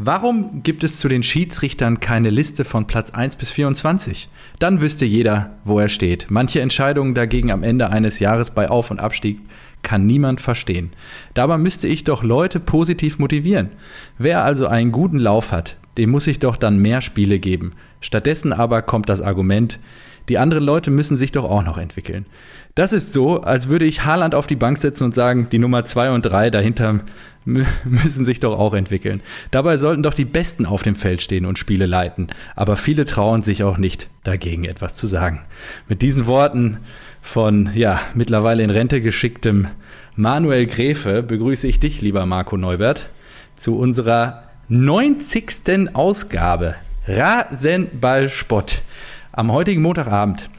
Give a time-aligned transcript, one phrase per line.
[0.00, 4.28] Warum gibt es zu den Schiedsrichtern keine Liste von Platz 1 bis 24?
[4.60, 6.26] Dann wüsste jeder, wo er steht.
[6.30, 9.40] Manche Entscheidungen dagegen am Ende eines Jahres bei Auf- und Abstieg
[9.82, 10.92] kann niemand verstehen.
[11.34, 13.70] Dabei müsste ich doch Leute positiv motivieren.
[14.18, 17.72] Wer also einen guten Lauf hat, dem muss ich doch dann mehr Spiele geben.
[18.00, 19.80] Stattdessen aber kommt das Argument,
[20.28, 22.26] die anderen Leute müssen sich doch auch noch entwickeln.
[22.74, 25.84] Das ist so, als würde ich Haaland auf die Bank setzen und sagen, die Nummer
[25.84, 27.00] 2 und 3 dahinter
[27.44, 29.20] müssen sich doch auch entwickeln.
[29.50, 32.28] Dabei sollten doch die Besten auf dem Feld stehen und Spiele leiten.
[32.54, 35.42] Aber viele trauen sich auch nicht, dagegen etwas zu sagen.
[35.88, 36.78] Mit diesen Worten
[37.22, 39.68] von, ja, mittlerweile in Rente geschicktem
[40.14, 43.08] Manuel Gräfe begrüße ich dich, lieber Marco Neubert,
[43.54, 45.94] zu unserer 90.
[45.94, 46.74] Ausgabe
[47.06, 48.82] Rasenballspott
[49.38, 50.50] am heutigen Montagabend.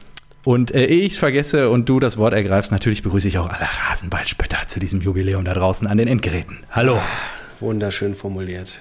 [0.42, 3.50] Und äh, ehe ich es vergesse und du das Wort ergreifst, natürlich begrüße ich auch
[3.50, 6.56] alle Rasenballspötter zu diesem Jubiläum da draußen an den Endgeräten.
[6.70, 6.98] Hallo.
[7.60, 8.80] Wunderschön formuliert.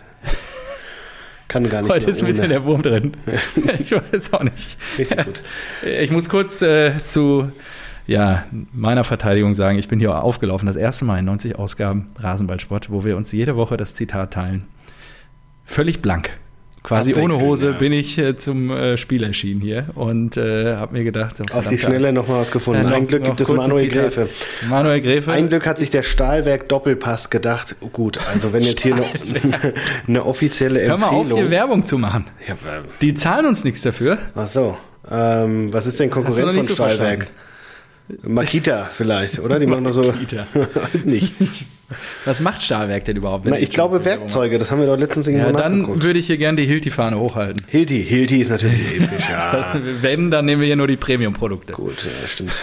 [1.50, 1.92] Kann gar nicht.
[1.92, 3.12] Heute ist ein bisschen der Wurm drin.
[3.80, 4.78] ich weiß auch nicht.
[4.98, 5.44] Richtig gut.
[5.84, 7.52] Ich muss kurz äh, zu
[8.08, 12.90] ja, meiner Verteidigung sagen, ich bin hier aufgelaufen, das erste Mal in 90 Ausgaben Rasenballsport,
[12.90, 14.66] wo wir uns jede Woche das Zitat teilen.
[15.66, 16.30] Völlig blank.
[16.90, 17.78] Quasi ohne Hose ja.
[17.78, 21.68] bin ich äh, zum äh, Spiel erschienen hier und äh, habe mir gedacht, so, auf
[21.68, 22.88] die Schnelle nochmal was gefunden.
[22.88, 24.28] Ein Glück gibt es Manuel Gräfe.
[24.68, 25.32] Manuel Gräfe.
[25.32, 27.76] Ein Glück hat sich der Stahlwerk Doppelpass gedacht.
[27.82, 29.06] Oh, gut, also wenn jetzt hier eine,
[30.08, 31.02] eine offizielle Empfehlung.
[31.02, 32.26] Hör mal auf, hier Werbung zu machen.
[32.48, 32.56] Ja,
[33.02, 34.18] die zahlen uns nichts dafür.
[34.34, 34.76] Ach so.
[35.12, 36.98] Ähm, was ist denn Konkurrent von so Stahlwerk?
[36.98, 37.49] Verstanden?
[38.24, 39.60] Makita vielleicht, oder?
[39.60, 40.04] Die machen doch so.
[40.04, 40.48] Makita.
[40.54, 41.34] Weiß nicht.
[42.26, 43.46] Was macht Stahlwerk denn überhaupt?
[43.46, 46.38] Na, ich glaube Werkzeuge, das haben wir doch letztens irgendwo ja, Dann würde ich hier
[46.38, 47.66] gerne die Hilti-Fahne hochhalten.
[47.68, 49.76] Hilti, Hilti ist natürlich episch, ja.
[50.02, 51.74] Wenn, dann nehmen wir hier nur die Premium-Produkte.
[51.74, 52.54] Gut, ja, stimmt.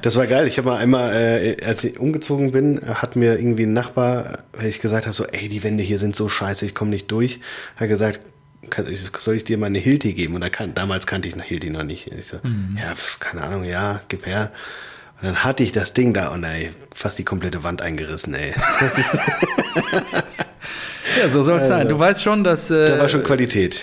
[0.00, 0.46] Das war geil.
[0.46, 4.68] Ich habe mal einmal, äh, als ich umgezogen bin, hat mir irgendwie ein Nachbar, weil
[4.68, 7.40] ich gesagt habe, so, ey, die Wände hier sind so scheiße, ich komme nicht durch,
[7.76, 8.20] hat gesagt,
[8.70, 8.86] kann,
[9.18, 10.34] soll ich dir mal eine Hilti geben?
[10.34, 12.12] Und kan damals kannte ich eine Hilti noch nicht.
[12.12, 12.78] ich so, mhm.
[12.80, 14.52] ja, pf, keine Ahnung, ja, gib her.
[15.20, 18.52] Und dann hatte ich das Ding da und ey, fast die komplette Wand eingerissen, ey.
[21.20, 21.88] ja, so soll es also, sein.
[21.88, 22.70] Du weißt schon, dass.
[22.70, 23.82] Äh, da war schon Qualität.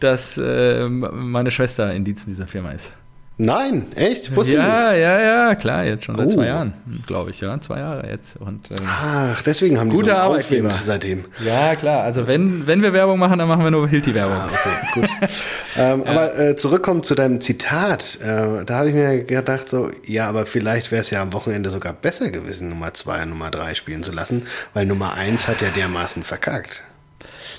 [0.00, 2.92] Dass äh, meine Schwester in dieser Firma ist.
[3.36, 4.36] Nein, echt?
[4.36, 5.00] Wusste ja, nicht.
[5.00, 6.34] ja, ja, klar, jetzt schon seit oh.
[6.34, 6.72] zwei Jahren,
[7.04, 8.36] glaube ich, ja, zwei Jahre jetzt.
[8.36, 11.24] Und, ähm, Ach, deswegen haben die gute so einen seitdem.
[11.44, 14.36] Ja, klar, also wenn, wenn wir Werbung machen, dann machen wir nur Hilti-Werbung.
[14.36, 15.10] Ah, okay, gut.
[15.76, 16.10] ähm, ja.
[16.12, 20.46] Aber äh, zurückkommen zu deinem Zitat, äh, da habe ich mir gedacht, so, ja, aber
[20.46, 24.04] vielleicht wäre es ja am Wochenende sogar besser gewesen, Nummer zwei und Nummer drei spielen
[24.04, 26.84] zu lassen, weil Nummer eins hat ja dermaßen verkackt.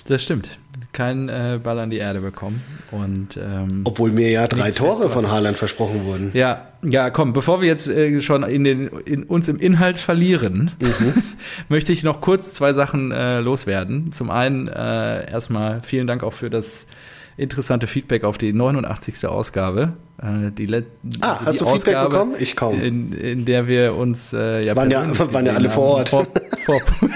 [0.08, 0.58] Das stimmt.
[0.96, 2.64] Kein äh, Ball an die Erde bekommen.
[2.90, 6.32] Und, ähm, Obwohl mir ja drei Tore von Haaland versprochen wurden.
[6.34, 10.72] Ja, ja, komm, bevor wir jetzt äh, schon in den, in, uns im Inhalt verlieren,
[10.80, 11.14] mhm.
[11.68, 14.14] möchte ich noch kurz zwei Sachen äh, loswerden.
[14.14, 16.88] Zum einen äh, erstmal vielen Dank auch für das
[17.36, 19.28] interessante Feedback auf die 89.
[19.28, 19.94] Ausgabe.
[20.22, 20.74] Äh, die
[21.20, 22.36] ah, die hast du Ausgabe, Feedback bekommen?
[22.40, 22.82] Ich kaum.
[22.82, 26.08] In, in der wir uns äh, ja, waren, ja, waren ja alle vor Ort.
[26.08, 26.26] Vor,
[26.66, 26.80] vor,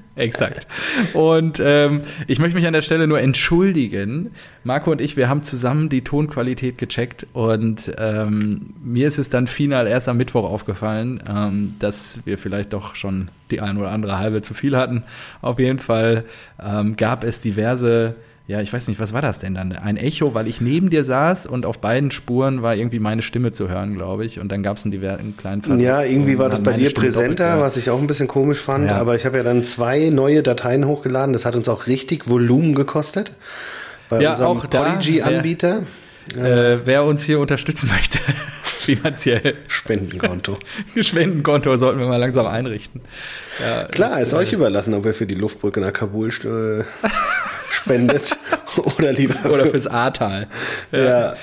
[0.16, 0.66] Exakt.
[1.14, 4.30] Und ähm, ich möchte mich an der Stelle nur entschuldigen.
[4.64, 9.46] Marco und ich, wir haben zusammen die Tonqualität gecheckt und ähm, mir ist es dann
[9.46, 14.18] final erst am Mittwoch aufgefallen, ähm, dass wir vielleicht doch schon die ein oder andere
[14.18, 15.04] halbe zu viel hatten.
[15.40, 16.24] Auf jeden Fall
[16.62, 18.16] ähm, gab es diverse
[18.48, 19.72] ja, ich weiß nicht, was war das denn dann?
[19.72, 23.50] Ein Echo, weil ich neben dir saß und auf beiden Spuren war irgendwie meine Stimme
[23.50, 24.40] zu hören, glaube ich.
[24.40, 25.82] Und dann gab es einen, einen kleinen Versatz.
[25.82, 28.86] Ja, irgendwie war das bei dir Stimme präsenter, was ich auch ein bisschen komisch fand.
[28.86, 28.96] Ja.
[28.96, 31.34] Aber ich habe ja dann zwei neue Dateien hochgeladen.
[31.34, 33.32] Das hat uns auch richtig Volumen gekostet.
[34.08, 35.82] Bei ja, unserem Podigy-Anbieter.
[36.34, 38.18] Äh, wer uns hier unterstützen möchte,
[38.96, 39.54] finanziell.
[39.68, 40.58] Spendenkonto.
[41.00, 43.02] Spendenkonto sollten wir mal langsam einrichten.
[43.60, 46.84] Ja, Klar, ist äh, euch überlassen, ob ihr für die Luftbrücke nach Kabul äh,
[47.70, 48.36] spendet
[48.98, 50.46] oder lieber oder fürs Ahrtal.
[50.90, 51.04] Ja.
[51.04, 51.36] ja.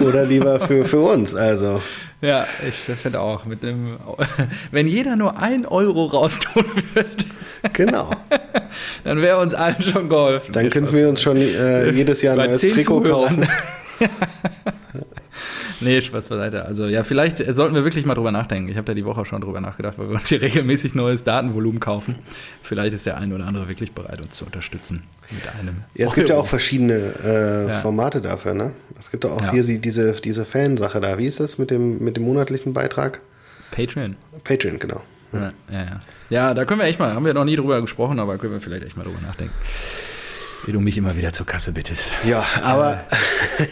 [0.00, 1.34] oder lieber für, für uns.
[1.34, 1.80] Also
[2.22, 3.96] ja, ich finde auch mit dem,
[4.72, 7.08] wenn jeder nur ein Euro raustun würde.
[7.72, 8.10] Genau.
[9.04, 10.52] Dann wäre uns allen schon geholfen.
[10.52, 13.46] Dann könnten wir uns schon äh, jedes Jahr ein neues Trikot kaufen.
[15.80, 16.64] Nee, Spaß beiseite.
[16.64, 18.68] Also ja, vielleicht sollten wir wirklich mal drüber nachdenken.
[18.68, 21.80] Ich habe da die Woche schon drüber nachgedacht, weil wir uns hier regelmäßig neues Datenvolumen
[21.80, 22.18] kaufen.
[22.62, 25.76] Vielleicht ist der eine oder andere wirklich bereit, uns zu unterstützen mit einem.
[25.94, 27.78] Ja, es gibt ja auch verschiedene äh, ja.
[27.78, 28.72] Formate dafür, ne?
[28.98, 29.52] Es gibt auch ja.
[29.52, 31.18] hier diese, diese Fansache da.
[31.18, 33.20] Wie ist das mit dem, mit dem monatlichen Beitrag?
[33.70, 34.16] Patreon.
[34.44, 35.02] Patreon, genau.
[35.32, 36.00] Ja, ja, ja.
[36.28, 38.60] ja, da können wir echt mal, haben wir noch nie drüber gesprochen, aber können wir
[38.60, 39.54] vielleicht echt mal drüber nachdenken
[40.66, 42.12] wie du mich immer wieder zur Kasse bittest.
[42.24, 43.64] Ja, aber äh.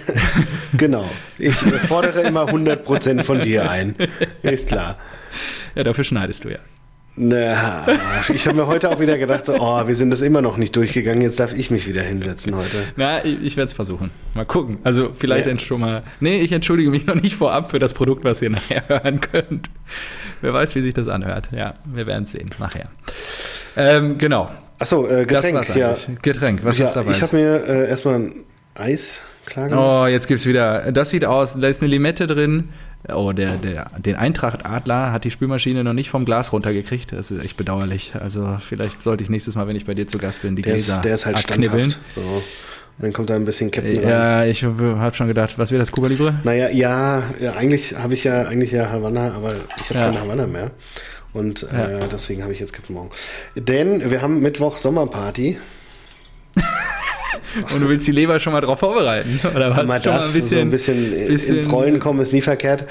[0.77, 1.09] genau.
[1.39, 3.95] Ich fordere immer 100% von dir ein.
[4.43, 4.97] Ist klar.
[5.75, 6.59] Ja, dafür schneidest du ja.
[7.21, 7.85] Na,
[8.33, 10.77] ich habe mir heute auch wieder gedacht, so, oh, wir sind das immer noch nicht
[10.77, 12.85] durchgegangen, jetzt darf ich mich wieder hinsetzen heute.
[12.95, 14.13] Na, ich, ich werde es versuchen.
[14.35, 14.79] Mal gucken.
[14.85, 15.59] Also vielleicht Ja.
[15.59, 16.05] schon mal.
[16.21, 19.69] Nee, ich entschuldige mich noch nicht vorab für das Produkt, was ihr nachher hören könnt.
[20.43, 21.49] Wer weiß, wie sich das anhört.
[21.51, 22.89] Ja, wir werden es sehen nachher.
[23.77, 24.49] Ähm, genau.
[24.79, 25.95] Achso, äh, Das Getränk, war's ja.
[26.23, 27.11] Getränk, was ja ist dabei?
[27.13, 28.45] ich habe mir äh, erstmal ein
[28.75, 30.05] Eis klar gemacht.
[30.05, 30.93] Oh, jetzt gibt's wieder.
[30.93, 32.69] Das sieht aus, da ist eine Limette drin.
[33.13, 37.13] Oh, der, der, den Eintracht Adler hat die Spülmaschine noch nicht vom Glas runtergekriegt.
[37.13, 38.13] Das ist echt bedauerlich.
[38.21, 40.75] Also vielleicht sollte ich nächstes Mal, wenn ich bei dir zu Gast bin, die der,
[40.75, 41.99] Gläser ist, der ist halt standhaft.
[42.15, 42.21] So.
[42.21, 42.43] Und
[43.05, 44.09] dann kommt da ein bisschen Captain rein.
[44.09, 46.35] Ja, ich habe schon gedacht, was wird das Cuba Libre?
[46.43, 50.07] Naja, ja, ja eigentlich habe ich ja eigentlich ja Havanna, aber ich habe Ja.
[50.07, 50.73] keine Havanna mehr.
[51.33, 52.07] Und äh, Ja.
[52.07, 53.11] deswegen habe ich jetzt Captain Morgan.
[53.55, 55.59] Denn wir haben Mittwoch Sommerparty.
[57.75, 59.41] Und du willst die Leber schon mal drauf vorbereiten?
[59.55, 59.87] Oder was?
[59.87, 60.71] Mal das, so ein bisschen,
[61.27, 62.85] bisschen- ins Rollen kommen ist nie verkehrt.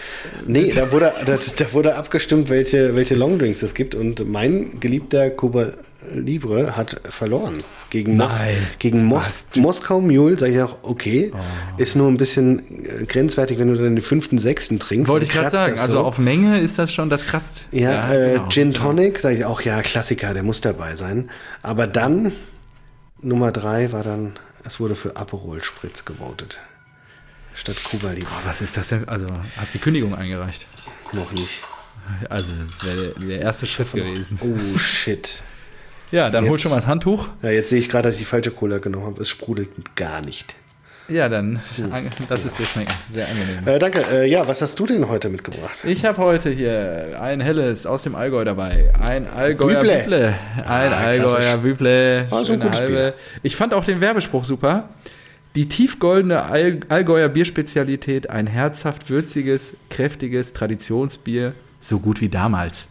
[0.45, 3.95] Nee, da wurde, da, da wurde abgestimmt, welche, welche Longdrinks es gibt.
[3.95, 5.67] Und mein geliebter Cuba
[6.13, 7.55] Libre hat verloren.
[7.89, 8.57] Gegen, Mos Nein.
[8.79, 11.37] gegen Mos Moskau Mule, sage ich auch, okay, Oh.
[11.81, 15.09] ist nur ein bisschen äh, grenzwertig, wenn du dann den fünften, sechsten trinkst.
[15.09, 15.79] Wollte ich gerade sagen.
[15.79, 15.99] Also so.
[16.01, 17.65] auf Menge ist das schon, das kratzt.
[17.71, 18.49] Ja, äh, genau.
[18.49, 21.29] Gin Tonic, sage ich auch, ja, Klassiker, der muss dabei sein.
[21.63, 22.33] Aber dann,
[23.21, 26.59] Nummer drei war dann, es wurde für Aperol Spritz gewotet.
[27.53, 28.29] Statt Cuba Libre.
[28.29, 29.07] Boah, was ist das denn?
[29.09, 29.25] Also,
[29.57, 30.67] hast die Kündigung eingereicht?
[31.13, 31.63] Noch nicht.
[32.29, 34.39] Also, das wäre der, erste Schritt gewesen.
[34.41, 35.41] Oh, shit.
[36.11, 37.27] Ja, dann hol Jetzt- schon mal das Handtuch.
[37.41, 39.21] Ja, jetzt sehe ich gerade, dass ich die falsche Cola genommen habe.
[39.21, 40.55] Es sprudelt gar nicht.
[41.09, 41.61] Ja, dann
[41.91, 42.91] an- lass es dir schmecken.
[43.11, 43.65] Sehr angenehm.
[43.65, 44.01] Äh, danke.
[44.11, 45.77] Äh, ja, was hast du denn heute mitgebracht?
[45.85, 48.91] Ich habe heute hier ein helles aus dem Allgäu dabei.
[49.01, 49.99] Ein Allgäuer Büble.
[50.03, 50.33] Büble.
[50.67, 51.57] Ein Ah, Allgäuer.
[51.57, 52.27] Büble.
[52.29, 52.93] Ah, so ein gutes halbe.
[52.93, 53.13] Bier.
[53.43, 54.89] Ich fand auch den Werbespruch super.
[55.55, 62.87] Die tiefgoldene All Allgäuer Bierspezialität, ein herzhaft würziges, kräftiges Traditionsbier, so gut wie damals.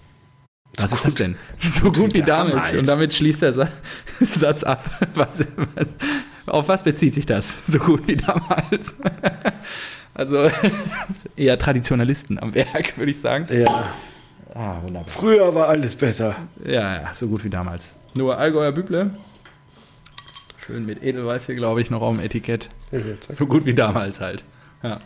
[0.78, 1.36] Was ist das denn?
[1.58, 2.54] So gut wie damals.
[2.54, 2.74] damals.
[2.76, 3.68] Und damit schließt der Sa
[4.20, 4.84] Satz ab.
[5.14, 5.86] Was, was,
[6.46, 7.56] auf was bezieht sich das?
[7.66, 8.94] So gut wie damals.
[10.14, 10.50] Also
[11.36, 13.46] eher Traditionalisten am Werk, würde ich sagen.
[13.54, 13.92] Ja.
[14.54, 15.10] Ah, wunderbar.
[15.10, 16.36] Früher war alles besser.
[16.64, 17.92] Ja, ja, so gut wie damals.
[18.14, 19.14] Nur Allgäuer Büble.
[20.64, 22.70] Schön mit Edelweiß hier, glaube ich, noch auf dem Etikett.
[23.28, 24.42] So gut wie damals halt.
[24.82, 25.00] Ja.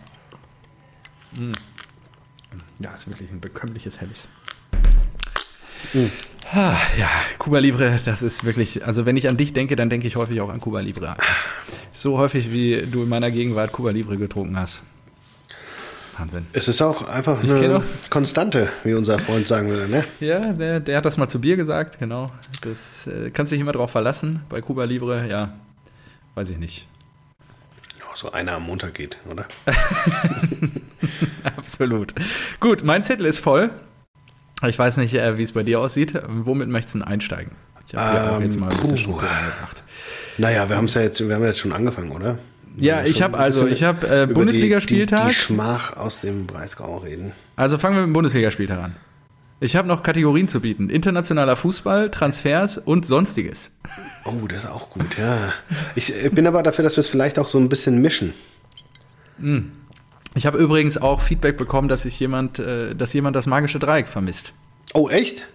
[1.33, 1.55] Mm.
[2.79, 4.29] Ja, ist wirklich ein bekömmliches Helles.
[4.73, 6.07] Ah,
[6.53, 7.09] ja,
[7.39, 10.41] Cuba Libre, das ist wirklich, also wenn ich an dich denke, dann denke ich häufig
[10.41, 11.17] auch an Cuba Libre.
[11.93, 14.83] So häufig, wie du in meiner Gegenwart Cuba Libre getrunken hast.
[16.19, 16.47] Wahnsinn.
[16.53, 20.05] Es ist auch einfach eine Konstante, wie unser Freund sagen würde, ne?
[20.21, 22.31] Ja, der, der hat das mal zu Bier gesagt, genau.
[22.63, 24.43] Das äh, kannst du dich immer drauf verlassen.
[24.49, 25.55] Bei Cuba Libre, ja,
[26.35, 26.87] weiß ich nicht.
[28.15, 29.47] So einer am Montag geht, oder?
[31.57, 32.13] Absolut.
[32.61, 33.71] Gut, mein Zettel ist voll.
[34.67, 36.15] Ich weiß nicht, äh, wie es bei dir aussieht.
[36.29, 37.53] Womit möchtest du denn einsteigen?
[37.87, 38.99] Ich habe hier auch Ähm, jetzt mal ein bisschen.
[38.99, 39.83] Struktur reingebracht.
[40.39, 42.39] Naja, wir haben es ja jetzt, wir haben jetzt schon angefangen, oder?
[42.77, 45.23] Ja, ich habe also, ich habe äh, Bundesligaspieltag.
[45.23, 47.33] Die, die Schmach aus dem Breisgau reden.
[47.57, 48.97] Also fangen wir mit dem Bundesligaspieltag an.
[49.63, 50.89] Ich habe noch Kategorien zu bieten.
[50.89, 53.73] Internationaler Fußball, Transfers und Sonstiges.
[54.25, 55.53] Oh, das ist auch gut, ja.
[55.95, 58.33] Ich äh, bin aber dafür, dass wir es vielleicht auch so ein bisschen mischen.
[60.35, 64.09] Ich habe übrigens auch Feedback bekommen, dass sich jemand, äh, dass jemand das magische Dreieck
[64.09, 64.55] vermisst.
[64.95, 65.47] Oh, echt?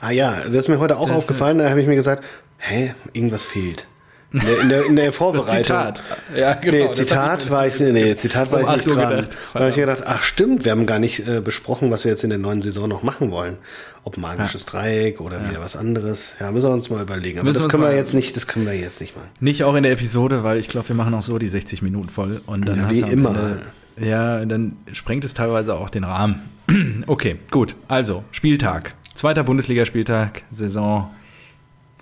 [0.00, 1.58] Ah ja, das ist mir heute auch Das, aufgefallen.
[1.58, 2.24] Da habe ich mir gesagt,
[2.58, 3.86] hä, irgendwas fehlt.
[4.32, 5.56] In der, in der, der Das Vorbereitung.
[5.58, 6.02] Zitat.
[6.34, 6.86] Ja, genau.
[6.86, 9.10] Nee, Zitat ich- war ich, nee, Zitat war Um ich nicht Uhr dran.
[9.16, 9.36] gedacht.
[9.52, 12.24] Da habe ich gedacht, ach stimmt, wir haben gar nicht äh, besprochen, was wir jetzt
[12.24, 13.58] in der neuen Saison noch machen wollen.
[14.04, 16.34] Ob magisches Dreieck oder wieder was anderes.
[16.40, 17.38] Ja, müssen wir uns mal überlegen.
[17.38, 19.28] Aber Müssen das können wir mal- jetzt nicht, das können wir jetzt nicht machen.
[19.40, 22.08] Nicht auch in der Episode, weil ich glaube, wir machen auch so die 60 Minuten
[22.08, 22.40] voll.
[22.46, 23.30] Und dann Ja, wie immer.
[23.30, 23.62] Ende-
[24.08, 26.36] ja, dann sprengt es teilweise auch den Rahmen.
[27.06, 27.76] Okay, gut.
[27.88, 28.90] Also, Spieltag.
[29.14, 31.10] Zweiter Bundesligaspieltag, Saison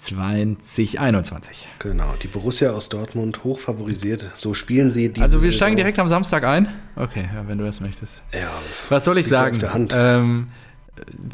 [0.02, 1.68] 2021.
[1.78, 4.30] Genau, die Borussia aus Dortmund hoch favorisiert.
[4.34, 5.20] So spielen sie die.
[5.20, 6.68] Also, wir steigen direkt am Samstag ein.
[6.96, 8.22] Okay, ja, wenn du das möchtest.
[8.32, 8.50] Ja,
[8.88, 9.54] Was soll ich sagen?
[9.56, 9.92] auf der Hand.
[9.96, 10.48] Ähm,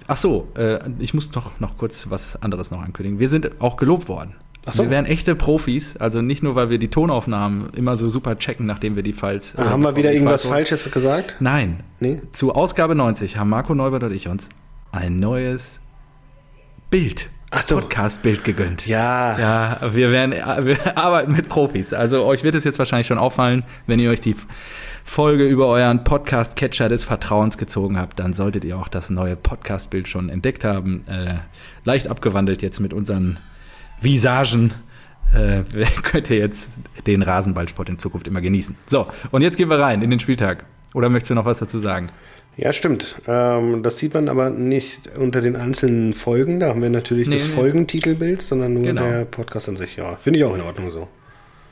[0.06, 3.18] ach so, äh, ich muss doch noch kurz was anderes noch ankündigen.
[3.18, 4.34] Wir sind auch gelobt worden.
[4.68, 4.82] Ach so.
[4.84, 8.66] Wir wären echte Profis, also nicht nur, weil wir die Tonaufnahmen immer so super checken,
[8.66, 9.54] nachdem wir die Files.
[9.54, 11.36] äh, Ah, haben wir wieder irgendwas Falsches gesagt?
[11.38, 11.84] Nein.
[12.00, 12.20] Nee?
[12.32, 14.48] Zu Ausgabe 90 haben Marco Neubert und ich uns
[14.90, 15.78] ein neues
[16.90, 17.76] Bild, Ach so.
[17.76, 18.86] Podcast-Bild gegönnt.
[18.86, 19.38] Ja.
[19.38, 21.92] Ja, wir werden, wir arbeiten mit Profis.
[21.92, 24.34] Also euch wird es jetzt wahrscheinlich schon auffallen, wenn ihr euch die
[25.04, 30.08] Folge über euren Podcast-Catcher des Vertrauens gezogen habt, dann solltet ihr auch das neue Podcast-Bild
[30.08, 31.06] schon entdeckt haben.
[31.06, 31.36] Äh,
[31.84, 33.38] leicht abgewandelt jetzt mit unseren
[34.00, 34.74] Visagen.
[35.32, 35.62] Äh,
[36.02, 36.72] könnt ihr jetzt
[37.06, 38.76] den Rasenballsport in Zukunft immer genießen.
[38.86, 40.64] So, und jetzt gehen wir rein in den Spieltag.
[40.92, 42.08] Oder möchtest du noch was dazu sagen?
[42.56, 43.16] Ja, stimmt.
[43.26, 46.58] Ähm, das sieht man aber nicht unter den einzelnen Folgen.
[46.60, 47.54] Da haben wir natürlich Nee, das nee.
[47.54, 49.02] Folgentitelbild, sondern nur Genau.
[49.02, 49.96] der Podcast an sich.
[49.96, 51.06] Ja, finde ich auch in Ordnung so.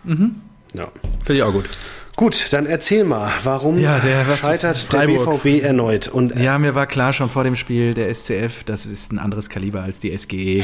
[0.04, 0.34] Mhm.
[0.74, 0.88] Ja.
[1.24, 1.68] Finde ich auch gut.
[2.16, 5.42] Gut, dann erzähl mal, warum Ja, der- scheitert Freiburg.
[5.42, 6.06] der BVB erneut?
[6.06, 9.48] Und Ja, mir war klar schon vor dem Spiel, der SCF, das ist ein anderes
[9.48, 10.62] Kaliber als die SGE.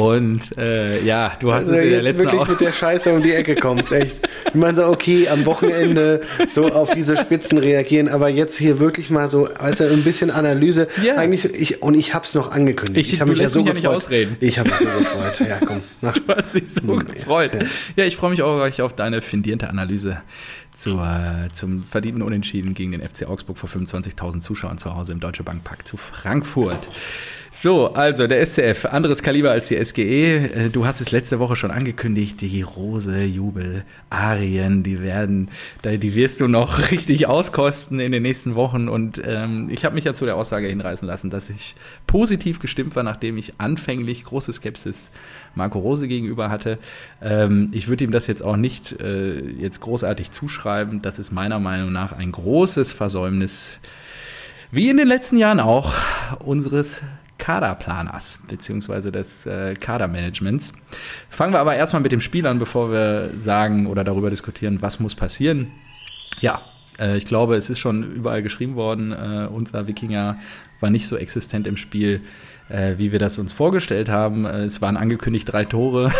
[0.00, 2.72] Und äh, ja, du hast also es in der jetzt letzten wirklich Au- mit der
[2.72, 4.26] Scheiße um die Ecke kommst, echt.
[4.48, 9.10] Ich meine so, okay, am Wochenende so auf diese Spitzen reagieren, aber jetzt hier wirklich
[9.10, 10.88] mal so, weißt du, ein bisschen Analyse.
[11.04, 11.16] Ja.
[11.16, 13.12] Eigentlich, ich, und ich hab's noch angekündigt.
[13.12, 13.96] Ich- hab du lässt mich ja nicht gefreut.
[13.98, 14.36] ausreden.
[14.40, 15.40] Ich habe mich so gefreut.
[15.46, 17.50] Ja, komm, mach Du hast dich so Hm, gefreut.
[17.52, 17.60] ja.
[17.96, 20.22] Ja, ich freue mich auch auf deine findierte Analyse
[20.78, 25.42] zur, zum verdienten Unentschieden gegen den FC Augsburg vor 25.000 Zuschauern zu Hause im Deutsche
[25.42, 26.88] Bank Park zu Frankfurt.
[27.50, 30.36] So, also der SCF, anderes Kaliber als die SGE.
[30.36, 35.48] Äh, Du hast es letzte Woche schon angekündigt, die Rose Jubel Arien, die werden,
[35.82, 38.88] die wirst du noch richtig auskosten in den nächsten Wochen.
[38.88, 41.74] Und ähm, ich habe mich ja zu der Aussage hinreißen lassen, dass ich
[42.06, 45.10] positiv gestimmt war, nachdem ich anfänglich große Skepsis
[45.54, 46.78] Marco Rose gegenüber hatte.
[47.22, 51.00] Ähm, ich würde ihm das jetzt auch nicht äh, jetzt großartig zuschreiben.
[51.00, 53.78] Das ist meiner Meinung nach ein großes Versäumnis
[54.70, 55.94] wie in den letzten Jahren auch
[56.40, 57.00] unseres
[57.38, 60.72] Kaderplaners beziehungsweise des äh, Kadermanagements.
[61.30, 65.00] Fangen wir aber erstmal mit dem Spiel an, bevor wir sagen oder darüber diskutieren, was
[65.00, 65.72] muss passieren.
[66.40, 66.60] Ja,
[66.98, 70.38] äh, ich glaube, es ist schon überall geschrieben worden, äh, unser Wikinger
[70.80, 72.22] war nicht so existent im Spiel,
[72.68, 74.44] äh, wie wir das uns vorgestellt haben.
[74.44, 76.12] Äh, es waren angekündigt drei Tore.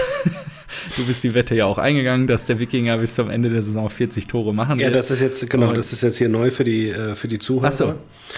[0.96, 3.88] du bist die Wette ja auch eingegangen, dass der Wikinger bis zum Ende der Saison
[3.90, 4.96] 40 Tore machen Ja, wird.
[4.96, 7.68] das ist jetzt, genau, das ist jetzt hier neu für die, äh, für die Zuhörer.
[7.68, 7.94] Ach so.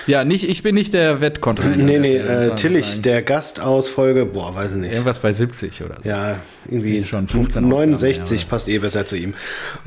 [0.06, 1.84] Ja, nicht, ich bin nicht der Wettkontrahent.
[1.84, 3.02] Nee, nee, äh, Tillich, sagen.
[3.02, 4.92] der Gast aus Folge, boah, weiß ich nicht.
[4.92, 6.08] Irgendwas bei 70 oder so.
[6.08, 6.36] Ja,
[6.68, 9.34] irgendwie Ist schon 15 69 Aufgaben, ja, passt eh besser zu ihm.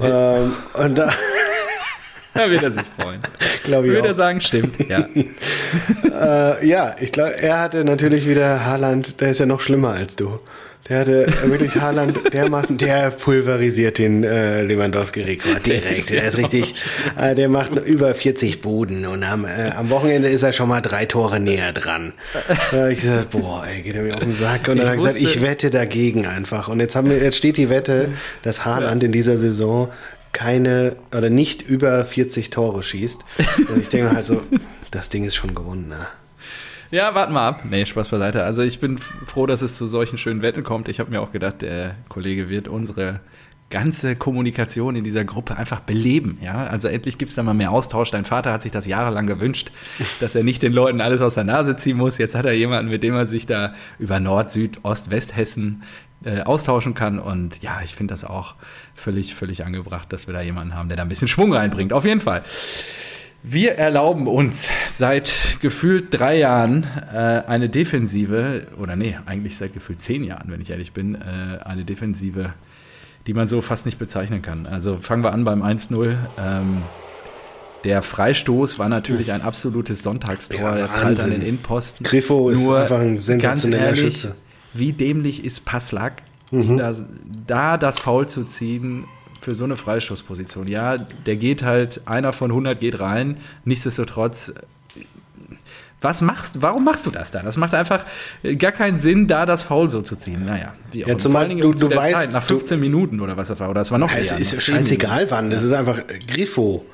[0.01, 1.11] Ähm, und da
[2.35, 3.21] Da wird er sich freuen.
[3.63, 4.75] glaube ich Würde er sagen, stimmt.
[4.89, 5.07] Ja.
[6.13, 10.15] Äh, ja, ich glaube, er hatte natürlich wieder Haaland, der ist ja noch schlimmer als
[10.15, 10.39] du.
[10.89, 16.09] Der hatte wirklich Haaland dermaßen, der pulverisiert den äh, Lewandowski-Rekord direkt.
[16.09, 16.75] Der ist richtig,
[17.17, 20.81] äh, der macht über 40 Buden und am, äh, am Wochenende ist er schon mal
[20.81, 22.13] drei Tore näher dran.
[22.71, 24.67] Da ich gesagt, boah, ey, geht er mir auf den Sack.
[24.67, 26.67] Und dann habe ich gesagt, ich wette dagegen einfach.
[26.67, 28.09] Und jetzt haben wir, jetzt steht die Wette,
[28.41, 29.89] dass Haaland in dieser Saison
[30.33, 33.19] keine oder nicht über 40 Tore schießt.
[33.69, 34.41] Und ich denke halt so,
[34.91, 36.07] das Ding ist schon gewonnen, ne?
[36.93, 37.63] ja, warten wir ab.
[37.67, 38.43] Nee, Spaß beiseite.
[38.43, 40.87] Also ich bin froh, dass es zu solchen schönen Wetten kommt.
[40.89, 43.19] Ich habe mir auch gedacht, der Kollege wird unsere
[43.71, 46.37] ganze Kommunikation in dieser Gruppe einfach beleben.
[46.43, 48.11] Ja, also endlich gibt es da mal mehr Austausch.
[48.11, 49.71] Dein Vater hat sich das jahrelang gewünscht,
[50.19, 52.19] dass er nicht den Leuten alles aus der Nase ziehen muss.
[52.19, 55.81] Jetzt hat er jemanden, mit dem er sich da über Nord, Süd, Ost, Westhessen
[56.25, 57.19] äh, austauschen kann.
[57.19, 58.55] Und ja, ich finde das auch
[58.95, 61.93] völlig, völlig angebracht, dass wir da jemanden haben, der da ein bisschen Schwung reinbringt.
[61.93, 62.43] Auf jeden Fall.
[63.45, 70.01] Wir erlauben uns seit gefühlt drei Jahren äh, eine Defensive, oder nee, eigentlich seit gefühlt
[70.01, 72.53] zehn Jahren, wenn ich ehrlich bin, äh, eine Defensive,
[73.27, 74.65] die man so fast nicht bezeichnen kann.
[74.65, 76.17] Also fangen wir an beim 1-0.
[76.37, 76.83] Ähm,
[77.83, 80.59] der Freistoß war natürlich ein absolutes Sonntagstor.
[80.59, 82.05] Ja, der prallt an den Innenposten.
[82.05, 84.35] Griffo ist Nur einfach ein ganz sensationeller ehrlich, Schütze.
[84.73, 86.77] Wie dämlich ist Passlack, Mhm.
[86.77, 86.93] da,
[87.47, 89.05] da das Foul zu ziehen
[89.41, 90.67] für so eine Freistoßposition?
[90.67, 93.37] Ja, der geht halt, einer von 100 geht rein.
[93.65, 94.53] Nichtsdestotrotz,
[96.01, 97.41] was machst Warum machst du das da?
[97.41, 98.01] Das macht einfach
[98.43, 100.45] äh, gar keinen Sinn, da das Foul so zu ziehen.
[100.45, 103.37] Naja, wie auch Ja, zumal Vor du- du weißt, Zeit, nach du- 15 Minuten oder
[103.37, 103.69] was das war.
[103.69, 105.49] Oder es war noch Ja, es ist noch ja 10 scheißegal wann.
[105.49, 106.85] Das ist einfach Grifo.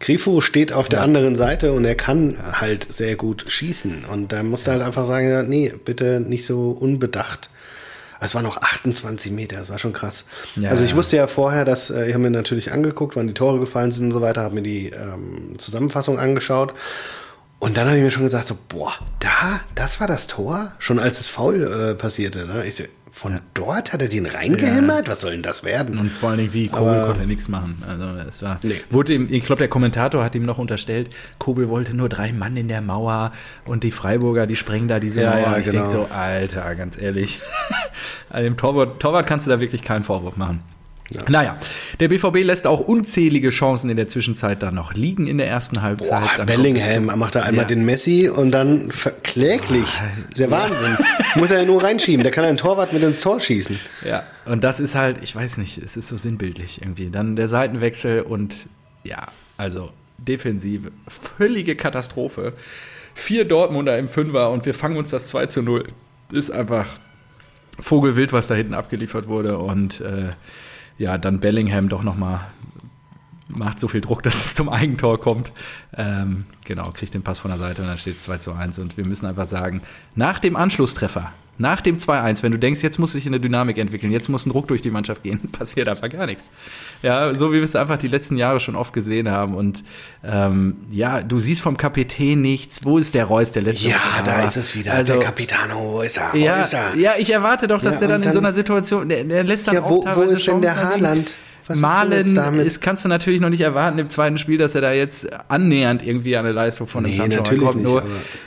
[0.00, 4.04] Grifo steht auf der anderen Seite und er kann halt sehr gut schießen.
[4.04, 7.50] Und da musst du halt einfach sagen, ja, nee, bitte nicht so unbedacht.
[8.20, 10.24] Es waren noch 28 Meter, das war schon krass.
[10.56, 10.96] Ja, also ich ja.
[10.96, 14.06] wusste ja vorher, dass äh, ich habe mir natürlich angeguckt, wann die Tore gefallen sind
[14.06, 16.74] und so weiter, habe mir die ähm, Zusammenfassung angeschaut.
[17.58, 20.98] Und dann habe ich mir schon gesagt, so, boah, da, das war das Tor, schon
[20.98, 22.46] als das Foul äh, passierte.
[22.46, 22.66] Ne?
[22.66, 22.84] Ich so,
[23.18, 25.08] von dort hat er den reingehämmert?
[25.08, 25.98] Was soll denn das werden?
[25.98, 27.82] Und vor allen Dingen, wie Kobel konnte nichts machen.
[27.88, 28.78] Also es war, Nee.
[28.90, 31.08] wurde ihm, ich glaube, der Kommentator hat ihm noch unterstellt,
[31.38, 33.32] Kobel wollte nur drei Mann in der Mauer
[33.64, 35.38] und die Freiburger, die sprengen da diese Ja, Mauer.
[35.40, 35.84] ja, ich genau.
[35.84, 37.40] denke so, Alter, ganz ehrlich.
[38.28, 40.62] also dem Torwart, Torwart kannst du da wirklich keinen Vorwurf machen.
[41.28, 41.56] Naja,
[42.00, 45.82] der BVB lässt auch unzählige Chancen in der Zwischenzeit dann noch liegen in der ersten
[45.82, 46.36] Halbzeit.
[46.38, 47.68] Boah, Bellingham macht da einmal Ja.
[47.68, 48.90] den Messi und dann
[49.22, 49.84] kläglich.
[50.30, 50.96] ist ja Wahnsinn.
[51.36, 52.22] Muss er ja nur reinschieben.
[52.24, 53.78] Der kann einen Torwart mit ins Tor schießen.
[54.04, 57.10] Ja, und das ist halt, ich weiß nicht, es ist so sinnbildlich irgendwie.
[57.10, 58.54] Dann der Seitenwechsel und
[59.04, 62.52] ja, also Defensive, völlige Katastrophe.
[63.14, 65.86] Vier Dortmunder im Fünfer und wir fangen uns das 2 zu 0.
[66.32, 66.86] Ist einfach
[67.78, 70.30] Vogelwild, was da hinten abgeliefert wurde und äh,
[70.98, 72.46] ja, dann Bellingham doch nochmal
[73.48, 75.52] macht so viel Druck, dass es zum Eigentor kommt.
[75.94, 78.78] Ähm, genau, kriegt den Pass von der Seite und dann steht es 2 zu 1.
[78.78, 79.82] Und wir müssen einfach sagen,
[80.14, 84.12] nach dem Anschlusstreffer, nach dem 2-1, wenn du denkst, jetzt muss sich eine Dynamik entwickeln,
[84.12, 86.50] jetzt muss ein Druck durch die Mannschaft gehen, passiert einfach gar nichts.
[87.02, 89.54] Ja, so wie wir es einfach die letzten Jahre schon oft gesehen haben.
[89.54, 89.84] Und
[90.24, 92.84] ähm, ja, du siehst vom Kapitän nichts.
[92.84, 93.88] Wo ist der Reus, der letzte?
[93.88, 94.92] Ja, da ist es wieder.
[94.94, 96.30] Also, der Capitano, wo ist er?
[96.32, 96.94] Wo ja, ist er?
[96.96, 99.24] ja, ich erwarte doch, dass Ja, der dann, und in so dann- einer Situation, der,
[99.24, 100.76] der lässt dann Ja, auch wo, wo ist denn der.
[100.76, 101.34] Haaland?
[101.68, 104.92] Was Malen ist, kannst du natürlich noch nicht erwarten im zweiten Spiel, dass er da
[104.92, 107.76] jetzt annähernd irgendwie an eine Leistung von einem Nee, Sancho natürlich kommt.
[107.76, 108.02] nicht, Nur,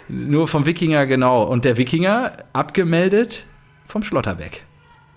[0.07, 1.43] nur vom Wikinger, genau.
[1.43, 3.45] Und der Wikinger abgemeldet
[3.85, 4.63] vom Schlotterbeck.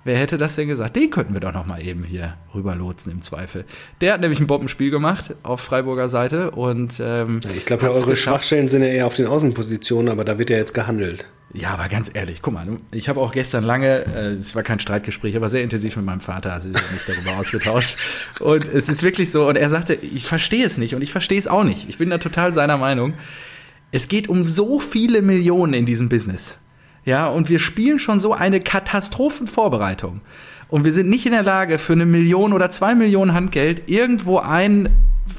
[0.05, 0.97] Wer hätte das denn gesagt?
[0.97, 3.65] Den könnten wir doch noch mal eben hier rüberlotsen im Zweifel.
[4.01, 8.01] Der hat nämlich ein Bombenspiel gemacht auf Freiburger Seite und ähm, ich glaube, ja, eure
[8.01, 8.19] geschafft.
[8.19, 11.27] Schwachstellen sind ja eher auf den Außenpositionen, aber da wird ja jetzt gehandelt.
[11.55, 14.81] Ja, aber ganz ehrlich, guck mal, ich habe auch gestern lange, äh, es war kein
[14.81, 17.97] Streitgespräch, aber sehr intensiv mit meinem Vater, also ich habe mich darüber ausgetauscht.
[18.41, 21.39] Und es ist wirklich so, und er sagte, ich verstehe es nicht und ich verstehe
[21.39, 21.89] es auch nicht.
[21.89, 23.15] Ich bin da total seiner Meinung.
[23.91, 26.59] Es geht um so viele Millionen in diesem Business.
[27.05, 30.21] Ja, und wir spielen schon so eine Katastrophenvorbereitung.
[30.69, 34.39] Und wir sind nicht in der Lage, für eine Million oder zwei Millionen Handgeld irgendwo
[34.39, 34.89] einen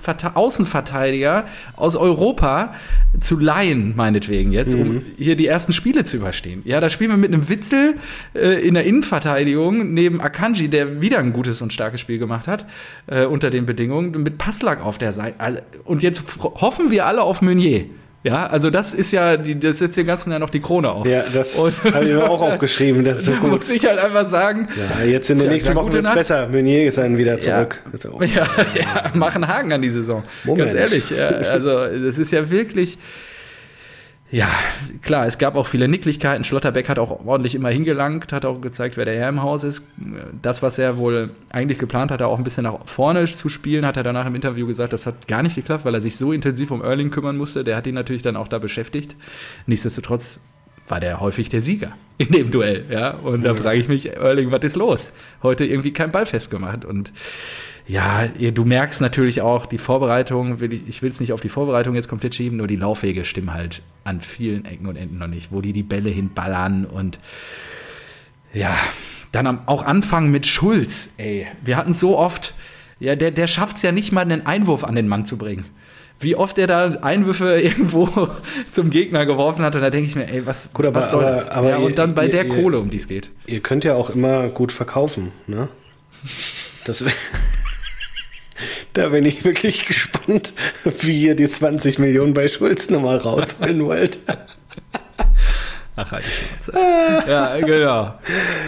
[0.02, 2.74] Verte- Außenverteidiger aus Europa
[3.20, 6.62] zu leihen, meinetwegen jetzt, um hier die ersten Spiele zu überstehen.
[6.66, 7.96] Ja, da spielen wir mit einem Witzel
[8.34, 12.66] äh, in der Innenverteidigung neben Akanji, der wieder ein gutes und starkes Spiel gemacht hat,
[13.08, 15.40] äh, unter den Bedingungen, mit Passlack auf der Seite.
[15.40, 17.86] Also, Und jetzt hoffen wir alle auf Meunier.
[18.24, 21.06] Ja, also das ist ja, die, das setzt dem Ganzen ja noch die Krone auf.
[21.06, 23.04] Ja, das habe ich mir auch aufgeschrieben.
[23.04, 23.52] Das ist so gut.
[23.52, 26.14] muss ich halt einfach sagen, Ja, jetzt in den Ja, nächsten Wochen gute wird es
[26.14, 26.48] besser.
[26.48, 27.82] Meunier ist dann wieder zurück.
[28.22, 30.24] Ja, ja, mach einen Haken an die Saison.
[30.46, 30.68] Moment.
[30.72, 31.10] Ganz ehrlich.
[31.10, 32.98] Ja, also, das ist ja wirklich.
[34.34, 34.50] Ja,
[35.04, 36.44] klar, es gab auch viele Nicklichkeiten.
[36.44, 39.86] Schlotterbeck hat auch ordentlich immer hingelangt, hat auch gezeigt, wer der Herr im Haus ist.
[40.42, 43.96] Das, was er wohl eigentlich geplant hatte, auch ein bisschen nach vorne zu spielen, hat
[43.96, 46.72] er danach im Interview gesagt, das hat gar nicht geklappt, weil er sich so intensiv
[46.72, 47.64] um Erling kümmern musste.
[47.64, 49.16] Der hat ihn natürlich dann auch da beschäftigt.
[49.68, 50.40] Nichtsdestotrotz
[50.88, 52.86] war der häufig der Sieger in dem Duell.
[52.90, 53.12] Ja?
[53.12, 55.12] Und da frage ich mich, Erling, was ist los?
[55.44, 56.86] Heute irgendwie kein Ball festgemacht.
[56.86, 57.14] Und
[57.88, 61.50] ja, du merkst natürlich auch, die Vorbereitung, will ich, ich will es nicht auf die
[61.50, 65.28] Vorbereitung jetzt komplett schieben, nur die Laufwege stimmen halt an vielen Ecken und Enden noch
[65.28, 67.20] nicht, wo die die Bälle hinballern und
[68.54, 68.76] ja,
[69.32, 71.48] dann am, auch anfangen mit Schulz, ey.
[71.64, 72.54] Wir hatten so oft,
[73.00, 75.66] ja, der, der schafft es ja nicht mal, einen Einwurf an den Mann zu bringen.
[76.20, 78.30] Wie oft er da Einwürfe irgendwo
[78.72, 81.24] zum Gegner geworfen hat, und da denke ich mir, ey, was, Gut, aber- was soll
[81.26, 81.50] aber- das?
[81.50, 83.32] aber ja, ihr- und dann bei ihr- der ihr- Kohle, um die es geht.
[83.48, 85.68] Ihr könnt ja auch immer gut verkaufen, ne?
[86.86, 87.04] Das
[88.94, 90.54] da bin ich wirklich gespannt,
[91.02, 94.18] wie ihr die 20 Millionen bei Schulz nochmal rausholen wollt.
[95.96, 96.24] Ach, halt
[97.28, 98.16] ja, genau.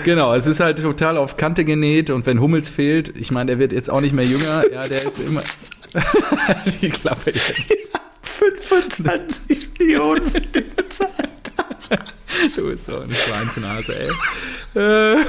[0.03, 3.59] Genau, es ist halt total auf Kante genäht und wenn Hummels fehlt, ich meine, der
[3.59, 5.41] wird jetzt auch nicht mehr jünger, ja, der ist immer.
[6.81, 7.65] die Klappe jetzt.
[8.21, 11.11] 25 Millionen für die bezahlt.
[12.55, 14.09] Du bist so eine Schweinsnase, ey.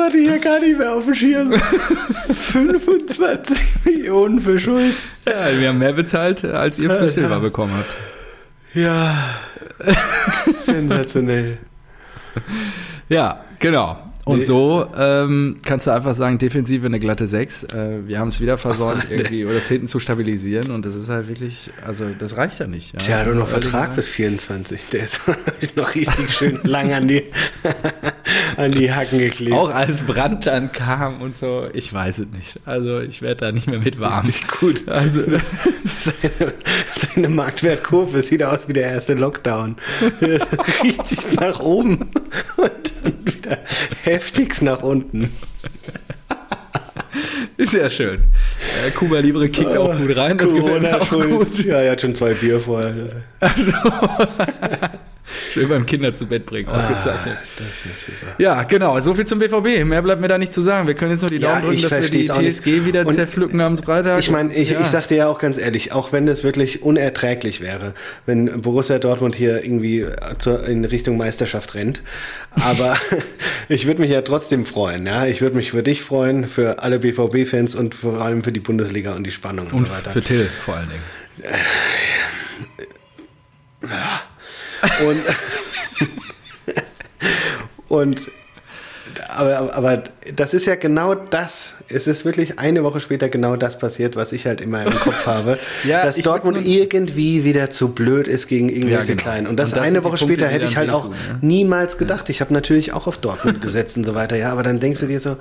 [0.00, 1.52] Hatte ich ja gar nicht mehr auf dem Schirm.
[2.32, 5.10] 25 Millionen für Schulz.
[5.26, 7.88] ja, wir haben mehr bezahlt, als ihr für Silber bekommen habt.
[8.74, 9.36] Ja.
[10.52, 11.58] Sensationell.
[13.08, 13.98] Ja, genau.
[14.26, 14.44] Und Nee.
[14.44, 17.64] so ähm, kannst du einfach sagen, Defensive eine glatte 6.
[17.64, 20.70] Äh, wir haben es wieder versäumt, irgendwie oder das hinten zu stabilisieren.
[20.70, 22.92] Und das ist halt wirklich, also das reicht ja nicht.
[22.92, 22.98] Ja.
[22.98, 24.88] Tja, doch noch Erling Vertrag bis 24.
[24.90, 25.20] Der ist
[25.76, 27.24] noch richtig schön lang an die,
[28.56, 29.52] an die Hacken geklebt.
[29.52, 32.60] Auch als Brand dann kam und so, ich weiß es nicht.
[32.64, 34.26] Also ich werde da nicht mehr mit warm.
[34.26, 34.88] Richtig gut.
[34.88, 35.52] Also das,
[35.84, 36.52] Seine,
[36.86, 39.76] seine Marktwertkurve sieht aus wie der erste Lockdown.
[40.20, 40.46] Ist
[40.82, 42.10] richtig nach oben
[42.56, 43.58] und dann wieder
[44.02, 45.30] heftigst nach unten.
[47.56, 48.24] ist ja schön.
[48.86, 51.64] Äh, Cuba Libre kickt auch gut rein, das gefällt mir auch gut.
[51.64, 52.94] Ja, er hat schon zwei Bier vorher.
[53.40, 53.72] Also,
[55.52, 57.36] schön beim Kinder zu Bett bringen, ausgezeichnet.
[57.40, 58.34] Ah, das ist super.
[58.38, 59.00] Ja, genau.
[59.00, 59.84] So viel zum BVB.
[59.84, 60.86] Mehr bleibt mir da nicht zu sagen.
[60.86, 62.60] Wir können jetzt nur die Ja, Daumen drücken, ich dass wir die auch nicht.
[62.60, 64.18] TSG wieder Und zerpflücken am Freitag.
[64.20, 64.80] Ich meine, ich, ja.
[64.80, 67.94] ich sag dir ja auch ganz ehrlich, auch wenn das wirklich unerträglich wäre,
[68.26, 70.06] wenn Borussia Dortmund hier irgendwie
[70.38, 72.02] zur, in Richtung Meisterschaft rennt,
[72.52, 72.96] aber
[73.68, 75.26] ich würde mich ja trotzdem freuen, ja.
[75.26, 79.14] Ich würde mich für dich freuen, für alle BVB-Fans und vor allem für die Bundesliga
[79.14, 80.10] und die Spannung und, und so weiter.
[80.10, 81.02] für Till vor allen Dingen.
[85.06, 85.20] Und,
[87.88, 88.30] und
[89.28, 90.02] aber, aber
[90.34, 91.74] das ist ja genau das.
[91.88, 95.26] Es ist wirklich eine Woche später genau das passiert, was ich halt immer im Kopf
[95.26, 95.58] habe.
[95.84, 99.22] Ja, dass Dortmund irgendwie wieder zu blöd ist gegen irgendwelche Ja, genau.
[99.22, 99.46] Kleinen.
[99.46, 101.38] Und das Und das eine Woche Punkte, später hätte ich halt auch wehtun, ne?
[101.40, 102.28] niemals gedacht.
[102.28, 104.36] Ich habe natürlich auch auf Dortmund gesetzt und so weiter.
[104.36, 105.36] Ja, aber dann denkst du dir so,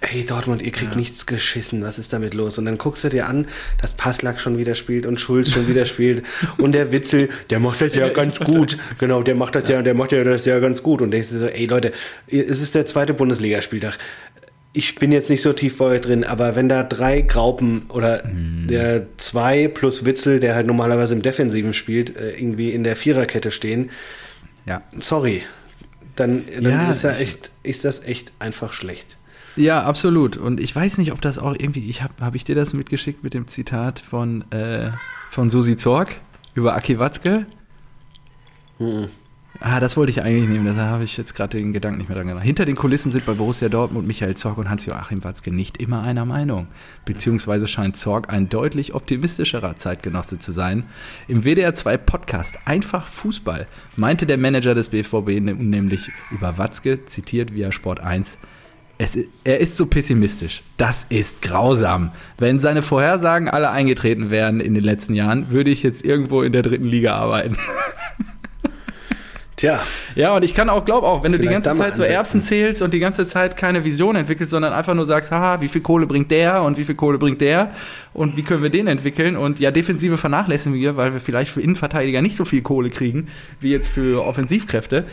[0.00, 0.98] hey Dortmund, ihr kriegt ja.
[0.98, 2.56] nichts geschissen, was ist damit los?
[2.58, 3.48] Und dann guckst du dir an,
[3.80, 6.24] dass Passlack schon wieder spielt und Schulz schon wieder spielt
[6.58, 8.78] und der Witzel, der macht das ja ganz gut.
[8.98, 11.02] Genau, der macht das ja, der macht ja das ja ganz gut.
[11.02, 11.92] Und denkst du so, ey Leute,
[12.28, 13.98] es ist der zweite Bundesligaspieltag.
[14.72, 18.24] Ich bin jetzt nicht so tief bei euch drin, aber wenn da drei Graupen oder
[18.24, 18.68] mm.
[18.68, 23.50] der zwei plus Witzel, der halt normalerweise im Defensiven spielt, äh, irgendwie in der Viererkette
[23.50, 23.90] stehen,
[24.66, 24.82] ja.
[25.00, 25.42] sorry,
[26.14, 29.17] dann, dann ja, ist, ja echt, ist das echt einfach schlecht.
[29.58, 30.36] Ja, absolut.
[30.36, 33.24] Und ich weiß nicht, ob das auch irgendwie, ich habe hab ich dir das mitgeschickt
[33.24, 34.88] mit dem Zitat von, äh,
[35.30, 36.14] von Susi Zorg
[36.54, 37.44] über Aki Watzke?
[38.78, 39.08] Mhm.
[39.58, 42.16] Ah, das wollte ich eigentlich nehmen, da habe ich jetzt gerade den Gedanken nicht mehr
[42.16, 42.44] dran gedacht.
[42.44, 46.24] Hinter den Kulissen sind bei Borussia Dortmund Michael Zorg und Hans-Joachim Watzke nicht immer einer
[46.24, 46.68] Meinung.
[47.04, 50.84] Beziehungsweise scheint Zorg ein deutlich optimistischerer Zeitgenosse zu sein.
[51.26, 53.66] Im WDR 2 Podcast Einfach Fußball
[53.96, 58.38] meinte der Manager des BVB nämlich über Watzke, zitiert via Sport 1,
[58.98, 60.62] es, er ist so pessimistisch.
[60.76, 62.10] Das ist grausam.
[62.36, 66.52] Wenn seine Vorhersagen alle eingetreten wären in den letzten Jahren, würde ich jetzt irgendwo in
[66.52, 67.56] der dritten Liga arbeiten.
[69.58, 69.80] Tja.
[70.14, 72.80] Ja, und ich kann auch, glaube auch, wenn du die ganze Zeit so Erbsen zählst
[72.80, 76.06] und die ganze Zeit keine Vision entwickelst, sondern einfach nur sagst, haha, wie viel Kohle
[76.06, 77.72] bringt der und wie viel Kohle bringt der
[78.14, 81.60] und wie können wir den entwickeln und ja, Defensive vernachlässigen wir, weil wir vielleicht für
[81.60, 83.28] Innenverteidiger nicht so viel Kohle kriegen,
[83.60, 85.06] wie jetzt für Offensivkräfte.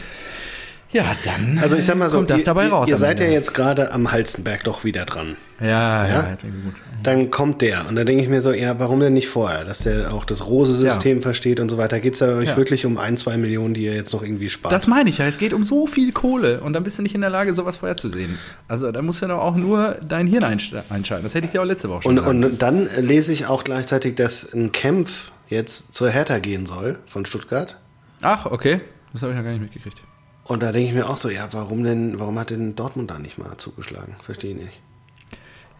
[0.95, 2.87] Ja, dann also ich sag mal so, kommt das ihr, dabei raus.
[2.87, 5.35] Ihr seid ja jetzt gerade am Halstenberg doch wieder dran.
[5.59, 6.73] Ja, ja, ja gut.
[7.03, 9.79] Dann kommt der und dann denke ich mir so, ja, warum denn nicht vorher, dass
[9.79, 11.21] der auch das Rose-System ja.
[11.21, 11.99] versteht und so weiter.
[11.99, 14.73] Geht es ja euch wirklich um ein, zwei Millionen, die ihr jetzt noch irgendwie spart?
[14.73, 15.25] Das meine ich ja.
[15.25, 17.75] Es geht um so viel Kohle und dann bist du nicht in der Lage, sowas
[17.75, 18.39] vorherzusehen.
[18.69, 21.23] Also da musst du doch auch nur dein Hirn einschalten.
[21.23, 22.53] Das hätte ich dir auch letzte Woche schon und, gesagt.
[22.53, 27.25] Und dann lese ich auch gleichzeitig, dass ein Kämpf jetzt zur Hertha gehen soll von
[27.25, 27.77] Stuttgart.
[28.21, 28.79] Ach, okay.
[29.11, 30.01] Das habe ich ja gar nicht mitgekriegt.
[30.45, 33.17] Und da denke ich mir auch so, ja, warum denn, warum hat denn Dortmund da
[33.17, 34.15] nicht mal zugeschlagen?
[34.21, 34.81] Verstehe ich nicht.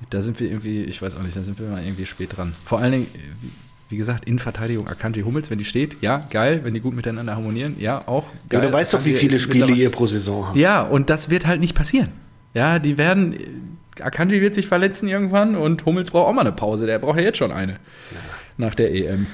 [0.10, 2.56] Da sind wir irgendwie, ich weiß auch nicht, da sind wir mal irgendwie spät dran.
[2.65, 3.08] Vor allen Dingen,
[3.89, 7.75] wie gesagt, Innenverteidigung Akanji Hummels, wenn die steht, ja, geil, wenn die gut miteinander harmonieren,
[7.80, 8.63] ja, auch geil.
[8.63, 10.58] Ja, du weißt doch, wie viele Spiele ihr pro Saison habt.
[10.58, 12.10] Ja, und das wird halt nicht passieren.
[12.56, 13.36] Ja, die werden,
[14.01, 17.23] Akanji wird sich verletzen irgendwann und Hummels braucht auch mal eine Pause, der braucht ja
[17.23, 17.73] jetzt schon eine.
[17.73, 17.78] Ja.
[18.58, 19.28] Nach der EM.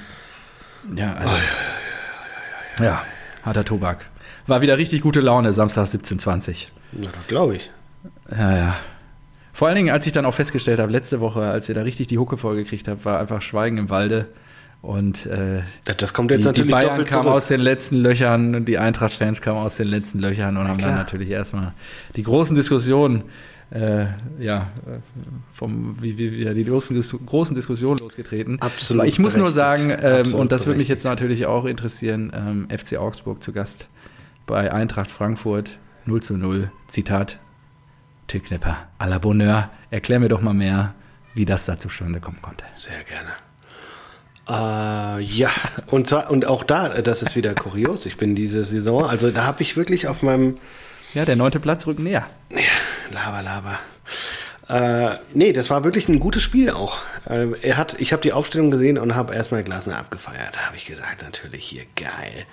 [0.96, 1.34] Ja, also.
[1.34, 3.06] Oh, ja, ja,
[3.44, 4.10] harter Tobak.
[4.48, 7.72] War wieder richtig gute Laune, Samstag 17.20 Na, das glaube ich.
[8.32, 8.76] Ja, ja.
[9.54, 12.08] Vor allen Dingen, als ich dann auch festgestellt habe, letzte Woche, als ihr da richtig
[12.08, 14.28] die Hucke vollgekriegt habt, war einfach Schweigen im Walde.
[14.82, 15.62] Und äh,
[15.98, 19.42] das kommt jetzt die, natürlich die Bayern kamen aus den letzten Löchern und die Eintracht-Fans
[19.42, 20.90] kamen aus den letzten Löchern und Na, haben klar.
[20.92, 21.74] dann natürlich erstmal
[22.16, 23.24] die großen Diskussionen,
[23.70, 24.06] äh,
[24.40, 24.72] ja,
[25.54, 28.60] vom, wie, wie, wie die großen, großen Diskussionen losgetreten.
[28.60, 29.06] Absolut.
[29.06, 32.98] Ich muss nur sagen, ähm, und das würde mich jetzt natürlich auch interessieren, ähm, FC
[32.98, 33.88] Augsburg zu Gast
[34.52, 36.70] bei Eintracht Frankfurt 0 zu 0.
[36.88, 37.40] Zitat,
[38.28, 40.94] Till Knipper, à la Bonheur, erklär mir doch mal mehr,
[41.34, 42.66] wie das da zustande kommen konnte.
[42.74, 43.30] Sehr gerne.
[44.50, 45.50] Uh, ja,
[45.88, 48.06] und zwar, und auch da, das ist wieder kurios.
[48.06, 50.58] Ich bin diese Saison, also da habe ich wirklich auf meinem.
[51.14, 52.28] Ja, der neunte Platz rückt näher.
[52.50, 52.60] Ja,
[53.14, 53.80] laber, laber.
[54.68, 57.00] Äh, nee, das war wirklich ein gutes Spiel auch.
[57.30, 60.56] Äh, er hat, ich habe die Aufstellung gesehen und habe erstmal Glasner abgefeiert.
[60.56, 62.46] Da habe ich gesagt, natürlich hier geil.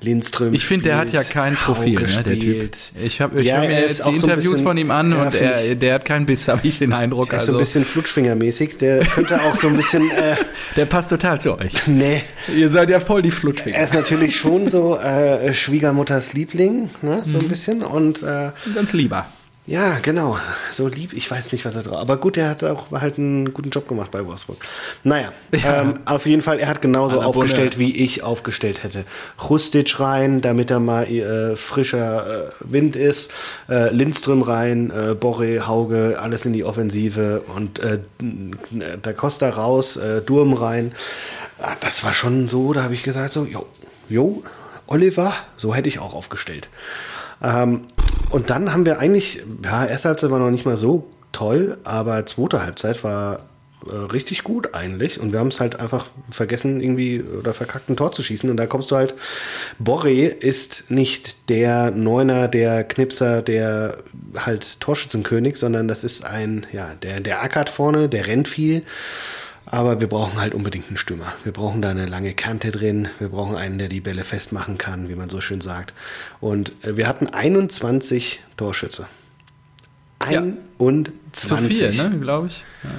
[0.00, 0.54] Lindström.
[0.54, 2.76] Ich finde, der hat ja kein Profil, ne, der Typ.
[3.02, 5.22] Ich habe ich ja, hab mir jetzt die Interviews so bisschen, von ihm an ja,
[5.22, 7.30] und er, der hat keinen Biss, habe ich den Eindruck.
[7.30, 7.52] Er ist also.
[7.52, 8.76] so ein bisschen Flutschfingermäßig.
[8.78, 10.10] Der könnte auch so ein bisschen.
[10.10, 10.36] Äh,
[10.76, 11.86] der passt total zu euch.
[11.86, 12.22] Nee.
[12.54, 13.76] Ihr seid ja voll die Flutschfinger.
[13.76, 17.48] Er ist natürlich schon so äh, Schwiegermutters Liebling, ne, so ein mhm.
[17.48, 17.82] bisschen.
[17.82, 19.26] Und, äh, Ganz lieber.
[19.66, 20.38] Ja, genau.
[20.70, 21.96] So lieb, ich weiß nicht, was er drauf.
[21.96, 24.58] Aber gut, er hat auch halt einen guten Job gemacht bei Wolfsburg.
[25.04, 25.80] Naja, ja.
[25.80, 29.06] ähm, auf jeden Fall, er hat genauso aufgestellt, wie ich aufgestellt hätte.
[29.48, 33.32] Rustic rein, damit er mal äh, frischer äh, Wind ist.
[33.66, 38.00] Äh, Lindström rein, äh, Borre, Hauge, alles in die Offensive und äh,
[39.00, 40.92] Da Costa raus, äh, Durm rein.
[41.58, 43.64] Ah, das war schon so, da habe ich gesagt, so, jo,
[44.10, 44.42] jo,
[44.86, 46.68] Oliver, so hätte ich auch aufgestellt.
[47.44, 47.82] Ähm,
[48.30, 52.26] und dann haben wir eigentlich, ja, erste Halbzeit war noch nicht mal so toll, aber
[52.26, 53.40] zweite Halbzeit war
[53.86, 55.20] äh, richtig gut eigentlich.
[55.20, 58.48] Und wir haben es halt einfach vergessen, irgendwie oder verkackt ein Tor zu schießen.
[58.50, 59.14] Und da kommst du halt,
[59.78, 63.98] Borre ist nicht der Neuner, der Knipser, der
[64.36, 68.82] halt Torschützenkönig, sondern das ist ein, ja, der, der ackert vorne, der rennt viel.
[69.74, 71.32] Aber wir brauchen halt unbedingt einen Stürmer.
[71.42, 73.08] Wir brauchen da eine lange Kante drin.
[73.18, 75.94] Wir brauchen einen, der die Bälle festmachen kann, wie man so schön sagt.
[76.40, 79.06] Und äh, wir hatten 21 Torschütze.
[80.20, 81.12] 21.
[81.12, 81.16] Ja.
[81.32, 82.64] Zu viel, ne, glaube ich.
[82.84, 82.90] Ja,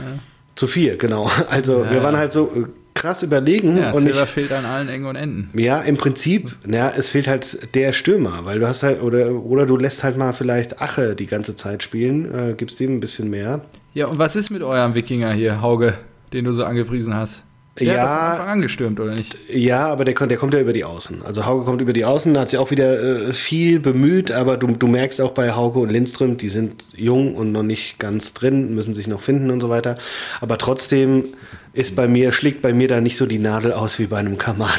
[0.55, 1.31] Zu viel, genau.
[1.49, 3.77] Also wir waren halt so äh, krass überlegen.
[3.77, 5.57] Ja, und ich, fehlt an allen Ecken und Enden.
[5.57, 9.65] ja, im Prinzip, ja, es fehlt halt der Stürmer, weil du hast halt, oder, oder
[9.65, 13.29] du lässt halt mal vielleicht Ache die ganze Zeit spielen, äh, gibst dem ein bisschen
[13.29, 13.61] mehr.
[13.93, 15.97] Ja, und was ist mit eurem Wikinger hier, Hauge,
[16.35, 17.43] den du so angepriesen hast?
[17.79, 17.93] Der Ja.
[17.93, 19.37] hat von Anfang an gestürmt, oder nicht?
[19.51, 21.23] Ja, aber der, kommt- der kommt ja über die Außen.
[21.25, 24.67] Also Hauge kommt über die Außen, hat sich auch wieder äh, viel bemüht, aber du,
[24.67, 28.75] du merkst auch bei Hauge und Lindström, die sind jung und noch nicht ganz drin,
[28.75, 29.95] müssen sich noch finden und so weiter.
[30.39, 31.33] Aber trotzdem
[31.73, 34.37] ist bei mir, schlägt bei mir da nicht so die Nadel aus wie bei einem
[34.37, 34.71] Kamada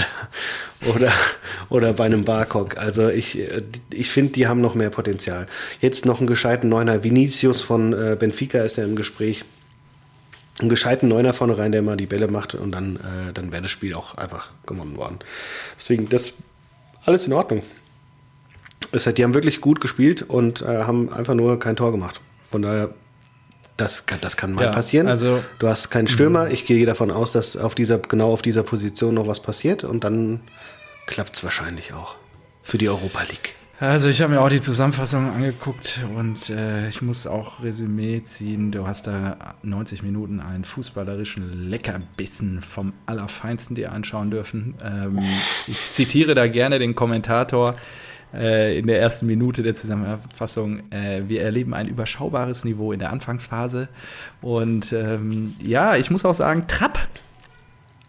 [0.95, 1.13] oder,
[1.69, 2.79] oder bei einem Barkok.
[2.79, 3.61] Also ich, äh,
[3.93, 5.45] ich finde, die haben noch mehr Potenzial.
[5.83, 7.05] Jetzt noch einen gescheiten Neuner.
[7.05, 9.45] Vinicius von äh, Benfica ist ja im Gespräch
[10.59, 13.63] einen gescheiten Neuner vorne rein, der mal die Bälle macht und dann, äh, dann wäre
[13.63, 15.19] das Spiel auch einfach gewonnen worden.
[15.79, 16.35] Deswegen, das
[17.05, 17.63] alles in Ordnung.
[18.93, 22.21] Es hat, die haben wirklich gut gespielt und äh, haben einfach nur kein Tor gemacht.
[22.45, 22.91] Von daher,
[23.77, 25.09] das kann, das kann mal Ja, passieren.
[25.09, 26.49] also- du hast keinen Stürmer.
[26.51, 30.05] Ich gehe davon aus, dass auf dieser, genau auf dieser Position noch was passiert und
[30.05, 30.41] dann
[31.07, 32.17] klappt es wahrscheinlich auch
[32.63, 33.55] für die Europa League.
[33.79, 38.73] Also ich habe mir auch die Zusammenfassung angeguckt und äh, ich muss auch Resümee ziehen.
[38.73, 44.77] Du hast da 90 Minuten einen fußballerischen Leckerbissen vom Allerfeinsten dir anschauen dürfen.
[44.83, 45.19] Ähm,
[45.67, 47.77] ich zitiere da gerne den Kommentator
[48.33, 50.91] äh, in der ersten Minute der Zusammenfassung.
[50.91, 53.91] Äh, wir erleben ein überschaubares Niveau in der Anfangsphase.
[54.41, 56.99] Und ähm, ja, ich muss auch sagen, Trapp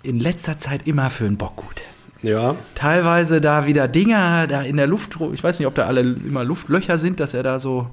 [0.02, 1.84] in letzter Zeit immer für einen Bock gut
[2.24, 6.02] Ja, teilweise da wieder Dinger da in der Luft, ich weiß nicht, ob da alle
[6.02, 7.88] immer Luftlöcher sind, dass er da so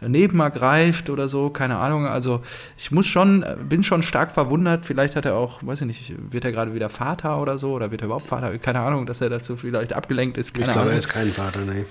[0.00, 2.06] daneben mal greift oder so, keine Ahnung.
[2.06, 2.42] Also
[2.76, 4.86] ich muss schon, bin schon stark verwundert.
[4.86, 7.90] Vielleicht hat er auch, weiß ich nicht, wird er gerade wieder Vater oder so oder
[7.90, 8.56] wird er überhaupt Vater?
[8.58, 10.54] Keine Ahnung, dass er dazu vielleicht abgelenkt ist.
[10.54, 10.92] Keine ich glaube, Ahnung.
[10.92, 11.84] er ist kein Vater, nee.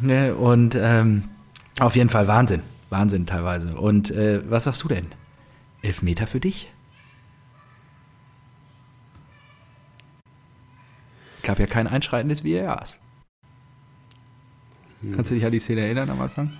[0.00, 1.24] Ne, und ähm,
[1.78, 2.62] auf jeden Fall Wahnsinn.
[2.90, 3.74] Wahnsinn teilweise.
[3.74, 5.06] Und äh, was sagst du denn?
[5.82, 6.70] Elfmeter für dich?
[11.46, 12.98] Gab ja kein Einschreiten des VARs.
[15.14, 16.50] Kannst du dich an die Szene erinnern am Anfang?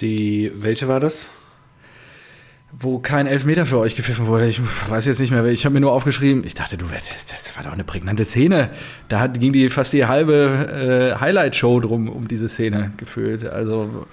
[0.00, 1.30] Die, welche war das?
[2.78, 4.46] Wo kein Elfmeter für euch gepfiffen wurde.
[4.46, 7.56] Ich weiß jetzt nicht mehr, ich habe mir nur aufgeschrieben, ich dachte, du, das, das
[7.56, 8.68] war doch eine prägnante Szene.
[9.08, 13.46] Da hat, ging die fast die halbe äh, Highlight-Show drum um diese Szene gefühlt.
[13.46, 14.06] Also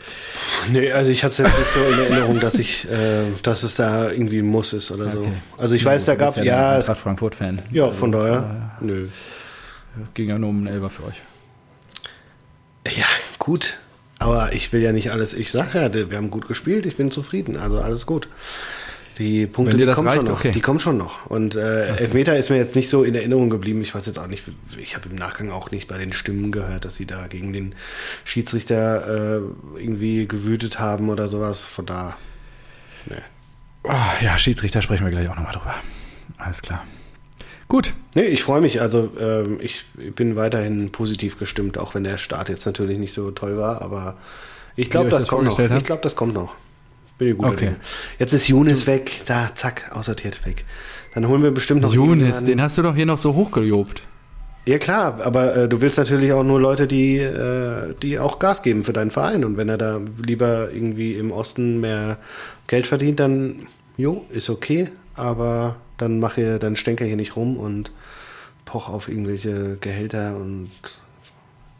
[0.71, 3.75] Nee, also ich hatte es jetzt nicht so in Erinnerung, dass ich, äh, dass es
[3.75, 5.19] da irgendwie ein Muss ist oder so.
[5.19, 5.31] Okay.
[5.57, 7.59] Also ich weiß, da gab bist ja, es, Eintracht Frankfurt-Fan.
[7.71, 9.09] ja, von daher, nö.
[10.13, 11.21] Ging ja nur um einen Elber für euch.
[12.95, 13.05] Ja,
[13.39, 13.77] gut.
[14.19, 17.11] Aber ich will ja nicht alles, ich sage ja, wir haben gut gespielt, ich bin
[17.11, 18.29] zufrieden, also alles gut.
[19.17, 20.39] Die Punkte, die kommen schon reicht, noch.
[20.39, 20.51] okay.
[20.51, 21.25] Die kommen schon noch.
[21.27, 23.81] Und äh, Elfmeter ist mir jetzt nicht so in Erinnerung geblieben.
[23.81, 24.43] Ich weiß jetzt auch nicht,
[24.77, 27.75] ich habe im Nachgang auch nicht bei den Stimmen gehört, dass sie da gegen den
[28.25, 29.41] Schiedsrichter äh,
[29.79, 31.63] irgendwie gewütet haben oder sowas.
[31.63, 32.17] Von da,
[33.05, 33.21] ne.
[33.83, 35.75] Oh, ja, Schiedsrichter sprechen wir gleich auch nochmal drüber.
[36.37, 36.85] Alles klar.
[37.67, 37.93] Gut.
[38.13, 38.81] Nee, ich freue mich.
[38.81, 43.31] Also ähm, ich bin weiterhin positiv gestimmt, auch wenn der Start jetzt natürlich nicht so
[43.31, 43.81] toll war.
[43.81, 44.17] Aber
[44.75, 45.57] ich glaube, das, das kommt noch.
[45.57, 45.71] habt?
[45.71, 46.53] Ich glaube, das kommt noch.
[47.17, 47.47] Bin ich gut.
[47.47, 47.75] Okay.
[48.19, 49.23] Jetzt ist Younes weg.
[49.25, 50.65] Da, zack, aussortiert weg.
[51.13, 54.03] Dann holen wir bestimmt noch Younes, den hast du doch hier noch so hochgelobt.
[54.65, 58.63] Ja klar, aber äh, du willst natürlich auch nur Leute, die, äh, die auch Gas
[58.63, 59.45] geben für deinen Verein.
[59.45, 62.17] Und wenn er da lieber irgendwie im Osten mehr
[62.67, 64.89] Geld verdient, dann jo, ist okay.
[65.13, 67.91] Aber dann mach hier, dann stänker hier nicht rum und
[68.65, 70.71] poch auf irgendwelche Gehälter und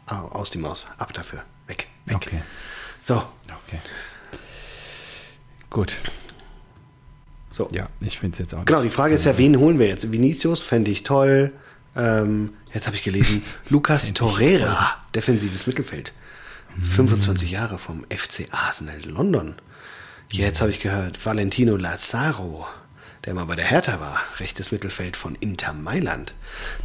[0.06, 0.86] ah, aus die Maus.
[0.98, 1.42] Ab dafür.
[1.66, 1.88] Weg.
[2.06, 2.16] Weg.
[2.16, 2.42] Okay.
[3.02, 3.22] So,
[3.68, 3.80] Okay.
[5.70, 5.96] Gut.
[7.50, 7.68] so.
[7.72, 10.10] Ja, ich finde es jetzt auch Genau, die Frage ist ja, wen holen wir jetzt?
[10.12, 11.52] Vinicius fände ich toll.
[11.96, 16.12] Ähm, jetzt habe ich gelesen, Lucas Torreira, defensives Mittelfeld.
[16.82, 19.56] 25 Jahre vom FC Arsenal London.
[20.30, 22.66] Jetzt habe ich gehört, Valentino Lazaro,
[23.26, 26.34] der mal bei der Hertha war, rechtes Mittelfeld von Inter Mailand.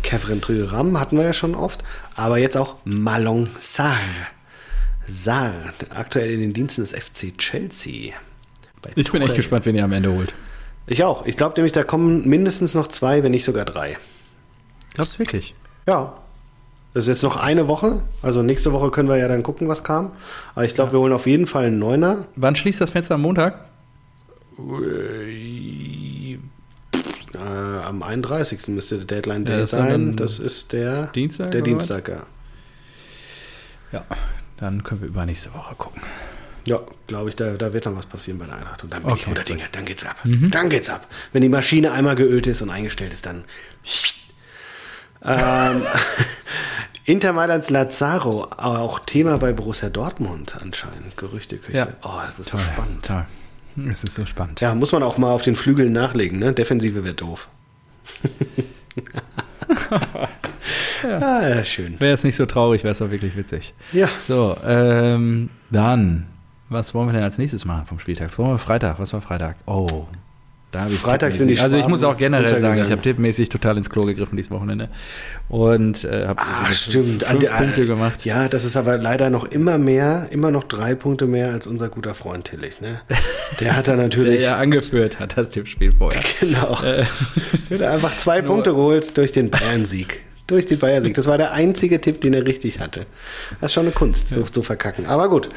[0.01, 1.84] Kevin Trüram hatten wir ja schon oft,
[2.15, 3.99] aber jetzt auch Malong Sarr.
[5.08, 8.13] Sarr, aktuell in den Diensten des FC Chelsea.
[8.95, 10.34] Ich bin echt gespannt, wen ihr am Ende holt.
[10.88, 11.25] Ich auch.
[11.27, 13.97] Ich glaube nämlich, da kommen mindestens noch zwei, wenn nicht sogar drei.
[14.95, 15.54] Glaubst du wirklich?
[15.86, 16.15] Ja.
[16.93, 18.01] Das ist jetzt noch eine Woche.
[18.21, 20.12] Also nächste Woche können wir ja dann gucken, was kam.
[20.56, 22.25] Aber ich glaube, wir holen auf jeden Fall einen Neuner.
[22.36, 23.71] Wann schließt das Fenster am Montag?
[24.58, 26.38] Äh,
[27.38, 28.68] am 31.
[28.70, 30.16] müsste der Deadline Ja, Day das ist dann sein.
[30.18, 31.62] Das ist der Dienstag, Der?
[31.62, 32.24] Dienstag, ja.
[33.92, 34.06] Ja,
[34.58, 36.02] dann können wir übernächste Woche gucken.
[36.66, 38.84] Ja, glaube ich, da, da wird dann was passieren bei der Eintracht.
[38.84, 39.64] Und dann bin ich Okay, guter Dinge.
[39.72, 40.18] Dann geht's ab.
[40.24, 41.08] Dann geht's ab.
[41.34, 43.46] Wenn die Maschine einmal geölt ist und eingestellt ist, dann.
[45.24, 45.82] ähm,
[47.06, 51.18] Inter Mailands Lazaro, auch Thema bei Borussia Dortmund anscheinend.
[51.18, 51.78] Gerüchteküche.
[51.78, 51.88] Ja.
[52.04, 53.06] Oh, das ist so spannend.
[53.06, 53.26] Toll.
[53.90, 54.60] Es ist so spannend.
[54.62, 56.54] Ja, muss man auch mal auf den Flügeln nachlegen, ne?
[56.54, 57.50] Defensive wird doof.
[61.04, 61.20] ja.
[61.20, 62.00] Ah, ja, schön.
[62.00, 63.74] Wäre es nicht so traurig, wäre es auch wirklich witzig.
[63.92, 66.28] Ja, So, ähm, dann,
[66.70, 68.32] was wollen wir denn als nächstes machen vom Spieltag?
[68.32, 69.00] Freitag?
[69.00, 69.58] Was war Freitag?
[69.66, 70.08] Oh,
[70.72, 72.92] da habe ich Freitag tippmäßig- sind die Also ich muss Schwaben auch generell sagen, ich
[72.92, 74.90] habe tippmäßig total ins Klo gegriffen dieses Wochenende
[75.50, 76.42] und äh, habe
[76.74, 78.24] fünf der- Punkte gemacht.
[78.26, 81.90] Ja, das ist aber leider noch immer mehr, immer noch drei Punkte mehr als unser
[81.90, 82.80] guter Freund Tillich.
[82.82, 83.02] Ne?
[83.60, 84.44] Der hat da Der natürlich.
[84.44, 86.22] ja angeführt hat, das Tippspiel vorher.
[86.40, 86.82] Genau.
[86.84, 87.04] Äh,
[87.70, 90.22] Der hat einfach zwei Punkte geholt durch den Bayern-Sieg.
[90.48, 91.14] Durch den Bayern-Sieg.
[91.14, 93.06] Das war der einzige Tipp, den er richtig hatte.
[93.62, 95.06] Das ist schon eine Kunst, so zu verkacken.
[95.06, 95.50] Aber gut.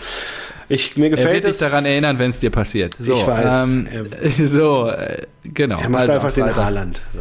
[0.69, 1.59] Ich, mir er gefällt wird dich es.
[1.59, 2.95] daran erinnern, wenn es dir passiert.
[2.99, 3.65] So, Ich weiß.
[3.69, 3.89] Ähm,
[4.45, 5.81] so, äh, genau.
[5.81, 7.03] er macht Also einfach am den Freitag- Haaland.
[7.13, 7.21] So.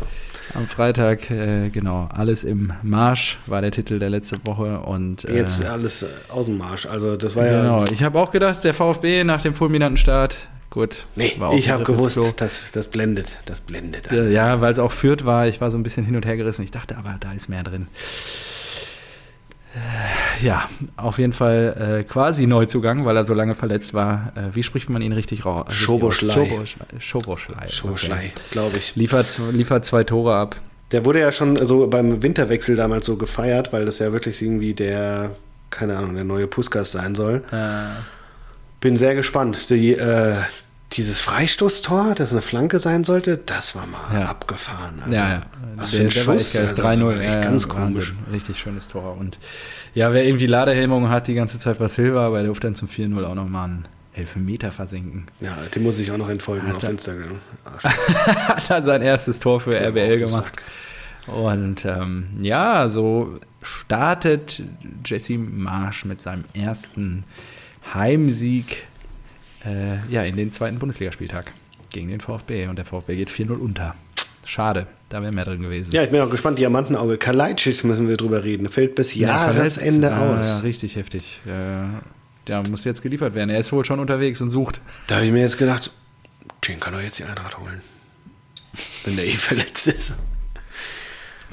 [0.56, 5.36] Am Freitag, äh, genau, alles im Marsch war der Titel der letzte Woche und äh,
[5.38, 6.86] Jetzt alles äh, aus dem Marsch.
[6.86, 7.86] Also, das war genau.
[7.86, 7.92] ja.
[7.92, 10.38] Ich habe auch gedacht, der VfB nach dem fulminanten Start,
[10.70, 11.06] gut.
[11.16, 13.38] Nee, war auch ich habe gewusst, dass das blendet.
[13.46, 14.12] Das blendet.
[14.12, 14.32] Alles.
[14.36, 15.48] Ja, weil es auch führt war.
[15.48, 16.62] Ich war so ein bisschen hin und her gerissen.
[16.64, 17.88] Ich dachte aber, da ist mehr drin.
[20.42, 20.68] Ja,
[20.98, 24.32] auf jeden Fall äh, quasi Neuzugang, weil er so lange verletzt war.
[24.36, 25.66] Äh, wie spricht man ihn richtig raus?
[25.74, 26.34] Schoboschlei.
[26.34, 26.86] Schoboschlei.
[27.00, 27.68] Schoboschlei.
[27.70, 28.32] Schoschlei, Okay.
[28.52, 28.96] glaube ich.
[28.96, 30.56] Liefert, liefert zwei Tore ab.
[30.92, 34.74] Der wurde ja schon so beim Winterwechsel damals so gefeiert, weil das ja wirklich irgendwie
[34.74, 35.32] der,
[35.70, 37.44] keine Ahnung, der neue Puskas sein soll.
[37.52, 37.86] Äh,
[38.80, 39.70] Bin sehr gespannt.
[39.70, 40.36] Die, äh,
[40.94, 44.26] dieses Freistoßtor, das eine Flanke sein sollte, das war mal Ja.
[44.28, 45.00] abgefahren.
[45.02, 45.42] Also, ja, ja.
[45.76, 46.54] Was Der- für ein war echt Schuss.
[46.54, 47.20] geil, also, 3-0.
[47.22, 48.10] Echt ja, ganz ja, komisch.
[48.16, 48.34] Wahnsinn.
[48.34, 49.18] Richtig schönes Tor.
[49.18, 49.40] Und
[49.96, 52.88] ja, wer irgendwie Ladehemmungen hat, die ganze Zeit war Silva, aber der durfte dann zum
[52.88, 55.26] 4-0 auch nochmal einen Elfmeter versenken.
[55.40, 57.40] Ja, dem muss ich auch noch entfolgen Hat auf er- Instagram.
[57.84, 60.54] Hat dann sein erstes Tor für Auf RBL gemacht.
[61.28, 64.62] Und ähm, ja, so startet
[65.06, 67.24] Jesse Marsch mit seinem ersten
[67.94, 68.84] Heimsieg
[69.66, 71.52] äh, ja, in den zweiten Bundesligaspieltag
[71.92, 72.68] gegen den VfB.
[72.68, 73.96] Und der VfB geht 4-0 unter.
[74.46, 75.92] Schade, da wäre mehr drin gewesen.
[75.92, 76.60] Ja, ich bin auch gespannt.
[76.60, 77.18] Diamantenauge.
[77.18, 78.70] Kalajdzic müssen wir drüber reden.
[78.70, 80.40] Fällt bis Ja, Jahresende verletzt.
[80.40, 80.48] aus.
[80.48, 81.40] Ja, richtig heftig.
[81.46, 83.50] Der muss jetzt geliefert werden.
[83.50, 84.82] Er ist wohl schon unterwegs und sucht.
[85.08, 85.92] Da habe ich mir jetzt gedacht,
[86.68, 87.82] den kann doch jetzt die Eintracht holen.
[89.06, 90.16] Wenn der eh verletzt ist.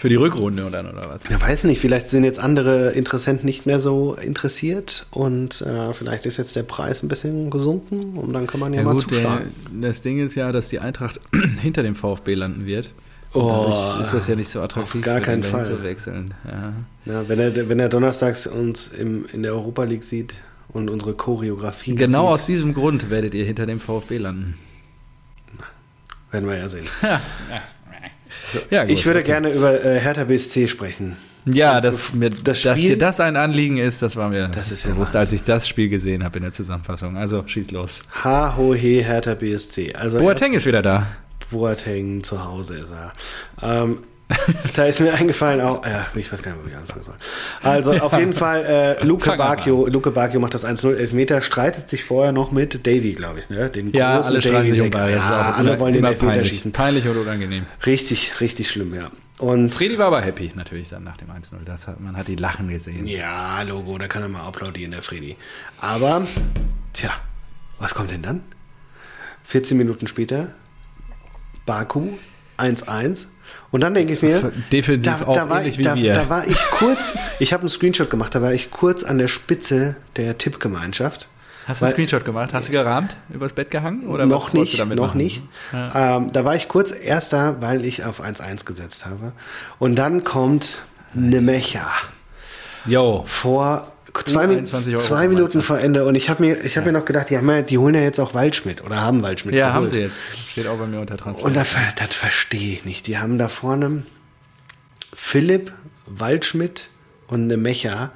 [0.01, 1.21] Für die Rückrunde und dann, oder was?
[1.31, 6.25] Ja, weiß nicht, vielleicht sind jetzt andere Interessenten nicht mehr so interessiert und äh, vielleicht
[6.25, 9.03] ist jetzt der Preis ein bisschen gesunken und dann kann man ja, Ja, mal gut,
[9.11, 9.51] der, zuschlagen.
[9.83, 11.21] das Ding ist ja, dass die Eintracht
[11.61, 12.95] hinter dem VfB landen wird.
[13.35, 15.67] Oh, ist das ja nicht so attraktiv, auf gar keinen Fall.
[15.67, 16.33] zu wechseln.
[16.47, 16.73] Ja.
[17.05, 20.35] Ja, wenn, er, wenn er donnerstags uns im, in der Europa League sieht
[20.69, 24.57] und unsere Choreografie Genau sieht, aus diesem Grund werdet ihr hinter dem VfB landen.
[26.31, 26.87] werden wir ja sehen.
[28.71, 29.29] Ja, gut, ich würde okay.
[29.29, 31.17] gerne über äh, Hertha BSC sprechen.
[31.47, 34.85] Ja, dass, mir, das dass dir das ein Anliegen ist, das war mir Das ist
[34.85, 35.21] ja bewusst, Wahnsinn.
[35.21, 37.17] als ich das Spiel gesehen habe in der Zusammenfassung.
[37.17, 38.03] Also schieß los.
[38.25, 39.95] Ha, ho, he, Hertha BSC.
[39.95, 41.07] Also Boateng ist wieder da.
[41.51, 43.13] Boateng zu Hause ist er.
[43.63, 43.99] Ähm,
[44.77, 47.15] da ist mir eingefallen auch, ja, ich weiß gar nicht, wo ich anfangen soll.
[47.63, 48.65] Also auf jeden Fall,
[49.01, 53.15] äh, Luke Bacchio, Luke Bacchio macht das 1-0 Elfmeter, streitet sich vorher noch mit Davy,
[53.15, 53.69] glaube ich, ne?
[53.71, 56.49] Den Ja, großen alle streiten sich um Ja, auch alle wollen den Elfmeter peinlich.
[56.51, 56.73] schießen.
[56.73, 57.67] Peinlich und unangenehm.
[57.85, 59.11] Richtig, richtig schlimm, ja.
[59.39, 61.65] Und Fredi war aber happy natürlich dann nach dem 1-0.
[61.65, 63.07] Das hat, man hat die Lachen gesehen.
[63.07, 65.37] ja, Logo, da kann er mal applaudieren, der Fredi.
[65.81, 66.27] Aber,
[66.93, 67.11] tja,
[67.79, 68.43] was kommt denn dann?
[69.45, 70.53] 14 Minuten später,
[71.67, 72.11] Baku
[72.59, 73.27] 1-1.
[73.71, 77.17] Und dann denke ich mir, Defensiv auch war ähnlich ich, da, da war ich kurz,
[77.39, 81.29] ich habe einen Screenshot gemacht, da war ich kurz an der Spitze der Tippgemeinschaft.
[81.67, 82.53] Hast du einen Screenshot gemacht?
[82.53, 83.17] Hast du gerahmt?
[83.29, 84.09] Übers Bett gehangen?
[84.09, 85.19] Oder noch nicht, noch machen?
[85.19, 85.43] nicht.
[85.73, 89.33] Ähm, da war ich kurz erster, weil ich auf 1-1 gesetzt habe.
[89.79, 90.83] Und dann kommt
[91.15, 91.87] Nemecha
[92.87, 93.23] Jo.
[93.27, 93.93] vor
[94.25, 96.05] zwei, Min 21 Euro zwei Minuten vor Ende.
[96.05, 98.01] Und ich habe mir, ich hab mir noch gedacht, die, haben ja, die holen ja
[98.03, 99.77] jetzt auch Waldschmidt oder haben Waldschmidt Ja, geholt.
[99.77, 100.21] haben sie jetzt.
[100.53, 101.45] Steht auch bei mir unter Transfer.
[101.45, 103.07] Und das, das verstehe ich nicht.
[103.07, 104.05] Die haben da vorne
[105.13, 105.73] Philipp,
[106.07, 106.89] Waldschmidt
[107.29, 108.11] und eine Mecha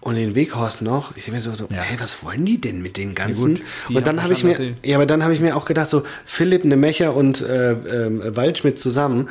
[0.00, 1.16] und den Weghorst noch.
[1.16, 1.82] Ich denke mir so, so Ja.
[1.82, 3.56] hey, was wollen die denn mit den ganzen?
[3.56, 5.90] gut, die und dann habe ich mir, ja, aber dann habe ich mir auch gedacht,
[5.90, 9.28] so Philipp, eine Mecha und äh, ähm, Waldschmidt zusammen.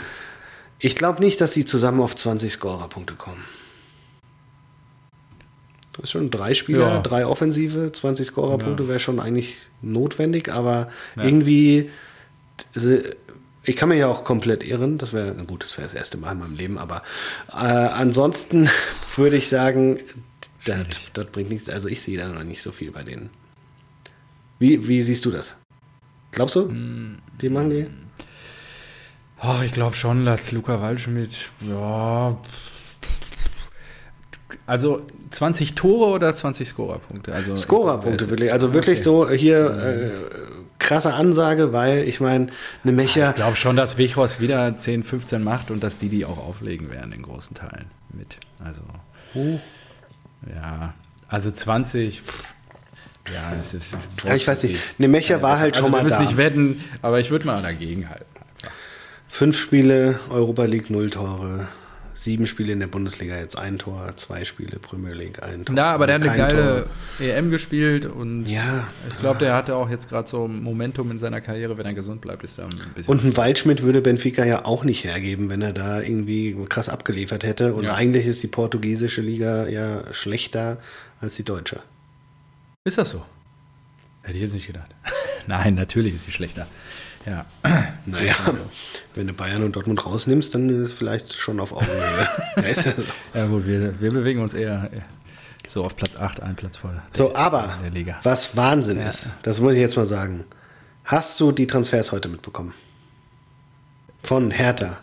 [0.80, 3.44] Ich glaube nicht, dass die zusammen auf 20 Scorerpunkte kommen.
[5.98, 7.02] Das ist schon drei Spieler, Ja.
[7.02, 11.24] drei Offensive, 20 Scorerpunkte wäre schon eigentlich notwendig, aber Ja.
[11.24, 11.90] irgendwie
[12.76, 13.16] se-
[13.64, 16.32] ich kann mir ja auch komplett irren, das wäre gut, das wäre das erste Mal
[16.34, 17.02] in meinem Leben, aber
[17.52, 18.70] äh, ansonsten
[19.18, 20.00] würde ich sagen,
[20.66, 21.70] das, bringt nichts.
[21.70, 23.30] Also ich sehe da noch nicht so viel bei denen.
[24.60, 25.56] Wie, wie siehst du das?
[26.32, 26.70] Glaubst du?
[26.70, 27.18] Hm.
[27.42, 27.88] Die machen die?
[29.42, 32.38] Oh, ich glaube schon, dass Luca Waldschmidt, ja.
[34.66, 37.34] Also 20 Tore oder 20 Scorerpunkte?
[37.34, 38.52] Also Scorerpunkte wirklich.
[38.52, 39.04] Also wirklich okay.
[39.04, 40.10] so hier äh,
[40.80, 42.48] krasse Ansage, weil ich meine,
[42.84, 43.30] eine Mecher.
[43.30, 46.92] Ich glaube schon, dass Wichros wieder 10, 15 macht und dass die die auch auflegen
[46.92, 48.38] werden in großen Teilen mit.
[48.64, 48.82] Also,
[50.56, 50.94] ja,
[51.28, 52.22] also 20.
[52.22, 52.54] Pff,
[53.34, 54.80] ja, es ist, Ja, ich weiß nicht.
[54.98, 56.22] Eine Mecher war halt also schon wir mal müssen da.
[56.24, 58.26] nicht wetten, aber ich würde mal dagegen halten.
[59.28, 61.68] Fünf Spiele, Europa League, null Tore.
[62.28, 64.12] Sieben Spiele in der Bundesliga, jetzt ein Tor.
[64.18, 65.78] Zwei Spiele, Premier League, ein Tor.
[65.78, 66.88] Ja, aber der hat eine Kein geile
[67.20, 67.26] Tor.
[67.26, 68.86] EM gespielt und Ja.
[69.10, 72.20] ich glaube, der hatte auch jetzt gerade so Momentum in seiner Karriere, wenn er gesund
[72.20, 73.14] bleibt, ist er ein bisschen.
[73.14, 77.46] Und ein Waldschmidt würde Benfica ja auch nicht hergeben, wenn er da irgendwie krass abgeliefert
[77.46, 77.74] hätte.
[77.74, 77.94] Und Ja.
[77.96, 80.80] eigentlich ist die portugiesische Liga ja schlechter
[81.22, 81.80] als die deutsche.
[82.84, 83.24] ist das so?
[84.24, 84.90] Hätte ich jetzt nicht gedacht.
[85.48, 86.68] Nein, natürlich ist sie schlechter.
[87.28, 87.46] Ja.
[88.10, 88.36] Naja,
[89.16, 92.26] wenn du Bayern und Dortmund rausnimmst, dann ist es vielleicht schon auf Augenhöhe.
[93.34, 94.90] ja, gut, wir, wir bewegen uns eher
[95.68, 96.92] so auf Platz 8, ein Platz vor.
[96.92, 97.78] der so, aber
[98.24, 100.46] was Wahnsinn ist, das muss ich jetzt mal sagen.
[101.04, 102.74] Hast du die Transfers heute mitbekommen?
[104.24, 104.98] Von Hertha.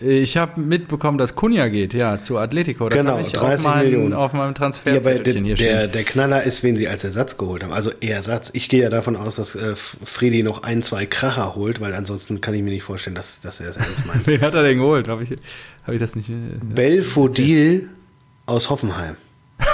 [0.00, 2.88] Ich habe mitbekommen, dass Kunja geht, ja, zu Atletico.
[2.88, 4.12] Das Genau, ich 30 auf, meinem, Millionen.
[4.14, 7.64] auf meinem Ja, aber der, hier der, der Knaller ist, wen sie als Ersatz geholt
[7.64, 7.72] haben.
[7.72, 8.50] Also Ersatz.
[8.52, 12.40] Ich gehe ja davon aus, dass äh, Friedi noch ein, zwei Kracher holt, weil ansonsten
[12.40, 14.24] kann ich mir nicht vorstellen, dass, dass er es ernst meint.
[14.28, 15.08] Wen hat er denn geholt?
[15.08, 15.30] Habe ich,
[15.84, 16.30] hab ich das nicht...
[16.30, 17.88] äh, Belfodil
[18.46, 19.16] aus Hoffenheim.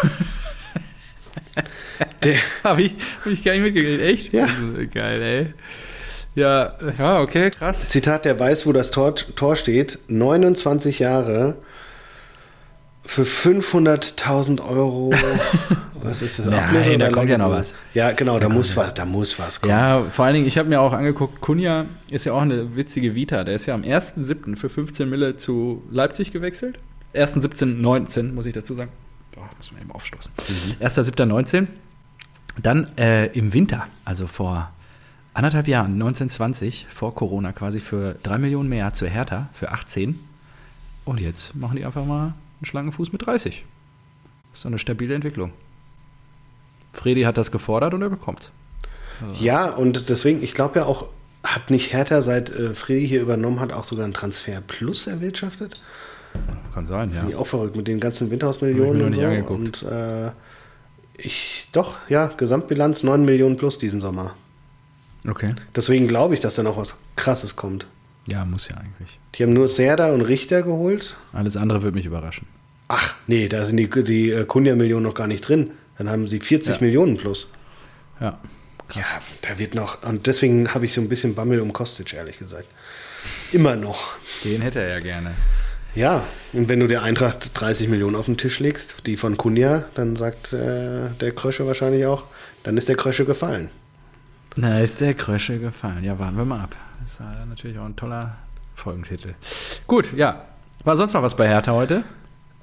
[2.24, 2.94] der, Habe ich,
[3.24, 4.00] hab ich gar nicht mitgekriegt.
[4.00, 4.32] Echt?
[4.32, 4.48] Ja.
[4.92, 5.46] Geil, ey.
[6.34, 7.88] Ja, ja, okay, krass.
[7.88, 9.98] Zitat, der weiß, wo das Tor, Tor steht.
[10.08, 11.56] 29 Jahre
[13.04, 15.12] für 500.000 Euro.
[16.02, 16.46] Was ist das?
[16.46, 17.74] Nein, Ablösung da kommt ja noch was.
[17.94, 19.70] Ja, genau, da muss was, da muss was kommen.
[19.70, 23.14] Ja, vor allen Dingen, ich habe mir auch angeguckt, Kunja ist ja auch eine witzige
[23.14, 23.42] Vita.
[23.42, 24.54] Der ist ja am 1.7.
[24.56, 26.78] für 15 Mille zu Leipzig gewechselt.
[27.14, 28.90] 1.17.19, muss ich dazu sagen.
[29.34, 30.30] Boah, muss man eben aufstoßen.
[30.78, 31.68] 1.7.19.
[32.60, 34.74] Dann äh, im Winter, also vor
[35.34, 40.18] anderthalb Jahren, 1920, vor Corona quasi, für 3 Millionen mehr zur Hertha, für 18.
[41.04, 43.64] Und jetzt machen die einfach mal einen Schlangenfuß mit 30.
[44.50, 45.52] Das ist doch eine stabile Entwicklung.
[46.92, 48.52] Fredi hat das gefordert und er bekommt.
[49.38, 51.06] Ja, und deswegen, ich glaube ja auch,
[51.42, 55.80] hat nicht Hertha, seit äh, Fredi hier übernommen hat, auch sogar einen Transfer Plus erwirtschaftet?
[56.72, 57.20] Kann sein, ja.
[57.20, 59.26] Finde ich auch verrückt mit den ganzen Winterhausmillionen und so.
[59.26, 60.32] nicht Und äh,
[61.16, 64.34] ich, doch, ja, Gesamtbilanz 9 Millionen plus diesen Sommer.
[65.26, 65.54] Okay.
[65.74, 67.86] Deswegen glaube ich, dass da noch was Krasses kommt.
[68.26, 69.18] Ja, muss ja eigentlich.
[69.34, 71.16] Die haben nur Serda und Richter geholt.
[71.32, 72.46] Alles andere würde mich überraschen.
[72.88, 75.70] Ach, nee, da sind die, die äh, Kunja-Millionen noch gar nicht drin.
[75.98, 76.80] Dann haben sie 40 Ja.
[76.82, 77.50] Millionen plus.
[78.20, 78.38] Ja.
[78.94, 79.02] Ja,
[79.42, 80.02] da wird noch.
[80.02, 82.66] Und deswegen habe ich so ein bisschen Bammel um Kostic, ehrlich gesagt.
[83.52, 84.14] Immer noch.
[84.44, 85.32] Den hätte er ja gerne.
[85.94, 89.84] Ja, und wenn du der Eintracht 30 Millionen auf den Tisch legst, die von Kunja,
[89.94, 92.24] dann sagt äh, der Krösche wahrscheinlich auch,
[92.64, 93.70] dann ist der Krösche gefallen.
[94.56, 96.04] Na, ist der Krösche gefallen.
[96.04, 96.76] Ja, warten wir mal ab.
[97.02, 98.36] Das ist äh, natürlich auch ein toller
[98.74, 99.34] Folgentitel.
[99.86, 100.44] Gut, ja.
[100.84, 102.04] War sonst noch was bei Hertha heute?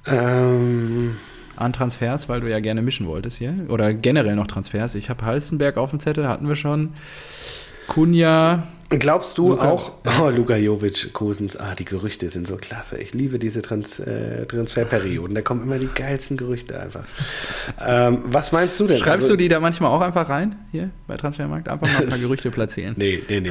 [0.06, 1.16] Ähm,
[1.56, 3.54] An Transfers, weil du ja gerne mischen wolltest hier.
[3.68, 4.94] Oder generell noch Transfers.
[4.94, 6.94] Ich habe Halstenberg auf dem Zettel, hatten wir schon.
[7.88, 8.62] Kunja.
[8.98, 12.98] Glaubst du Luka- auch, oh, Luka Jovic, Kosens, ah, die Gerüchte sind so klasse.
[12.98, 15.34] Ich liebe diese Trans, äh, Transferperioden.
[15.34, 17.04] Da kommen immer die geilsten Gerüchte einfach.
[17.84, 18.98] ähm, was meinst du denn?
[18.98, 21.68] Schreibst Also- du die da manchmal auch einfach rein, hier bei Transfermarkt?
[21.68, 22.94] Einfach mal ein paar Gerüchte platzieren.
[23.02, 23.50] Nee, nee, nee.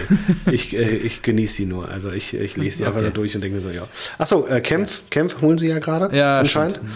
[0.51, 1.89] Ich, äh, ich genieße die nur.
[1.89, 3.07] Also ich, ich lese die einfach Okay.
[3.09, 3.87] da durch und denke mir so, ja.
[4.17, 6.75] Achso, äh, Kempf, Kempf holen sie ja gerade Ja, anscheinend.
[6.77, 6.91] stimmt,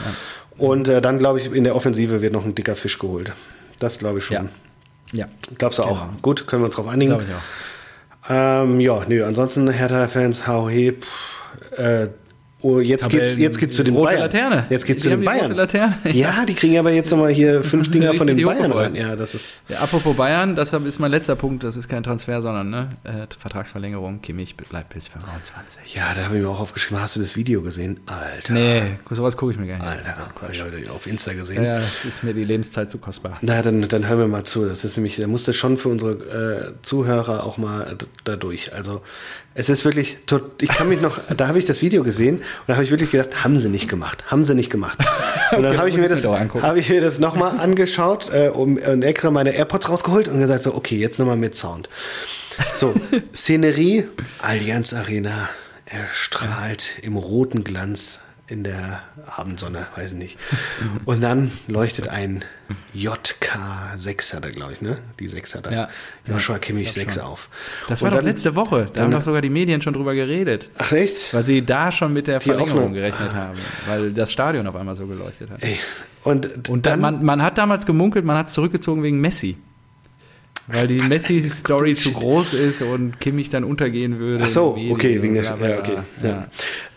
[0.57, 3.31] Und äh, dann, glaube ich, in der Offensive wird noch ein dicker Fisch geholt.
[3.79, 4.35] Das glaube ich schon.
[4.37, 4.45] Ja.
[5.11, 5.25] Ja,
[5.57, 5.99] Glaubst du auch?
[6.01, 6.13] Genau.
[6.21, 7.11] Gut, können wir uns darauf einigen.
[7.11, 7.41] glaube ich auch.
[8.29, 12.07] Ähm, ja, nö, ansonsten Hertha-Fans, hau he, pff, äh,
[12.65, 14.19] oh, jetzt geht's, Tabellen- jetzt geht's zu den rote Bayern.
[14.21, 14.65] Laterne.
[14.69, 15.55] Jetzt geht's Die zu den Bayern.
[16.13, 18.95] Ja, die kriegen aber jetzt nochmal hier fünf Dinger von den Bayern rein.
[18.95, 19.63] Ja, das ist.
[19.69, 23.27] Ja, apropos Bayern, das ist mein letzter Punkt, das ist kein Transfer, sondern ne, äh,
[23.37, 24.21] Vertragsverlängerung.
[24.21, 25.95] Kimmich bleibt bis 25.
[25.95, 27.01] Ja, da habe ich mir auch aufgeschrieben.
[27.01, 27.99] Hast du das Video gesehen?
[28.07, 28.53] Alter.
[28.53, 29.85] Nee, sowas gucke ich mir gar nicht.
[29.87, 31.63] Alter, habe ich heute auf Insta gesehen.
[31.63, 33.37] Ja, es ist mir die Lebenszeit zu kostbar.
[33.41, 34.65] Na, dann, dann hören wir mal zu.
[34.65, 38.73] Das ist nämlich, da musste schon für unsere äh, Zuhörer auch mal d- da durch.
[38.73, 39.01] Also
[39.57, 42.43] es ist wirklich, tot, ich kann mich noch, da habe ich das Video gesehen und
[42.67, 44.99] da habe ich wirklich gedacht, haben sie nicht gemacht, haben sie nicht gemacht.
[45.51, 48.77] Und dann Okay, habe ich, mir das- habe ich mir das nochmal angeschaut äh, um,
[48.77, 51.87] und extra meine AirPods rausgeholt und gesagt so, okay, jetzt nochmal mit Sound.
[52.75, 52.93] So,
[53.33, 54.07] Szenerie,
[54.39, 55.49] Allianz Arena,
[55.85, 60.37] er strahlt im roten Glanz in der Abendsonne, weiß ich nicht.
[61.05, 62.43] Und dann leuchtet ein
[62.95, 64.97] JK6 hat er, glaube ich, ne?
[65.19, 65.73] Die 6 hat er.
[65.73, 65.89] Ja.
[66.27, 67.23] Joshua Kimmich glaub 6 schon.
[67.23, 67.49] auf.
[67.87, 68.89] Das Und war doch dann- letzte Woche.
[68.93, 70.69] Da haben doch sogar die Medien schon drüber geredet.
[70.77, 71.33] Ach echt?
[71.33, 73.57] Weil sie da schon mit der Die Verlängerung Aufnahme- gerechnet haben.
[73.87, 75.63] Weil das Stadion auf einmal so geleuchtet hat.
[75.63, 75.79] Ey.
[76.23, 79.57] Und, Und dann, dann, man, man hat damals gemunkelt, man hat es zurückgezogen wegen Messi.
[80.67, 84.43] Weil die Messi-Story zu groß ist und Kimmich dann untergehen würde.
[84.45, 85.97] Ach so, okay, wegen der ja, okay.
[86.19, 86.29] bla.
[86.29, 86.47] Ja.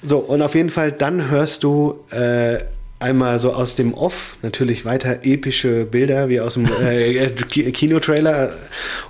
[0.02, 2.58] So, und auf jeden Fall, dann hörst du äh,
[2.98, 8.52] einmal so aus dem Off natürlich weiter epische Bilder wie aus dem äh, Ki- Kinotrailer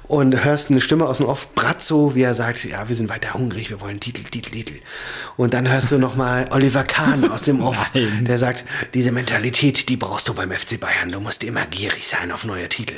[0.09, 3.34] und hörst eine Stimme aus dem Off, Brazzo, wie er sagt, ja, wir sind weiter
[3.34, 4.74] hungrig, wir wollen Titel, Titel, Titel.
[5.36, 8.24] Und dann hörst du nochmal Oliver Kahn aus dem Off, Nein.
[8.26, 12.32] der sagt, diese Mentalität, die brauchst du beim FC Bayern, du musst immer gierig sein
[12.32, 12.94] auf neue Titel.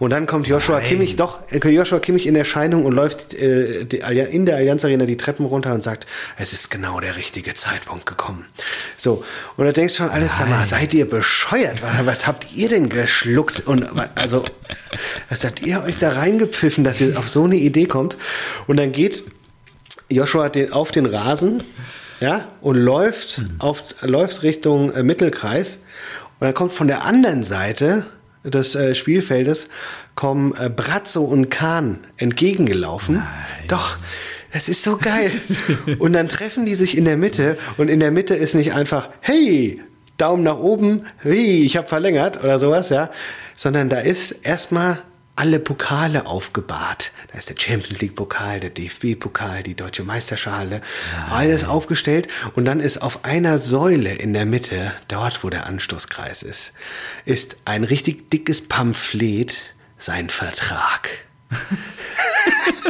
[0.00, 0.88] Und dann kommt Joshua Nein.
[0.88, 5.04] Kimmich, doch, äh, Joshua Kimmich in Erscheinung und läuft äh, die, in der Allianz Arena
[5.04, 6.06] die Treppen runter und sagt,
[6.38, 8.46] es ist genau der richtige Zeitpunkt gekommen.
[8.96, 9.22] So,
[9.58, 11.82] und da denkst du schon alles, sag mal, seid ihr bescheuert?
[11.82, 13.66] Was, was habt ihr denn geschluckt?
[13.66, 14.46] Und also,
[15.28, 18.16] was habt ihr euch da reingepfiffen, dass ihr auf so eine Idee kommt?
[18.66, 19.22] Und dann geht
[20.08, 21.62] Joshua den, auf den Rasen,
[22.20, 25.80] ja, und läuft, auf, läuft Richtung äh, Mittelkreis.
[26.38, 28.06] Und dann kommt von der anderen Seite
[28.44, 29.68] des äh, Spielfeldes
[30.14, 33.22] kommen äh, Brazzo und Kahn entgegengelaufen.
[33.68, 33.96] Doch,
[34.52, 35.32] das ist so geil.
[35.98, 39.08] und dann treffen die sich in der Mitte und in der Mitte ist nicht einfach,
[39.20, 39.82] hey,
[40.16, 43.10] Daumen nach oben, wie, ich habe verlängert oder sowas, ja,
[43.54, 44.98] sondern da ist erstmal
[45.40, 47.12] alle Pokale aufgebahrt.
[47.32, 50.82] Da ist der Champions League Pokal, der DFB Pokal, die deutsche Meisterschale,
[51.30, 56.42] alles aufgestellt und dann ist auf einer Säule in der Mitte, dort wo der Anstoßkreis
[56.42, 56.74] ist,
[57.24, 61.08] ist ein richtig dickes Pamphlet, sein Vertrag.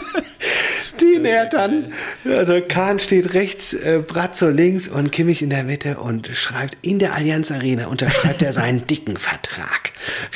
[1.00, 1.92] Den er dann,
[2.24, 6.98] also Kahn steht rechts, äh, Brazzo links und Kimmich in der Mitte und schreibt in
[6.98, 9.92] der Allianz Arena, unterschreibt er seinen dicken Vertrag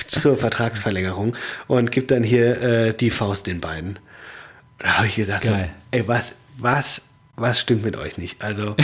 [0.06, 1.36] zur Vertragsverlängerung
[1.66, 3.98] und gibt dann hier äh, die Faust den beiden.
[4.78, 5.56] Da habe ich gesagt, so,
[5.90, 7.02] ey, was, was,
[7.36, 8.42] was stimmt mit euch nicht?
[8.44, 8.76] Also,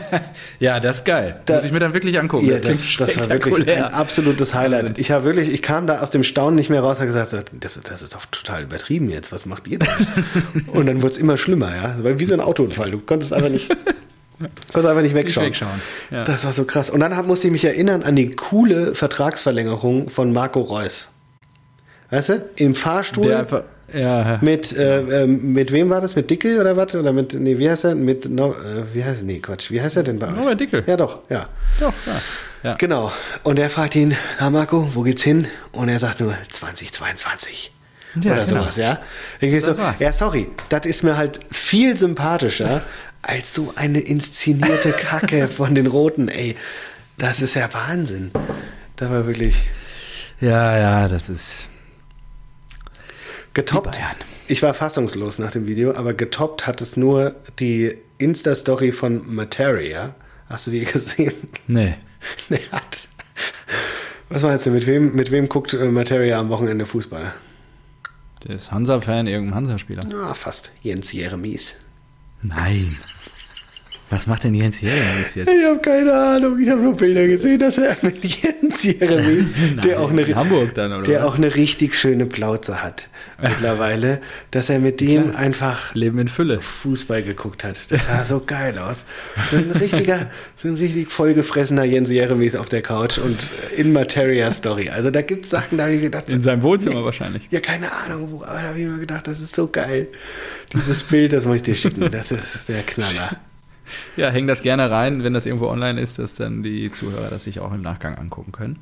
[0.60, 1.40] Ja, das ist geil.
[1.46, 2.46] Da- Muss ich mir dann wirklich angucken.
[2.46, 4.98] ja, das das, das war wirklich ein absolutes Highlight.
[4.98, 7.80] Ich habe wirklich, ich kam da aus dem Staunen nicht mehr raus, habe gesagt, das,
[7.82, 9.32] das ist doch total übertrieben jetzt.
[9.32, 9.86] Was macht ihr da?
[10.72, 12.90] und dann wurde es immer schlimmer, ja, weil wie so ein Autounfall.
[12.90, 13.68] Du konntest einfach nicht,
[14.38, 15.46] konntest einfach nicht wegschauen.
[15.48, 15.80] wegschauen,
[16.10, 16.24] ja.
[16.24, 16.90] Das war so krass.
[16.90, 21.10] Und dann hab, musste ich mich erinnern an die coole Vertragsverlängerung von Marco Reus.
[22.10, 23.26] Weißt du, im Fahrstuhl.
[23.26, 26.14] Der einfach, ja, Mit, äh, ähm, mit wem war das?
[26.14, 26.94] Mit Dickel oder was?
[26.94, 27.94] Oder mit, nee, wie heißt er?
[27.94, 30.34] Mit, no, äh, wie heißt, nee, Quatsch, wie heißt er denn bei euch?
[30.34, 30.84] Norbert Dickel.
[30.86, 31.46] Ja, doch, ja.
[31.80, 32.20] doch, ja.
[32.70, 32.74] ja.
[32.74, 33.10] Genau.
[33.44, 35.46] Und er fragt ihn, na Marco, wo geht's hin?
[35.72, 37.72] Und er sagt nur 2022.
[38.14, 38.62] Ja, oder genau.
[38.62, 38.98] sowas, ja.
[39.40, 40.00] Ich so, war's.
[40.00, 42.82] ja, sorry, das ist mir halt viel sympathischer
[43.22, 46.56] als so eine inszenierte Kacke von den Roten, ey.
[47.16, 48.30] Das ist ja Wahnsinn.
[48.96, 49.62] Da war wirklich
[50.40, 51.66] Ja, ja, das ist.
[53.54, 53.98] Getoppt.
[54.46, 60.14] Ich war fassungslos nach dem Video, aber getoppt hat es nur die Insta-Story von Materia.
[60.48, 61.34] Hast du die gesehen?
[61.66, 61.94] Nee.
[62.50, 63.08] Der hat.
[64.28, 67.32] Was meinst du, mit wem, mit wem guckt äh, Materia am Wochenende Fußball?
[68.46, 70.04] Der ist Hansa-Fan, irgendein Hansa-Spieler.
[70.14, 70.70] Ah, fast.
[70.82, 71.76] Jens Jeremies.
[72.42, 72.86] Nein.
[74.10, 75.48] Was macht denn Jens Jeremies jetzt?
[75.48, 76.58] Ich habe keine Ahnung.
[76.58, 79.46] Ich habe nur Bilder gesehen, dass er mit Jens Jeremies,
[79.84, 83.08] der, auch eine, in Hamburg dann, oder der auch eine richtig schöne Plauze hat
[83.42, 86.62] mittlerweile, dass er mit dem einfach Leben in Fülle.
[86.62, 87.90] Fußball geguckt hat.
[87.90, 89.04] Das sah so geil aus.
[89.50, 94.50] So ein richtiger, so ein richtig vollgefressener Jens Jeremies auf der Couch und in Materia
[94.52, 94.88] Story.
[94.88, 97.46] Also da gibt es Sachen, da habe ich gedacht, In seinem Wohnzimmer wahrscheinlich.
[97.50, 100.06] ja, keine Ahnung, wo, aber da habe ich mir gedacht, das ist so geil.
[100.72, 102.10] Dieses Bild, das muss ich dir schicken.
[102.10, 103.36] Das ist der Knaller.
[104.16, 107.44] Ja, häng das gerne rein, wenn das irgendwo online ist, dass dann die Zuhörer das
[107.44, 108.78] sich auch im Nachgang angucken können.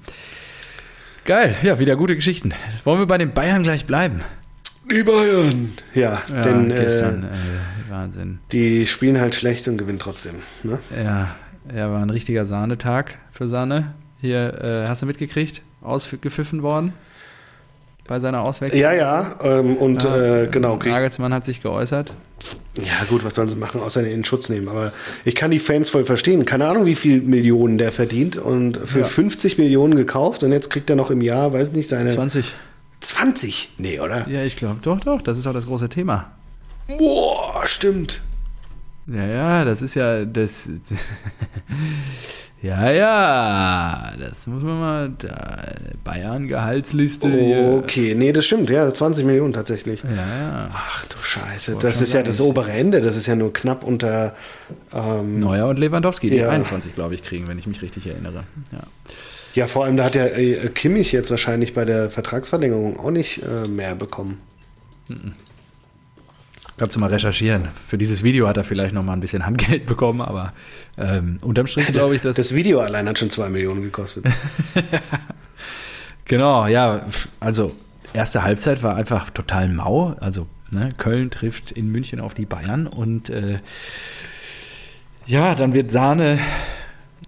[1.24, 2.52] Geil, ja, wieder gute Geschichten.
[2.84, 4.20] Wollen wir bei den Bayern gleich bleiben?
[4.90, 5.72] Die Bayern.
[5.94, 8.38] Ja, Ja, denn gestern, äh, äh, Wahnsinn.
[8.52, 10.36] die spielen halt schlecht und gewinnen trotzdem.
[10.62, 10.78] Ne?
[10.96, 11.34] Ja,
[11.68, 13.94] er war ein richtiger Sahnetag für Sahne.
[14.20, 15.62] Hier, äh, hast du mitgekriegt?
[15.82, 16.92] Ausgepfiffen worden
[18.06, 18.80] bei seiner Auswechslung.
[18.80, 20.76] Ja, ja, ähm, und äh, genau.
[20.76, 22.12] Nagelsmann hat sich geäußert.
[22.78, 24.68] Ja, gut, was sollen sie machen, außer ihn in Schutz nehmen.
[24.68, 24.92] Aber
[25.24, 26.44] ich kann die Fans voll verstehen.
[26.44, 29.04] Keine Ahnung, wie viel Millionen der verdient und für Ja.
[29.06, 32.52] 50 Millionen gekauft und jetzt kriegt er noch im Jahr, weiß nicht, seine 20.
[33.00, 33.70] 20?
[33.78, 34.28] Nee, oder?
[34.28, 36.32] Ja, ich glaube, doch, doch, das ist auch das große Thema.
[36.98, 38.20] Boah, stimmt.
[39.06, 40.68] Ja, ja, das ist ja das.
[42.62, 45.12] ja, ja, das muss man mal.
[45.18, 47.28] Da, Bayern Gehaltsliste.
[47.28, 47.80] hier.
[47.82, 50.02] Okay, nee, das stimmt, ja, 20 Millionen tatsächlich.
[50.02, 50.68] Ja, ja.
[50.72, 53.84] Ach du Scheiße, Wollte das ist ja das obere Ende, das ist ja nur knapp
[53.84, 54.34] unter.
[54.92, 56.48] Ähm, Neuer und Lewandowski, die Ja.
[56.48, 58.44] 21, glaube ich, kriegen, wenn ich mich richtig erinnere.
[58.72, 58.78] Ja.
[59.54, 63.42] ja, vor allem, da hat ja äh, Kimmich jetzt wahrscheinlich bei der Vertragsverlängerung auch nicht
[63.42, 64.38] äh, mehr bekommen.
[66.78, 67.68] Kannst du mal recherchieren.
[67.88, 70.52] Für dieses Video hat er vielleicht noch mal ein bisschen Handgeld bekommen, aber
[70.98, 72.36] ähm, unterm Strich glaube ich, dass.
[72.36, 74.26] Das Video allein hat schon 2 Millionen gekostet.
[76.26, 77.06] Genau, ja,
[77.38, 77.72] also
[78.12, 80.16] erste Halbzeit war einfach total mau.
[80.18, 83.60] Also ne, Köln trifft in München auf die Bayern und äh,
[85.24, 86.40] ja, dann wird Sahne,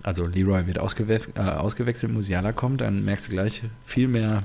[0.03, 4.43] also Leroy wird ausgewe äh, ausgewechselt, Musiala kommt, dann merkst du gleich viel mehr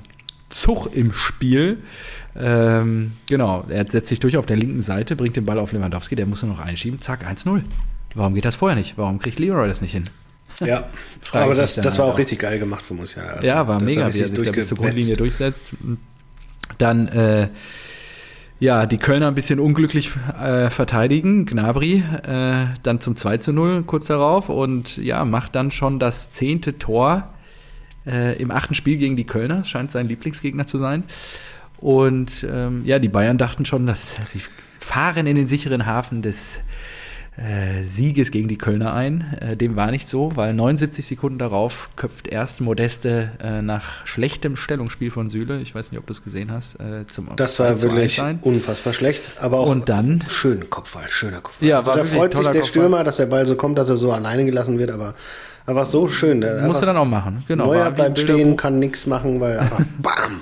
[0.53, 1.79] Zug im Spiel.
[2.35, 6.15] Ähm, genau, er setzt sich durch auf der linken Seite, bringt den Ball auf Lewandowski,
[6.15, 7.61] der muss nur noch einschieben, zack, 1-0.
[8.15, 8.97] Warum geht das vorher nicht?
[8.97, 10.03] Warum kriegt Leroy das nicht hin?
[10.59, 10.87] Ja,
[11.31, 13.33] aber das, das war auch richtig geil gemacht von Musiala.
[13.33, 15.73] Also, ja, war mega, wie er sich da bis zur Grundlinie durchsetzt.
[16.77, 17.49] Dann äh,
[18.59, 21.47] ja, die Kölner ein bisschen unglücklich äh, verteidigen.
[21.47, 26.31] Gnabry äh, dann zum 2 zu 0 kurz darauf und ja, macht dann schon das
[26.31, 27.32] zehnte Tor
[28.05, 29.63] äh, im achten Spiel gegen die Kölner.
[29.63, 31.03] Scheint sein Lieblingsgegner zu sein.
[31.77, 34.41] Und ähm, ja, die Bayern dachten schon, dass sie
[34.79, 36.61] fahren in den sicheren Hafen des
[37.37, 39.35] äh, Sieges gegen die Kölner ein.
[39.39, 44.55] Äh, dem war nicht so, weil 79 Sekunden darauf köpft erst Modeste äh, nach schlechtem
[44.55, 47.81] Stellungsspiel von Süle, ich weiß nicht, ob du es gesehen hast, äh, zum Das war
[47.81, 51.67] wirklich unfassbar schlecht, aber auch Und dann, schön Kopfball, schöner Kopfball.
[51.67, 52.65] Ja, also da freut sich der Kopfball.
[52.65, 55.15] Stürmer, dass der Ball so kommt, dass er so alleine gelassen wird, aber
[55.65, 56.45] einfach so schön.
[56.65, 57.67] Muss er dann auch machen, genau.
[57.67, 60.41] Neuer bleibt stehen, kann nichts machen, weil einfach BAM!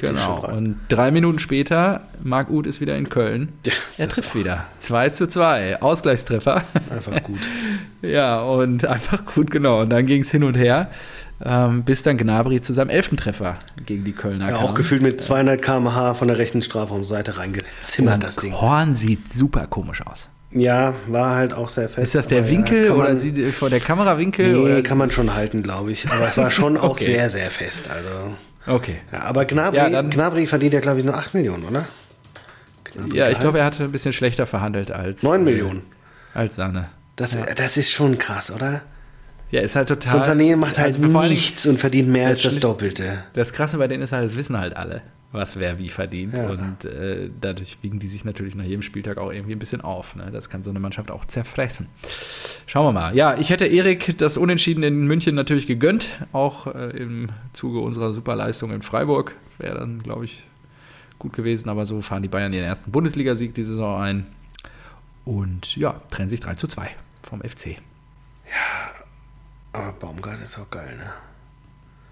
[0.00, 0.44] Genau.
[0.44, 3.52] Und drei Minuten später, Marc Uth ist wieder in Köln.
[3.64, 4.64] Ja, er trifft wieder.
[4.76, 5.82] 2 zu 2.
[5.82, 6.64] Ausgleichstreffer.
[6.90, 7.38] Einfach gut.
[8.02, 9.82] ja, und einfach gut, genau.
[9.82, 10.90] Und dann ging es hin und her,
[11.44, 13.54] ähm, bis dann Gnabry zu seinem elften Treffer
[13.86, 14.64] gegen die Kölner ja, kam.
[14.64, 18.52] Auch gefühlt mit 200 km/h von der rechten Strafraumseite reingezimmert, das Ding.
[18.60, 20.28] Horn sieht super komisch aus.
[20.50, 22.06] Ja, war halt auch sehr fest.
[22.06, 24.52] Ist das der Winkel ja, oder sieht vor der Kamerawinkel?
[24.52, 24.82] Nee, oder?
[24.82, 26.08] kann man schon halten, glaube ich.
[26.10, 26.86] Aber es war schon okay.
[26.86, 27.90] auch sehr, sehr fest.
[27.90, 28.34] Also
[28.68, 28.98] Okay.
[29.12, 31.86] Ja, aber Gnabry, ja, Gnabry verdient ja, glaube ich, nur 8 Millionen, oder?
[32.84, 35.22] Gnabry ja, ich glaube, er hatte ein bisschen schlechter verhandelt als.
[35.22, 35.84] 9 Millionen.
[36.34, 36.90] Äh, als Sahne.
[37.16, 38.82] Das, das ist schon krass, oder?
[39.50, 40.22] Ja, ist halt total.
[40.22, 43.24] So ein Sané macht halt also nichts und verdient mehr als das Doppelte.
[43.32, 45.00] Das Krasse bei denen ist halt, das wissen halt alle,
[45.32, 46.34] was wer wie verdient.
[46.34, 46.48] Ja.
[46.48, 50.16] Und äh, dadurch wiegen die sich natürlich nach jedem Spieltag auch irgendwie ein bisschen auf.
[50.16, 50.30] Ne?
[50.32, 51.88] Das kann so eine Mannschaft auch zerfressen.
[52.66, 53.14] Schauen wir mal.
[53.14, 58.14] Ja, ich hätte Erik das Unentschieden in München natürlich gegönnt, auch äh, im Zuge unserer
[58.14, 59.34] Superleistung in Freiburg.
[59.58, 60.44] Wäre dann, glaube ich,
[61.18, 61.68] gut gewesen.
[61.68, 64.26] Aber so fahren die Bayern ihren ersten Bundesligasieg die Saison ein.
[65.24, 66.88] Und ja, trennen sich 3 zu 2
[67.22, 67.76] vom FC.
[68.46, 69.04] Ja,
[69.72, 71.27] aber Baumgart ist auch geil, ne?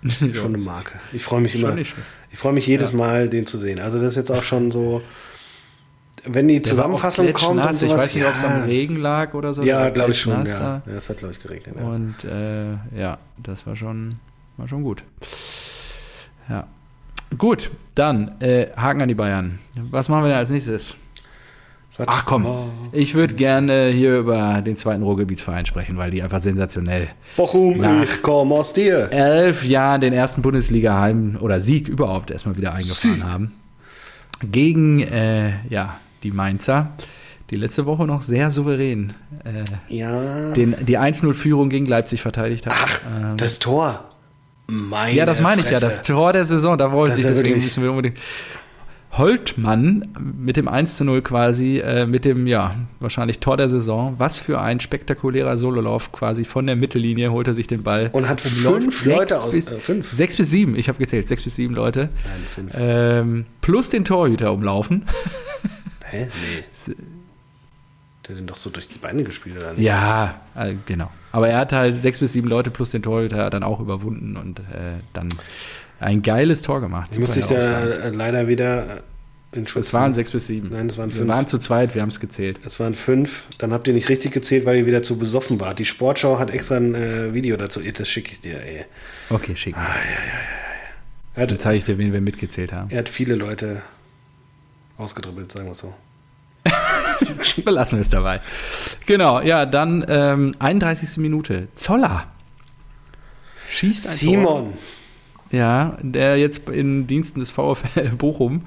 [0.32, 0.98] schon eine Marke.
[1.12, 1.76] Ich freue mich immer.
[1.76, 1.94] Ich
[2.34, 2.96] freue mich jedes ja.
[2.96, 3.80] Mal, den zu sehen.
[3.80, 5.02] Also das ist jetzt auch schon so
[6.26, 8.28] wenn die Zusammenfassung kommt und sowas, Ich weiß nicht, ja.
[8.28, 9.62] ob es am Regen lag oder so.
[9.62, 10.44] Ja, glaube ich schon.
[10.44, 10.82] Ja.
[10.84, 11.76] ja, es hat, glaube ich, geregnet.
[11.78, 11.84] Ja.
[11.84, 14.14] Und äh, ja, das war schon,
[14.56, 15.04] war schon gut.
[16.48, 16.66] Ja.
[17.38, 19.58] Gut, dann äh, Haken an die Bayern.
[19.90, 20.94] Was machen wir denn als nächstes?
[22.04, 27.08] Ach komm, ich würde gerne hier über den zweiten Ruhrgebietsverein sprechen, weil die einfach sensationell.
[27.36, 29.10] Bochum, ich komme aus dir.
[29.10, 33.22] Elf Jahren den ersten Bundesliga-Heim oder Sieg überhaupt erstmal wieder eingefahren Sie.
[33.22, 33.52] haben.
[34.42, 36.90] Gegen, äh, ja, die Mainzer,
[37.50, 40.52] die letzte Woche noch sehr souverän äh, ja.
[40.52, 42.74] den, die 1-0-Führung gegen Leipzig verteidigt hat.
[42.76, 44.10] Ach, ähm, das Tor.
[44.66, 47.82] Meine ja, das meine ich ja, das Tor der Saison, da wollte ich, deswegen müssen
[47.82, 48.18] wir unbedingt.
[49.18, 50.08] Holtmann
[50.38, 54.14] mit dem 1 zu 0 quasi, äh, mit dem, ja, wahrscheinlich Tor der Saison.
[54.18, 58.10] Was für ein spektakulärer Sololauf quasi von der Mittellinie holt er sich den Ball.
[58.12, 59.52] Und hat fünf Leute aus.
[59.52, 60.12] Bis, äh, fünf.
[60.12, 62.10] Sechs bis sieben, ich habe gezählt, sechs bis sieben Leute.
[62.24, 62.72] Nein, fünf.
[62.76, 65.04] Ähm, plus den Torhüter umlaufen.
[66.04, 66.28] Hä?
[66.86, 66.94] Nee.
[68.26, 69.82] Der hat den doch so durch die Beine gespielt, oder nicht?
[69.82, 71.10] Ja, äh, genau.
[71.30, 74.58] Aber er hat halt sechs bis sieben Leute plus den Torhüter dann auch überwunden und
[74.58, 75.28] äh, dann
[76.00, 77.10] ein geiles Tor gemacht.
[77.12, 79.02] Ich musste ich da äh, leider wieder
[79.52, 79.88] in Schutz.
[79.88, 80.70] Es waren sechs bis sieben.
[80.70, 81.24] Nein, es waren fünf.
[81.24, 82.60] Wir waren zu zweit, wir haben es gezählt.
[82.64, 83.44] Es waren fünf.
[83.58, 85.78] Dann habt ihr nicht richtig gezählt, weil ihr wieder zu besoffen wart.
[85.78, 87.80] Die Sportschau hat extra ein äh, Video dazu.
[87.80, 88.84] Das schicke ich dir, ey.
[89.30, 89.76] Okay, schick.
[89.76, 90.26] Ah, ja, ja,
[91.36, 91.46] ja, ja.
[91.46, 92.90] Dann zeige ich dir, wen wir mitgezählt haben.
[92.90, 93.82] Er hat viele Leute
[94.98, 95.94] ausgedribbelt, sagen wir es so.
[97.64, 98.40] Belassen wir es dabei.
[99.06, 101.18] Genau, ja, dann ähm, 31.
[101.18, 101.68] Minute.
[101.74, 102.26] Zoller.
[103.70, 104.44] Schießt ein Simon.
[104.44, 104.78] Tor.
[105.50, 108.62] Ja, der jetzt in Diensten des VfL Bochum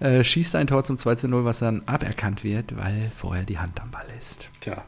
[0.00, 3.58] äh, schießt ein Tor zum 2 zu 0, was dann aberkannt wird, weil vorher die
[3.58, 4.48] Hand am Ball ist.
[4.60, 4.82] Tja.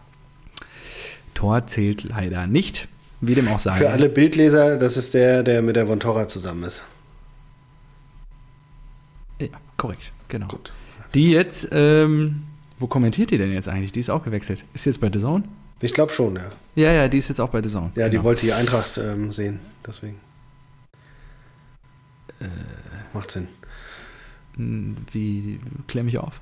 [1.34, 2.88] Tor zählt leider nicht,
[3.20, 3.72] wie dem auch sei.
[3.72, 6.82] Für alle Bildleser, das ist der, der mit der Von Torra zusammen ist.
[9.40, 10.46] Ja, korrekt, genau.
[10.46, 10.72] Gut.
[11.14, 12.42] Die jetzt, ähm,
[12.78, 13.92] wo kommentiert die denn jetzt eigentlich?
[13.92, 14.64] Die ist auch gewechselt.
[14.74, 15.44] Ist sie jetzt bei The Zone?
[15.80, 16.48] Ich glaube schon, ja.
[16.76, 17.90] Ja, ja, die ist jetzt auch bei The Zone.
[17.94, 18.10] Ja, genau.
[18.10, 20.16] die wollte die Eintracht ähm, sehen, deswegen.
[22.44, 23.48] Äh, Macht Sinn.
[24.56, 26.40] Hm, wie, klär mich auf.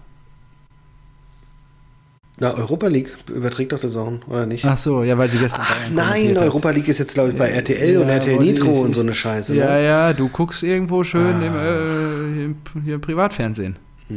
[2.38, 4.64] Na, Europa League überträgt doch The Zone, oder nicht?
[4.64, 5.64] Ach so, ja, weil sie gestern.
[5.68, 8.94] Ach nein, Europa League ist jetzt, glaube ich, bei RTL ja, und RTL Nitro und
[8.94, 9.54] so eine Scheiße.
[9.54, 9.84] Ja, ne?
[9.84, 11.46] ja, du guckst irgendwo schön ah.
[11.46, 13.76] im, äh, im, hier im Privatfernsehen.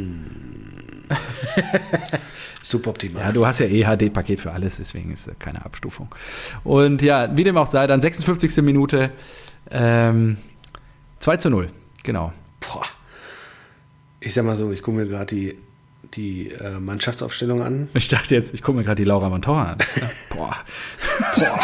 [2.63, 3.21] Suboptimal.
[3.21, 6.07] Ja, du hast ja eh HD-Paket für alles, deswegen ist keine Abstufung.
[6.63, 8.57] Und ja, wie dem auch sei, dann 56.
[8.63, 9.11] Minute
[9.69, 10.37] ähm,
[11.25, 11.71] 2 zu 0.
[12.03, 12.31] Genau.
[12.59, 12.83] Boah.
[14.19, 15.57] Ich sag mal so, ich gucke mir gerade die,
[16.13, 17.89] die äh, Mannschaftsaufstellung an.
[17.95, 19.77] Ich dachte jetzt, ich gucke mir gerade die Laura Montora an.
[20.29, 20.55] Boah.
[21.35, 21.59] Boah.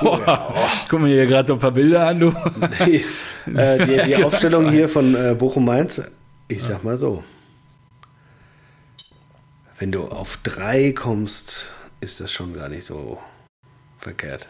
[0.00, 0.54] Boah.
[0.82, 2.34] Ich gucke mir hier gerade so ein paar Bilder an, du.
[2.84, 3.04] Nee,
[3.54, 6.02] äh, die, die Aufstellung hier von äh, Bochum Mainz,
[6.48, 7.22] ich sag mal so.
[9.78, 11.70] Wenn du auf drei kommst,
[12.00, 13.20] ist das schon gar nicht so
[13.96, 14.48] verkehrt.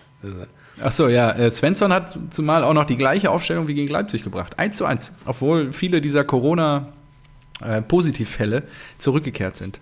[0.80, 1.32] Ach so, ja.
[1.32, 4.58] äh, Svensson hat zumal auch noch die gleiche Aufstellung wie gegen Leipzig gebracht.
[4.58, 5.12] 1 zu 1.
[5.26, 8.62] Obwohl viele dieser Corona-Positivfälle
[8.98, 9.80] zurückgekehrt sind.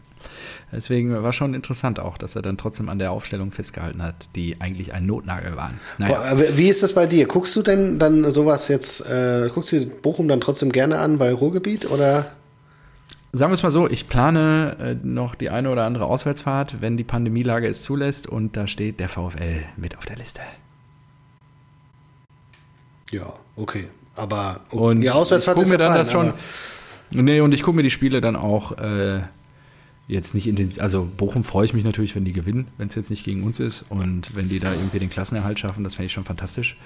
[0.72, 4.60] Deswegen war schon interessant auch, dass er dann trotzdem an der Aufstellung festgehalten hat, die
[4.60, 5.80] eigentlich ein Notnagel waren.
[5.98, 7.26] Boah, aber wie ist das bei dir?
[7.26, 11.32] Guckst du denn dann sowas jetzt, äh, guckst du Bochum dann trotzdem gerne an bei
[11.32, 12.26] Ruhrgebiet oder?
[13.32, 16.96] Sagen wir es mal so, ich plane äh, noch die eine oder andere Auswärtsfahrt, wenn
[16.96, 20.40] die Pandemielage es zulässt und da steht der VfL mit auf der Liste.
[23.10, 23.88] Ja, okay.
[24.16, 26.32] Aber Und die Auswärtsfahrt ich gucke mir dann das schon.
[27.10, 29.22] Nee, und ich gucke mir die Spiele dann auch äh,
[30.06, 30.82] jetzt nicht intensiv.
[30.82, 33.60] Also Bochum freue ich mich natürlich, wenn die gewinnen, wenn es jetzt nicht gegen uns
[33.60, 33.84] ist.
[33.88, 36.76] Und wenn die da irgendwie den Klassenerhalt schaffen, das fände ich schon fantastisch.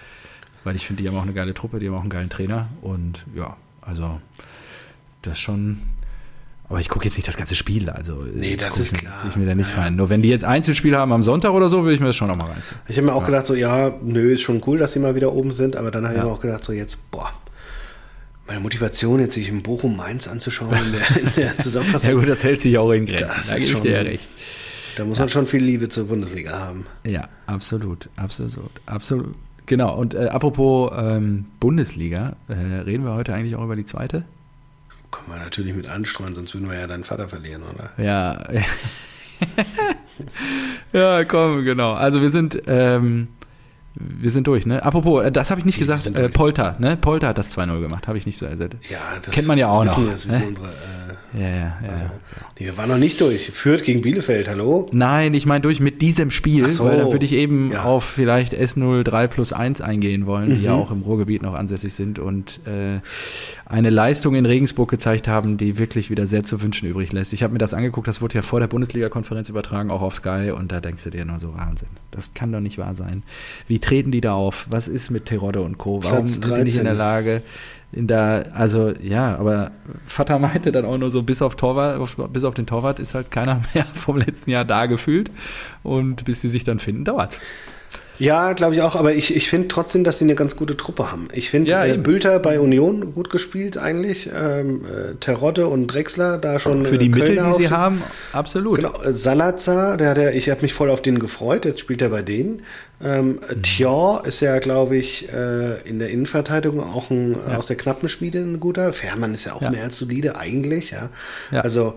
[0.63, 2.69] Weil ich finde, die haben auch eine geile Truppe, die haben auch einen geilen Trainer.
[2.81, 4.21] Und ja, also
[5.23, 5.81] das schon.
[6.69, 7.91] Aber ich gucke jetzt nicht das ganze Spiel.
[7.91, 9.15] Also Nee, jetzt das ist ich- klar.
[9.29, 9.83] ich mir da nicht Ja, ja.
[9.83, 9.97] rein.
[9.97, 12.29] Nur wenn die jetzt Einzelspiele haben am Sonntag oder so, würde ich mir das schon
[12.29, 12.79] nochmal reinziehen.
[12.89, 15.33] Ich habe mir auch gedacht, so, ja, nö, ist schon cool, dass sie mal wieder
[15.35, 16.25] oben sind, aber dann habe ich Ja.
[16.27, 17.31] mir auch gedacht, so jetzt, boah,
[18.47, 22.29] meine Motivation, jetzt sich in Bochum Mainz anzuschauen in der, in der Zusammenfassung, Ja gut,
[22.29, 23.27] das hält sich auch in Grenzen.
[23.37, 24.25] Das da ist ich schon- dir ja recht.
[24.97, 26.87] da muss man schon viel Liebe zur Bundesliga haben.
[27.07, 28.55] Ja, absolut, absolut,
[28.87, 29.35] absolut.
[29.67, 34.25] Genau, und äh, apropos ähm, Bundesliga, äh, reden wir heute eigentlich auch über die zweite?
[35.15, 37.91] Können wir natürlich mit anstreuen, sonst würden wir ja deinen Vater verlieren, oder?
[38.03, 38.43] Ja.
[40.93, 41.93] ja, komm, genau.
[41.93, 43.29] Also wir sind, ähm,
[43.95, 44.83] wir sind durch, ne?
[44.83, 46.29] Apropos, äh, das habe ich nicht Wir gesagt, äh.
[46.29, 46.97] Polter, ne?
[46.97, 48.77] Polter hat das 2-0 gemacht, habe ich nicht so ersetzt.
[48.89, 50.47] Ja, das Kennt man ja auch noch, Das wissen ne?
[50.49, 51.04] unsere, äh,
[51.37, 52.13] Ja, ja, ja.
[52.61, 53.51] nee, wir waren noch nicht durch.
[53.51, 54.89] Fürth gegen Bielefeld, hallo?
[54.93, 56.85] Nein, ich meine durch mit diesem Spiel, so.
[56.85, 57.83] weil dann würde ich eben Ja.
[57.85, 60.65] auf vielleicht S03 plus 1 eingehen wollen, die Mhm.
[60.65, 63.01] ja auch im Ruhrgebiet noch ansässig sind und äh,
[63.67, 67.33] eine Leistung in Regensburg gezeigt haben, die wirklich wieder sehr zu wünschen übrig lässt.
[67.33, 70.53] Ich habe mir das angeguckt, das wurde ja vor der Bundesliga-Konferenz übertragen, auch auf Sky,
[70.57, 73.25] und da denkst du dir nur so, Wahnsinn, das kann doch nicht wahr sein.
[73.67, 74.67] Wie treten die da auf?
[74.71, 76.03] Was ist mit Terodde und Co.?
[76.05, 76.99] Warum Platz sind die nicht in der 13.
[76.99, 77.43] Lage,
[77.95, 79.71] in der, also ja, aber
[80.07, 83.15] Vater meinte dann auch nur so, bis auf Torwart, auf, bis auf den Torwart ist
[83.15, 85.31] halt keiner mehr vom letzten Jahr da gefühlt.
[85.83, 87.39] Und bis sie sich dann finden, dauert's.
[88.19, 91.11] Ja, glaube ich auch, aber ich, ich finde trotzdem, dass die eine ganz gute Truppe
[91.11, 91.29] haben.
[91.33, 91.97] Ich finde Ja, äh.
[91.99, 94.31] Bülter bei Union gut gespielt eigentlich.
[94.33, 96.85] Ähm, äh, Terodde und Drexler da schon.
[96.85, 98.03] Für die äh, Mittel, Kölner die sie haben,
[98.33, 98.77] absolut.
[98.77, 102.11] Genau, äh, Salazar, der, der, ich habe mich voll auf den gefreut, jetzt spielt er
[102.11, 102.63] bei denen.
[103.03, 103.63] Ähm, Mhm.
[103.63, 107.57] Thior ist ja, glaube ich, äh, in der Innenverteidigung auch ein, Ja.
[107.59, 108.93] aus der knappen Schmiede ein guter.
[108.93, 109.71] Fährmann ist ja auch Ja.
[109.71, 111.09] mehr als solide eigentlich, ja.
[111.51, 111.63] Ja.
[111.63, 111.95] Also,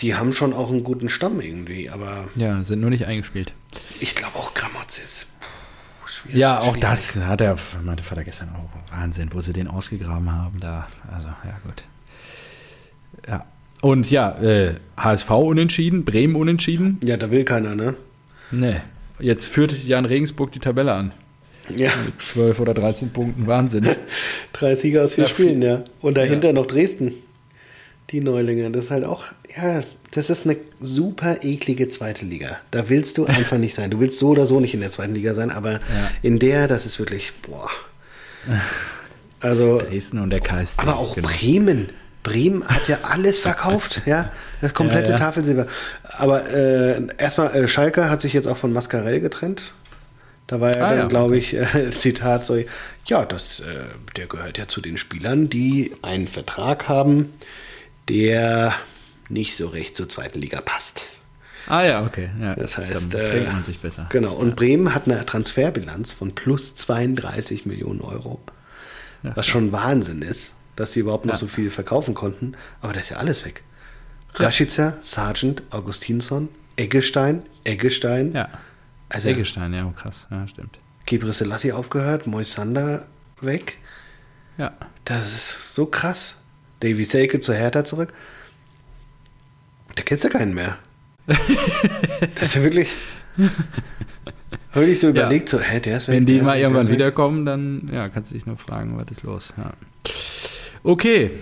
[0.00, 3.54] die haben schon auch einen guten Stamm irgendwie, aber Ja, sind nur nicht eingespielt.
[4.00, 5.26] ich glaube auch Gramotz ist
[6.26, 6.40] schwierig.
[6.40, 6.80] Ja, auch schwierig.
[6.80, 8.92] das hat er, meinte Vater gestern auch.
[8.96, 10.86] Wahnsinn, wo sie den ausgegraben haben da.
[11.12, 11.84] Also, ja, gut.
[13.28, 13.44] Ja.
[13.82, 16.98] Und ja, äh, HSV unentschieden, Bremen unentschieden.
[17.04, 17.96] Ja, da will keiner, ne?
[18.50, 18.76] Nee.
[19.18, 21.12] Jetzt führt Jan Regensburg die Tabelle an.
[21.74, 23.46] Ja, Mit 12 oder 13 Punkten.
[23.46, 23.88] Wahnsinn.
[24.52, 25.82] drei Sieger aus vier Ja, Spielen, ja.
[26.00, 26.52] Und dahinter Ja.
[26.52, 27.12] noch Dresden.
[28.10, 28.70] Die Neulinge.
[28.70, 29.24] Das ist halt auch,
[29.56, 29.82] ja,
[30.12, 32.58] das ist eine super eklige zweite Liga.
[32.70, 33.90] Da willst du einfach nicht sein.
[33.90, 35.80] Du willst so oder so nicht in der zweiten Liga sein, aber
[36.22, 37.68] in der, das ist wirklich, boah.
[39.40, 40.80] Also, Dresden und der KSC.
[40.82, 41.28] aber auch genau.
[41.28, 41.88] Bremen.
[42.22, 45.16] Bremen hat ja alles verkauft, ja, das komplette Ja, ja.
[45.16, 45.66] Tafelsilber.
[46.02, 49.74] Aber äh, erstmal, äh, Schalke hat sich jetzt auch von Mascarell getrennt.
[50.48, 52.56] Da war ja Ah, dann, ja, glaube ich, äh, Zitat so,
[53.06, 53.64] ja, das, äh,
[54.16, 57.32] der gehört ja zu den Spielern, die einen Vertrag haben,
[58.08, 58.74] der
[59.28, 61.02] nicht so recht zur zweiten Liga passt.
[61.66, 62.30] Ah ja, okay.
[62.40, 64.06] Ja, Das heißt, dann äh, man sich besser.
[64.10, 68.40] Genau, und Bremen hat eine Transferbilanz von plus 32 Millionen Euro.
[69.24, 71.38] Ja, was schon Wahnsinn ist, dass sie überhaupt noch Ja.
[71.38, 72.52] so viel verkaufen konnten.
[72.80, 73.64] Aber da ist ja alles weg.
[74.34, 78.32] Rashica, Sargent, Augustinsson, Eggestein, Eggestein.
[78.32, 78.48] Ja.
[79.08, 80.26] Also Eggestein, ja, krass.
[80.30, 80.78] Ja, stimmt.
[81.06, 83.06] Gebre Selassie aufgehört, Moisander
[83.40, 83.78] weg.
[84.58, 84.72] Ja.
[85.04, 86.36] Das ist so krass.
[86.80, 88.12] Davy Selke zu Hertha zurück.
[89.94, 90.78] Da kennst du keinen mehr.
[91.26, 92.94] das ist ja wirklich.
[94.72, 96.16] Wirklich so überlegt, so, hä, der ist weg.
[96.16, 99.22] Wenn die mal weg, irgendwann wiederkommen, dann ja, kannst du dich nur fragen, was ist
[99.22, 99.54] los.
[99.56, 99.72] Ja.
[100.82, 101.32] Okay.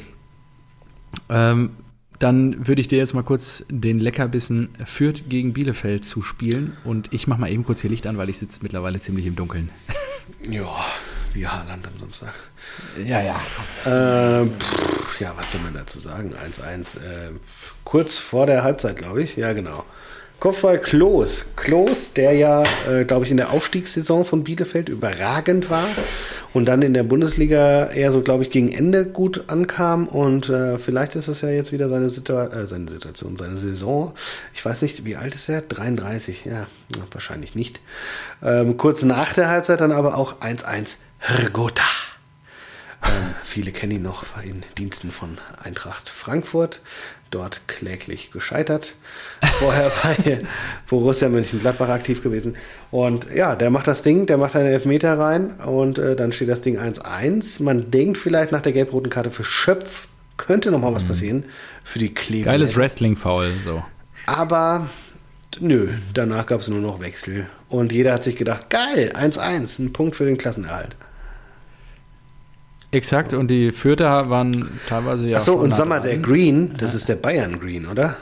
[1.28, 1.70] Ähm,
[2.18, 6.76] dann würde ich dir jetzt mal kurz den Leckerbissen Fürth gegen Bielefeld zuspielen.
[6.84, 9.36] Und ich mache mal eben kurz hier Licht an, weil ich sitze mittlerweile ziemlich im
[9.36, 9.70] Dunkeln.
[10.48, 10.84] Ja,
[11.32, 12.34] wie Haaland am Samstag.
[13.04, 14.40] Ja, ja.
[14.42, 16.34] Äh, pff, ja, was soll man dazu sagen?
[16.34, 16.98] 1-1.
[16.98, 17.30] Äh,
[17.84, 19.36] kurz vor der Halbzeit, glaube ich.
[19.36, 19.84] Ja, genau.
[20.40, 21.46] Kopfball Klos.
[21.56, 25.86] Klos, der ja, äh, glaube ich, in der Aufstiegssaison von Bielefeld überragend war
[26.52, 30.06] und dann in der Bundesliga eher so, glaube ich, gegen Ende gut ankam.
[30.06, 34.12] Und äh, vielleicht ist das ja jetzt wieder seine, Situa äh, seine Situation, seine Saison.
[34.52, 35.62] Ich weiß nicht, wie alt ist er?
[35.62, 36.66] 33, ja,
[37.10, 37.80] wahrscheinlich nicht.
[38.42, 41.84] Ähm, kurz nach der Halbzeit dann aber auch 1-1 Hrgota.
[43.04, 46.80] Ähm, viele kennen ihn noch in Diensten von Eintracht Frankfurt.
[47.30, 48.94] Dort kläglich gescheitert.
[49.58, 50.38] Vorher bei
[50.88, 52.56] Borussia Mönchengladbach aktiv gewesen.
[52.90, 56.48] Und ja, der macht das Ding, der macht einen Elfmeter rein und äh, dann steht
[56.48, 57.62] das Ding 1-1.
[57.62, 61.44] Man denkt vielleicht nach der gelb-roten Karte für Schöpf könnte noch mal was passieren
[61.84, 62.46] für die Kleber.
[62.50, 63.84] Geiles Wrestling-Foul, so.
[64.26, 64.88] Aber
[65.60, 67.46] nö, danach gab es nur noch Wechsel.
[67.68, 70.96] Und jeder hat sich gedacht, geil, 1-1, ein Punkt für den Klassenerhalt.
[72.94, 75.38] Exakt, und die Fürther waren teilweise ja.
[75.38, 78.16] Achso, und sag mal, der Green, das ist der Bayern Green, oder?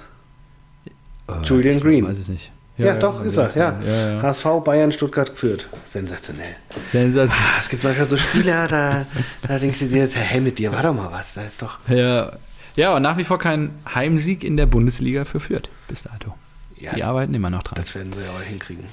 [1.29, 2.07] Äh, Julian ich Green.
[2.07, 2.51] Weiß es nicht.
[2.79, 3.79] Ja, doch, ist er, ja.
[3.85, 4.23] ja, ja.
[4.23, 5.69] HSV, Bayern, Stuttgart geführt.
[5.89, 6.57] Sensationell.
[6.91, 7.45] Sensation.
[7.45, 9.05] Ah, es gibt manchmal so Spieler, da,
[9.47, 11.35] da denkst du dir jetzt, hey, mit dir war doch mal was.
[11.35, 11.79] Da ist doch.
[11.89, 12.33] Ja.
[12.75, 16.35] ja, und nach wie vor kein Heimsieg in der Bundesliga für Fürth bis dato.
[16.77, 17.77] Ja, Die arbeiten immer noch dran.
[17.77, 18.85] das werden sie ja auch hinkriegen.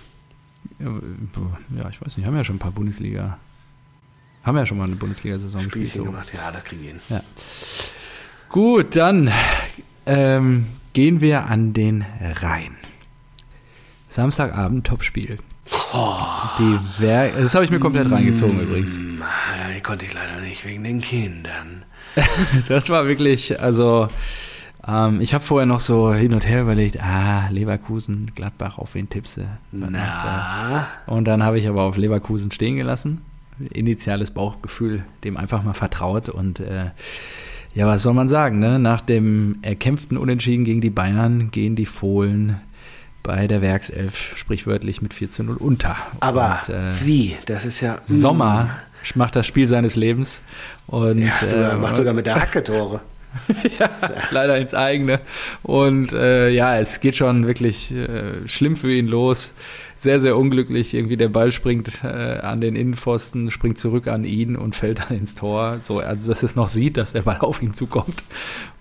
[0.79, 3.37] Ja, ich weiß nicht, haben ja schon ein paar Bundesliga.
[4.43, 5.93] Haben ja schon mal eine Bundesliga-Saison gespielt.
[5.93, 6.05] So.
[6.05, 6.31] gemacht.
[6.33, 6.99] Ja, das kriegen wir hin.
[7.09, 7.21] Ja.
[8.49, 9.31] Gut, dann
[10.05, 12.75] ähm, gehen wir an den Rhein.
[14.09, 15.37] Samstagabend Topspiel.
[16.97, 18.95] Wer das habe ich mir komplett reingezogen übrigens.
[18.95, 21.85] Hm, ah, konnte ich leider nicht, wegen den Kindern.
[22.67, 24.07] Das war wirklich, also
[24.87, 29.09] ähm, ich habe vorher noch so hin und her überlegt, ah, Leverkusen, Gladbach, auf wen
[29.09, 29.41] tippst du?
[31.05, 33.21] Und dann habe ich aber auf Leverkusen stehen gelassen.
[33.73, 36.29] Initiales Bauchgefühl, dem einfach mal vertraut.
[36.29, 36.91] Und äh,
[37.75, 38.59] ja, was soll man sagen?
[38.59, 38.79] Ne?
[38.79, 42.59] Nach dem erkämpften Unentschieden gegen die Bayern gehen die Fohlen
[43.23, 45.95] bei der Werkself sprichwörtlich mit 4 zu 0 unter.
[46.19, 47.37] aber Und, äh, wie?
[47.45, 47.99] Das ist ja.
[48.05, 48.69] Sommer
[49.15, 50.41] macht das Spiel seines Lebens.
[50.87, 53.01] Und Ja, sogar, äh, macht sogar mit der Hacke Tore.
[53.79, 53.89] ja,
[54.31, 55.19] leider ins eigene.
[55.61, 59.53] Und äh, ja, es geht schon wirklich äh, schlimm für ihn los.
[59.99, 60.93] Sehr, sehr unglücklich.
[60.93, 65.17] Irgendwie der Ball springt äh, an den Innenpfosten, springt zurück an ihn und fällt dann
[65.17, 65.81] ins Tor.
[65.81, 68.23] So, also dass es noch sieht, dass der Ball auf ihn zukommt.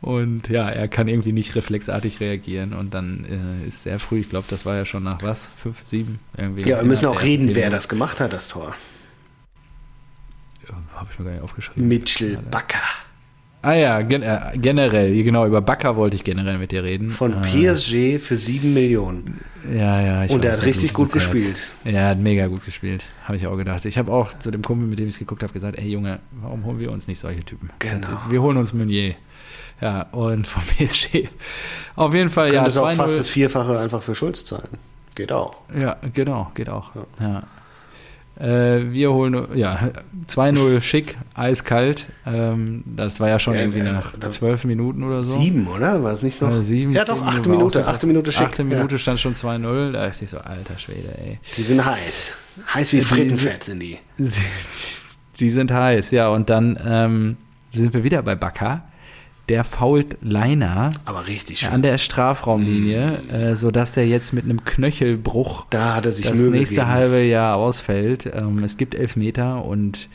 [0.00, 2.72] Und ja, er kann irgendwie nicht reflexartig reagieren.
[2.72, 5.48] Und dann äh, ist sehr früh, ich glaube, das war ja schon nach was?
[5.60, 6.20] Fünf, sieben?
[6.36, 8.76] Irgendwie Ja, wir müssen auch reden, wer das gemacht hat, das Tor.
[10.94, 11.88] Habe ich mir gar nicht aufgeschrieben.
[11.88, 12.78] Mitchell Bakker.
[13.60, 17.10] Ah ja, gen äh, generell, genau, über Bakker wollte ich generell mit dir reden.
[17.10, 19.40] Von Äh, PSG für 7 Millionen.
[19.72, 20.24] Ja, ja.
[20.24, 21.32] Ich Und er hat richtig gut das Herz.
[21.32, 21.70] gespielt.
[21.84, 23.02] Ja, er hat mega gut gespielt.
[23.24, 23.84] Habe ich auch gedacht.
[23.84, 26.20] Ich habe auch zu dem Kumpel, mit dem ich es geguckt habe, gesagt, ey Junge,
[26.40, 27.70] warum holen wir uns nicht solche Typen?
[27.80, 28.08] Genau.
[28.12, 29.14] Das ist- Wir holen uns Meunier.
[29.80, 31.28] Ja, und vom PSG.
[31.96, 33.16] Auf jeden Fall, ja, Könnte es auch fast 2-0.
[33.18, 34.68] das Vierfache einfach für Schulz zahlen.
[35.16, 35.56] Geht auch.
[35.76, 36.92] Ja, genau, geht auch.
[37.20, 37.42] Ja.
[38.38, 39.90] Äh, wir holen, ja,
[40.28, 42.06] 2-0 schick, eiskalt.
[42.24, 45.40] Ähm, das war ja schon Ja, irgendwie äh, nach zwölf Minuten oder so.
[45.40, 46.02] Sieben, oder?
[46.04, 46.50] War es nicht noch?
[46.52, 47.86] Äh, sieben, ja, doch, achte Minute.
[47.86, 48.46] Achte Minute schick.
[48.46, 48.68] Achte Ja.
[48.68, 49.90] Minute stand schon 2-0.
[49.92, 51.40] Da dachte ich so, alter Schwede, ey.
[51.56, 52.34] Die sind heiß.
[52.74, 53.98] Heiß wie Die- Frittenfett sind die.
[54.18, 54.42] Sie,
[55.34, 56.28] sie sind heiß, ja.
[56.28, 57.36] Und dann ähm,
[57.72, 58.82] sind wir wieder bei Bakker.
[59.48, 61.70] Der fault Leiner Aber richtig schön.
[61.70, 66.38] an der Strafraumlinie, äh, sodass der jetzt mit einem Knöchelbruch Da hat er sich das
[66.38, 66.90] nächste gegeben.
[66.92, 68.26] halbe Jahr ausfällt.
[68.26, 70.08] Ähm, es gibt Elfmeter und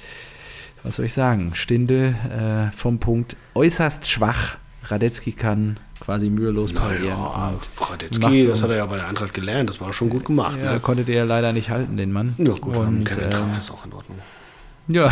[0.83, 1.51] was soll ich sagen?
[1.55, 4.57] Stindel äh, vom Punkt äußerst schwach.
[4.85, 7.07] Radetzky kann quasi mühelos parieren.
[7.07, 9.69] Ja, und Radetzky, das hat er ja bei der Eintracht gelernt.
[9.69, 10.57] Das war schon gut gemacht.
[10.61, 10.79] ja, ne?
[10.79, 12.35] konnte der leider nicht halten, den Mann.
[12.37, 14.19] ja gut, und, ähm, ist auch in Ordnung.
[14.89, 15.09] Ja,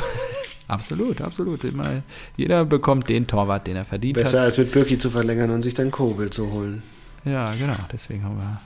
[0.71, 1.63] absolut, absolut.
[1.63, 2.03] Immer,
[2.37, 4.45] jeder bekommt den Torwart, den er verdient Besser hat.
[4.47, 6.83] als mit Birki zu verlängern und sich dann Kovel zu holen.
[7.25, 7.75] Ja, genau.
[7.91, 8.59] Deswegen haben wir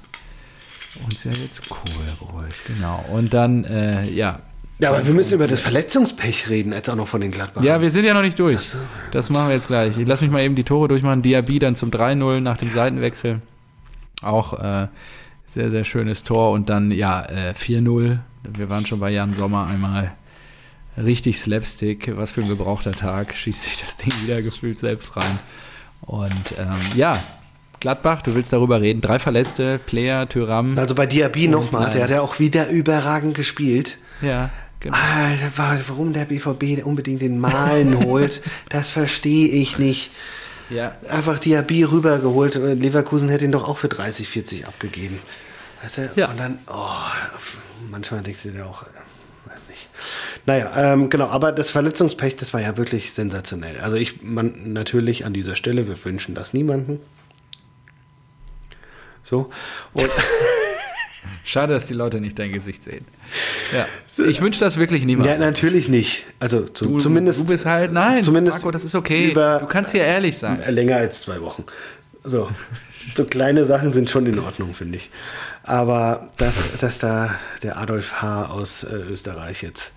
[1.06, 1.82] uns ja jetzt Kohl
[2.20, 2.56] geholt.
[2.68, 3.04] Genau.
[3.12, 4.40] Und dann, äh, ja.
[4.80, 7.66] Ja, aber wir müssen über das Verletzungspech reden, als auch noch von den Gladbachern.
[7.66, 8.60] Ja, wir sind ja noch nicht durch.
[8.60, 8.78] So.
[9.12, 9.98] Das machen wir jetzt gleich.
[9.98, 11.22] Ich lass mich mal eben die Tore durchmachen.
[11.22, 13.42] Diaby dann zum 3-0 nach dem Seitenwechsel.
[14.22, 14.88] Auch äh,
[15.46, 16.52] sehr, sehr schönes Tor.
[16.52, 18.20] Und dann, ja, äh, 4-0.
[18.44, 20.12] Wir waren schon bei Jan Sommer einmal
[20.98, 22.16] richtig Slapstick.
[22.18, 23.36] Was für ein gebrauchter Tag.
[23.36, 25.40] Schießt sich das Ding wieder gefühlt selbst rein.
[26.02, 27.24] Und ähm, ja,
[27.80, 29.02] Gladbach, du willst darüber reden.
[29.02, 30.78] Drei Verletzte, Player, Tyram.
[30.78, 33.98] Also bei Diaby nochmal, der hat ja auch wieder überragend gespielt.
[34.22, 34.96] Ja, genau.
[34.96, 40.12] Alter, wa- warum der BVB unbedingt den Malen holt, das verstehe ich nicht.
[40.70, 40.96] Ja.
[41.10, 42.56] Einfach Diaby rübergeholt.
[42.56, 45.20] Leverkusen hätte ihn doch auch für 30, 40 abgegeben.
[45.84, 46.10] Weißt du?
[46.16, 46.30] Ja.
[46.30, 46.74] Und dann, oh,
[47.92, 48.86] manchmal denkst du dir auch.
[50.46, 53.80] Naja, ähm, genau, aber das Verletzungspech, das war ja wirklich sensationell.
[53.80, 57.00] Also ich, man, natürlich an dieser Stelle, wir wünschen das niemanden.
[59.24, 59.50] So.
[61.44, 63.06] Schade, dass die Leute nicht dein Gesicht sehen.
[63.74, 63.88] Ja.
[64.26, 65.40] Ich wünsche das wirklich ja, niemandem.
[65.40, 66.26] natürlich nicht.
[66.40, 69.34] Also zu, Du, zumindest du bist halt, nein, zumindest Marco, das ist okay.
[69.34, 70.62] du kannst hier ehrlich sein.
[70.70, 71.64] länger als zwei Wochen.
[72.24, 72.50] So.
[73.14, 75.12] So kleine Sachen sind schon in Ordnung, finde ich.
[75.64, 78.46] Aber dass, dass da der Adolf H.
[78.46, 79.94] aus äh, Österreich jetzt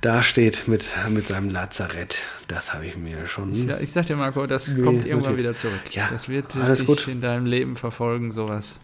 [0.00, 3.54] da steht mit, mit seinem Lazarett, das habe ich mir schon.
[3.66, 5.80] Ja, ich sag dir, Marco, das kommt irgendwann wieder zurück.
[5.90, 7.08] Ja, das wird alles dich gut.
[7.08, 8.78] in deinem Leben verfolgen, sowas.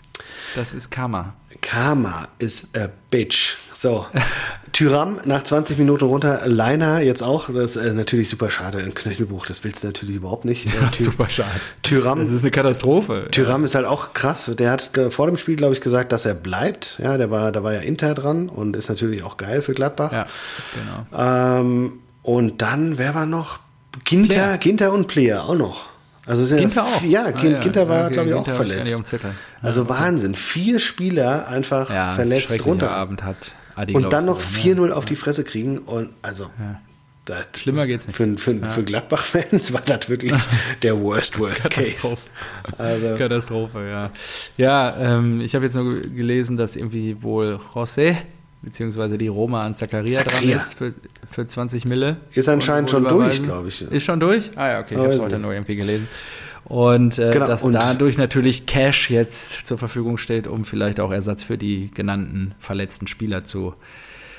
[0.54, 1.34] Das ist Karma.
[1.60, 3.56] Karma is a bitch.
[3.72, 4.06] So.
[4.72, 6.42] Tyram nach 20 Minuten runter.
[6.46, 7.48] Leiner jetzt auch.
[7.48, 8.78] Das ist äh, natürlich super schade.
[8.78, 10.66] Ein Knöchelbruch, das willst du natürlich überhaupt nicht.
[10.74, 11.48] Äh, Ty- Super schade.
[11.82, 13.28] Tyram Das ist eine Katastrophe.
[13.30, 14.50] Tyram ist halt auch krass.
[14.58, 16.98] Der hat äh, vor dem Spiel, glaube ich, gesagt, dass er bleibt.
[17.02, 20.12] Ja, der war, da war ja Inter dran und ist natürlich auch geil für Gladbach.
[20.12, 20.26] Ja,
[21.12, 21.60] genau.
[21.60, 21.92] Ähm,
[22.22, 23.58] und dann, wer war noch?
[24.04, 24.58] Ginter, Player.
[24.58, 25.84] Ginter und Player auch noch.
[26.26, 27.02] Also sind Ginter auch?
[27.02, 27.60] Ja, Ah, Gin- ja.
[27.60, 29.14] Ginter war, Ja, glaube ich, auch Ginter nicht verletzt.
[29.62, 29.90] also okay.
[29.90, 30.34] Wahnsinn.
[30.34, 32.90] Vier Spieler einfach Ja, verletzt runter.
[32.90, 36.48] Abend hat Adi, und dann noch gewonnen, 4-0 auf die Fresse kriegen und also
[37.26, 38.16] das, Schlimmer geht's nicht.
[38.16, 40.32] Für, für, für Gladbach-Fans war das wirklich
[40.82, 41.90] der worst, worst case.
[41.92, 42.20] Katastrophe.
[42.78, 44.10] Also, Katastrophe, ja.
[44.58, 48.16] Ja, ähm, ich habe jetzt nur ge- gelesen, dass irgendwie wohl José,
[48.64, 50.56] beziehungsweise die Roma an Zakaria dran Zakaria.
[50.56, 50.94] ist für,
[51.30, 52.16] für 20 Mille.
[52.32, 53.82] Ist anscheinend schon durch, glaube ich.
[53.82, 54.50] Ist schon durch?
[54.56, 56.08] Ah ja, okay, ich habe es heute nur irgendwie gelesen.
[56.64, 61.12] Und äh, Genau, dass und- dadurch natürlich Cash jetzt zur Verfügung steht, um vielleicht auch
[61.12, 63.74] Ersatz für die genannten verletzten Spieler zu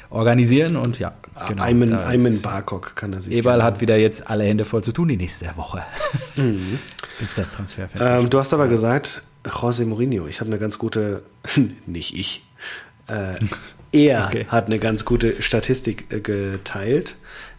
[0.10, 0.76] organisieren.
[0.76, 1.14] Und ja,
[1.48, 1.62] genau.
[1.64, 3.32] Ayman, ist- Ayman Barkok kann er sich.
[3.34, 5.84] Eberl gerne- hat wieder jetzt alle Hände voll zu tun die nächste Woche.
[7.20, 8.04] Bis das Transferfest.
[8.06, 11.22] Ähm, du hast aber gesagt, José Mourinho, ich habe eine ganz gute,
[11.86, 12.44] nicht ich,
[13.08, 13.36] äh,
[13.96, 14.46] er Okay.
[14.50, 17.16] hat eine ganz gute Statistik äh, geteilt,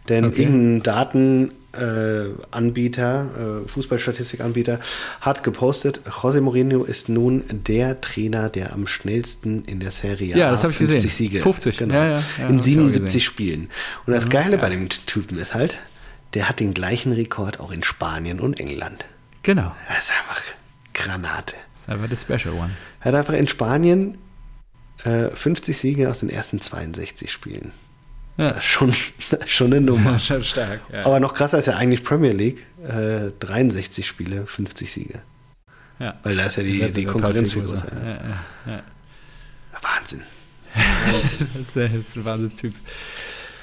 [0.09, 0.43] denn Okay.
[0.43, 4.79] irgendein Datenanbieter, äh, Anbieter, Fußballstatistikanbieter,
[5.21, 10.47] hat gepostet, José Mourinho ist nun der Trainer, der am schnellsten in der Serie Ja,
[10.47, 11.09] A das ich 50 gesehen.
[11.09, 13.21] Siege 50, genau, ja, ja, ja, ich in auch 77 gesehen.
[13.21, 13.69] Spielen.
[14.05, 15.77] Und das Geile bei dem Typen ist halt,
[16.33, 19.05] der hat den gleichen Rekord auch in Spanien und England.
[19.43, 19.71] genau.
[19.87, 20.41] Das ist einfach
[20.93, 21.55] Granate.
[21.73, 22.71] Das ist einfach the special one.
[23.01, 24.17] Er hat einfach in Spanien
[25.03, 27.71] äh, 50 Siege aus den ersten 62 Spielen.
[28.37, 28.49] Ja.
[28.49, 28.89] Das ist schon,
[29.31, 30.11] das ist schon eine Nummer.
[30.13, 30.81] Das ist schon stark.
[30.91, 31.05] Ja.
[31.05, 32.65] Aber noch krasser ist ja eigentlich Premier League.
[32.87, 35.21] Äh, 63 Spiele, 50 Siege.
[35.99, 36.19] ja.
[36.23, 37.87] Weil da ist ja die, die Konkurrenz viel größer.
[39.81, 40.21] Wahnsinn.
[41.11, 42.73] Das ist, der- das ist ein Wahnsinnstyp.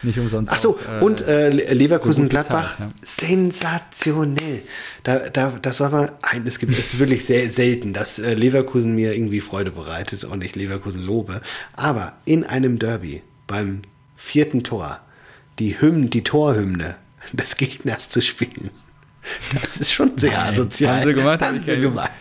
[0.04, 0.52] Nicht umsonst.
[0.52, 2.98] Ach so, auch, äh, und äh, so Leverkusen-Gladbach, bezahlt, ja.
[3.02, 4.62] sensationell.
[5.02, 8.34] Da, da, das war mal, ein, es gibt, es ist wirklich sehr selten, dass äh,
[8.34, 11.40] Leverkusen mir irgendwie Freude bereitet und ich Leverkusen lobe.
[11.74, 13.82] Aber in einem Derby, beim
[14.16, 15.00] vierten Tor,
[15.58, 16.96] die Hymne, die Torhymne
[17.32, 18.70] des Gegners zu spielen,
[19.60, 21.00] das ist schon sehr Nein, asozial.
[21.00, 21.40] haben sie gemacht?
[21.40, 22.10] Hab Haben ich sie gemacht.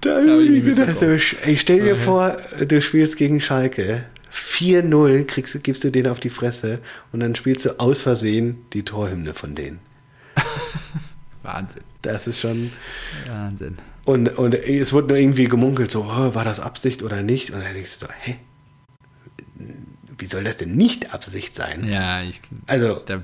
[0.00, 4.04] Da Hab ich ich stell dir vor, du spielst gegen Schalke.
[4.38, 6.80] 4-0 kriegst, gibst du denen auf die Fresse
[7.12, 9.80] und dann spielst du aus Versehen die Torhymne von denen.
[11.42, 11.82] Wahnsinn.
[12.02, 12.72] Das ist schon.
[13.26, 13.78] Wahnsinn.
[14.04, 17.50] Und, und es wurde nur irgendwie gemunkelt, so, oh, war das Absicht oder nicht?
[17.50, 18.36] Und dann denkst du so, hä?
[20.16, 21.84] Wie soll das denn nicht Absicht sein?
[21.88, 23.22] Ja, ich, Also, der,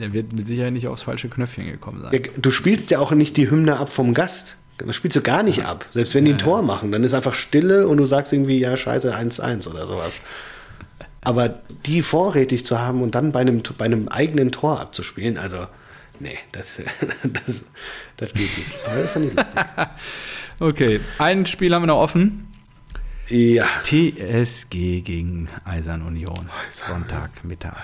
[0.00, 2.22] der wird mit Sicherheit nicht aufs falsche Knöpfchen gekommen sein.
[2.36, 4.56] du spielst ja auch nicht die Hymne ab vom Gast.
[4.78, 5.86] Das spielst du gar nicht ab.
[5.90, 8.76] Selbst wenn die ein Tor machen, dann ist einfach Stille und du sagst irgendwie, ja,
[8.76, 10.22] scheiße, 1-1 oder sowas.
[11.20, 15.66] Aber die vorrätig zu haben und dann bei einem, bei einem eigenen Tor abzuspielen, also,
[16.20, 16.80] nee, das,
[17.24, 17.64] das,
[18.16, 18.78] das geht nicht.
[18.86, 19.60] Aber das fand ich lustig.
[20.60, 22.48] Okay, ein Spiel haben wir noch offen.
[23.28, 23.66] Ja.
[23.84, 26.48] TSG gegen Eisern Union.
[26.72, 27.76] Sonntagmittag.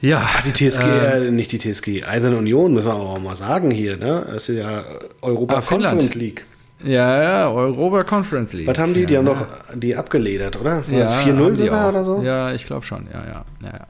[0.00, 3.70] Ja, Ah, die TSG, äh, nicht die TSG, Eiserne Union, müssen wir auch mal sagen
[3.70, 4.26] hier, ne?
[4.30, 4.82] Das ist ja
[5.20, 5.60] Europa Ah.
[5.60, 6.46] Conference League.
[6.82, 8.66] ja, ja, Europa Conference League.
[8.66, 9.04] Was haben die?
[9.04, 9.34] Die ja, haben ja.
[9.34, 10.76] doch die abgeledert, oder?
[10.76, 12.22] War ja, das haben 4-0 die sogar oder so?
[12.22, 13.06] Ja, ich glaube schon.
[13.12, 13.86] Ja, ja, ja.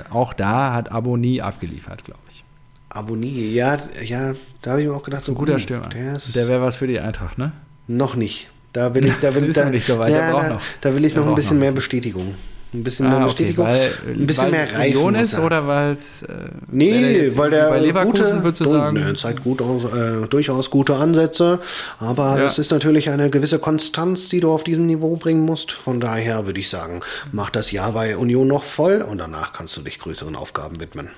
[0.00, 2.44] Äh, auch da hat Abo nie abgeliefert, glaube ich.
[2.88, 5.88] Abonnie, ja, ja, da habe ich mir auch gedacht, so Guter hm, Stürmer.
[5.90, 7.52] Der Der wäre was für die Eintracht, ne?
[7.86, 8.48] noch nicht.
[8.72, 11.34] Da will ich, da will ich, da, so weit, da, da will ich noch ein
[11.34, 11.72] bisschen noch ein mehr.
[11.72, 12.34] Bestätigung.
[12.72, 14.96] Ein bisschen Ah, mehr okay, Bestätigung, weil, ein bisschen mehr Reifen.
[14.98, 15.44] Union ist er.
[15.44, 16.22] oder weil es.
[16.22, 18.96] Äh, Nee, weil der bei Leverkusen gute, du sagen.
[18.96, 21.58] ne, zeigt gut aus, äh, durchaus gute Ansätze,
[21.98, 22.44] aber Ja.
[22.46, 25.72] es ist natürlich eine gewisse Konstanz, die du auf diesem Niveau bringen musst.
[25.72, 27.00] Von daher würde ich sagen,
[27.32, 31.10] mach das Jahr bei Union noch voll und danach kannst du dich größeren Aufgaben widmen.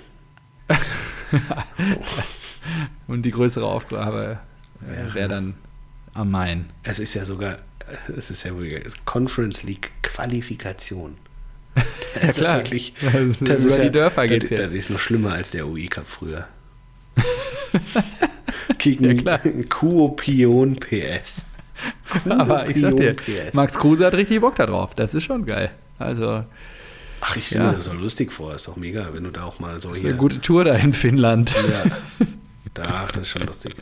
[3.06, 4.38] Und die größere Aufgabe
[4.86, 5.54] äh, wäre dann
[6.14, 6.70] am Main.
[6.82, 7.58] Es ist ja sogar,
[8.16, 8.52] es ist ja
[9.04, 11.16] Conference League Qualifikation.
[11.74, 11.82] Ja,
[12.26, 12.50] Das klar.
[12.62, 12.94] ist wirklich,
[13.40, 14.74] Das ist- über die Dörfer das, geht's Das jetzt.
[14.74, 16.46] ist noch schlimmer als der UI Cup früher.
[18.78, 19.40] Gegen Ja, klar.
[19.68, 21.42] Kuopion PS.
[22.28, 23.54] Aber ich sag dir, PS.
[23.54, 24.94] Max Kruse hat richtig Bock da drauf.
[24.94, 25.70] Das ist schon geil.
[25.98, 26.44] Also,
[27.24, 27.70] Ach, ich stelle Ja.
[27.70, 28.54] mir das so lustig vor.
[28.54, 30.10] Ist doch mega, wenn du da auch mal so das ist hier.
[30.10, 31.52] eine gute Tour da in Finnland.
[31.54, 32.26] Ja.
[32.74, 33.74] Da, ach, das ist schon lustig.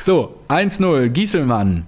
[0.00, 1.86] So, 1-0, Gieselmann.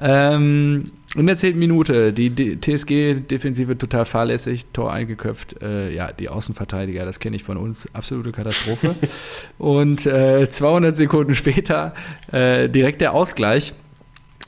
[0.00, 5.62] Ähm, in der zehnten Minute, die TSG-Defensive total fahrlässig, Tor eingeköpft.
[5.62, 8.94] Äh, ja, die Außenverteidiger, das kenne ich von uns, absolute Katastrophe.
[9.58, 11.94] Und äh, 200 Sekunden später
[12.32, 13.74] äh, direkt der Ausgleich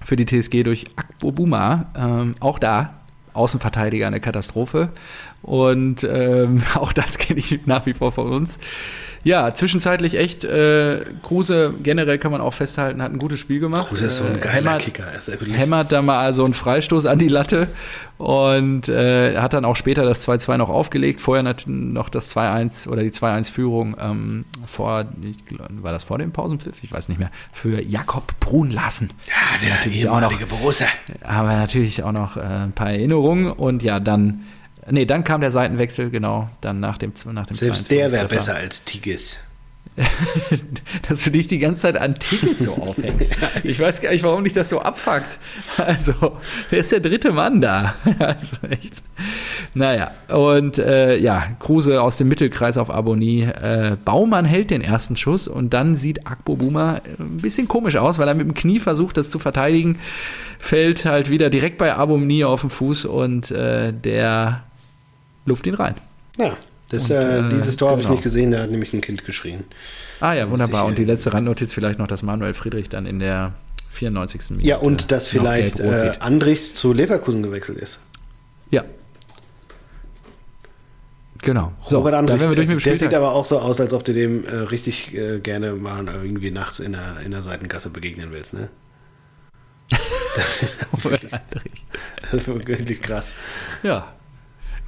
[0.04, 1.92] für die TSG durch Akbo Buma.
[1.96, 2.94] Ähm, auch da,
[3.32, 4.90] Außenverteidiger eine Katastrophe.
[5.42, 8.58] Und ähm, auch das kenne ich nach wie vor von uns.
[9.26, 13.88] Ja, zwischenzeitlich echt, äh, Kruse generell kann man auch festhalten, hat ein gutes Spiel gemacht.
[13.88, 15.02] Kruse ist so ein Äh, geiler hämmert, Kicker.
[15.04, 17.66] Er ist hämmert da mal so einen Freistoß an die Latte
[18.18, 21.20] und äh, hat dann auch später das 2-2 noch aufgelegt.
[21.20, 25.06] Vorher noch das 2-1 oder die 2-1-Führung ähm, vor,
[25.82, 26.76] war das vor dem Pausenpfiff?
[26.84, 27.32] Ich weiß nicht mehr.
[27.52, 29.10] Für Jakob Brunlassen.
[29.26, 30.30] Ja, der Natürlich auch noch.
[30.30, 30.86] ehemalige Borussia.
[31.24, 34.44] Aber natürlich auch noch äh, ein paar Erinnerungen und ja, dann,
[34.90, 38.28] nee, dann kam der Seitenwechsel, genau, dann nach dem, nach dem Selbst 2-1 der wäre
[38.28, 39.38] besser als Tigges.
[41.08, 43.34] dass du dich die ganze Zeit an Tickets so aufhängst.
[43.62, 45.38] Ich weiß gar nicht, warum dich das so abfuckt.
[45.78, 46.36] Also,
[46.70, 47.94] der ist der dritte Mann da.
[48.18, 49.02] Also echt.
[49.74, 53.42] Naja, und äh, ja, Kruse aus dem Mittelkreis auf Abonnie.
[53.42, 58.18] Äh, Baumann hält den ersten Schuss und dann sieht Akbo Buma ein bisschen komisch aus,
[58.18, 59.98] weil er mit dem Knie versucht, das zu verteidigen.
[60.58, 64.65] Fällt halt wieder direkt bei Abonnie auf den Fuß und äh, der
[65.46, 65.94] luft ihn rein.
[66.36, 66.56] Ja,
[66.90, 68.16] das, Und, äh, äh, dieses Tor habe ich genau.
[68.16, 69.64] nicht gesehen, da hat nämlich ein Kind geschrien.
[70.20, 70.84] Ah ja, wunderbar.
[70.84, 71.16] Und die erinnern.
[71.16, 73.54] letzte Randnotiz vielleicht noch, dass Manuel Friedrich dann in der
[73.90, 74.50] 94.
[74.50, 76.12] Minute Ja, und dass vielleicht äh.
[76.20, 78.00] Andrichs zu Leverkusen gewechselt ist.
[78.70, 78.84] Ja.
[81.42, 81.72] Genau.
[81.90, 83.92] Robert dann Andrich, wir durch der, mit dem der sieht aber auch so aus, als
[83.92, 87.90] ob du dem äh, richtig äh, gerne mal irgendwie nachts in der, in der Seitengasse
[87.90, 88.68] begegnen willst, ne?
[90.36, 91.86] Das ist wirklich, Andrich.
[92.20, 93.32] das ist wirklich krass.
[93.82, 94.15] Ja.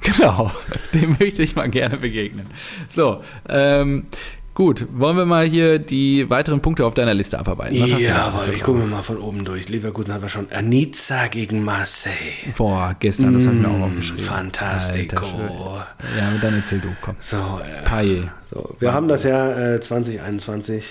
[0.17, 0.51] Genau.
[0.93, 2.45] Dem möchte ich mal gerne begegnen.
[2.87, 4.05] So, ähm,
[4.53, 4.87] gut.
[4.93, 7.79] Wollen wir mal hier die weiteren Punkte auf deiner Liste abarbeiten?
[7.81, 9.67] Was hast Ja, alles ich gucke mir mal von oben durch.
[9.67, 10.47] Leverkusen hat wir schon.
[10.51, 12.13] Anica gegen Marseille.
[12.57, 14.23] Boah, gestern, das habe ich mir auch Mm, aufgeschrieben.
[14.23, 15.25] fantastico.
[15.25, 15.87] Alter.
[16.17, 17.15] Ja, dann erzähl du, komm.
[17.19, 18.31] So, äh, Paille.
[18.49, 20.85] so wir haben das Jahr äh, 2021.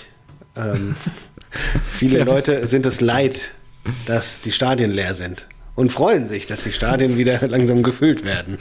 [0.56, 0.94] Ähm,
[1.90, 2.24] viele.
[2.24, 3.52] Leute sind es leid,
[4.06, 5.48] dass die Stadien leer sind
[5.78, 8.58] und freuen sich, dass die Stadien wieder langsam gefüllt werden.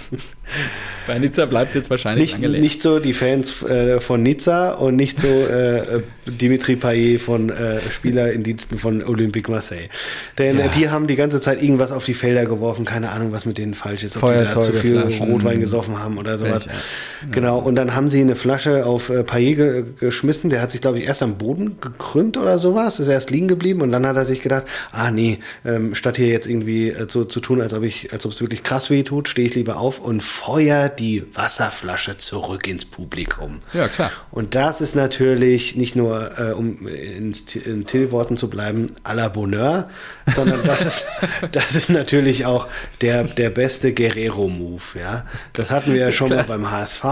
[1.07, 4.95] Bei Nizza bleibt jetzt wahrscheinlich Nicht, lange nicht so die Fans äh, von Nizza und
[4.95, 9.89] nicht so äh, Dimitri Payet von äh, Spieler in Diensten von Olympique Marseille.
[10.37, 10.65] Denn Ja.
[10.65, 13.57] äh, die haben die ganze Zeit irgendwas auf die Felder geworfen, keine Ahnung, was mit
[13.57, 16.67] denen falsch ist, ob die da Feuerzeuge, zu viel Flaschen, Rotwein gesoffen haben oder sowas.
[16.67, 20.69] Welche, Genau, und dann haben sie eine Flasche auf äh, Payet ge geschmissen, der hat
[20.69, 24.05] sich, glaube ich, erst am Boden gekrümmt oder sowas, ist erst liegen geblieben und dann
[24.05, 27.61] hat er sich gedacht, ah nee, ähm, statt hier jetzt irgendwie äh, so zu tun,
[27.61, 30.21] als ob ich, als ob es wirklich krass weh tut, stehe ich lieber auf und
[30.21, 33.61] feuer die Wasserflasche zurück ins Publikum.
[33.73, 34.11] Ja, klar.
[34.31, 37.35] Und das ist natürlich nicht nur, äh, um in,
[37.65, 39.89] in Till-Worten zu bleiben, à la Bonheur,
[40.33, 41.05] sondern das ist,
[41.51, 42.67] das ist natürlich auch
[43.01, 45.25] der, der beste Guerrero-Move, ja.
[45.53, 47.03] Das hatten wir ja schon mal beim HSV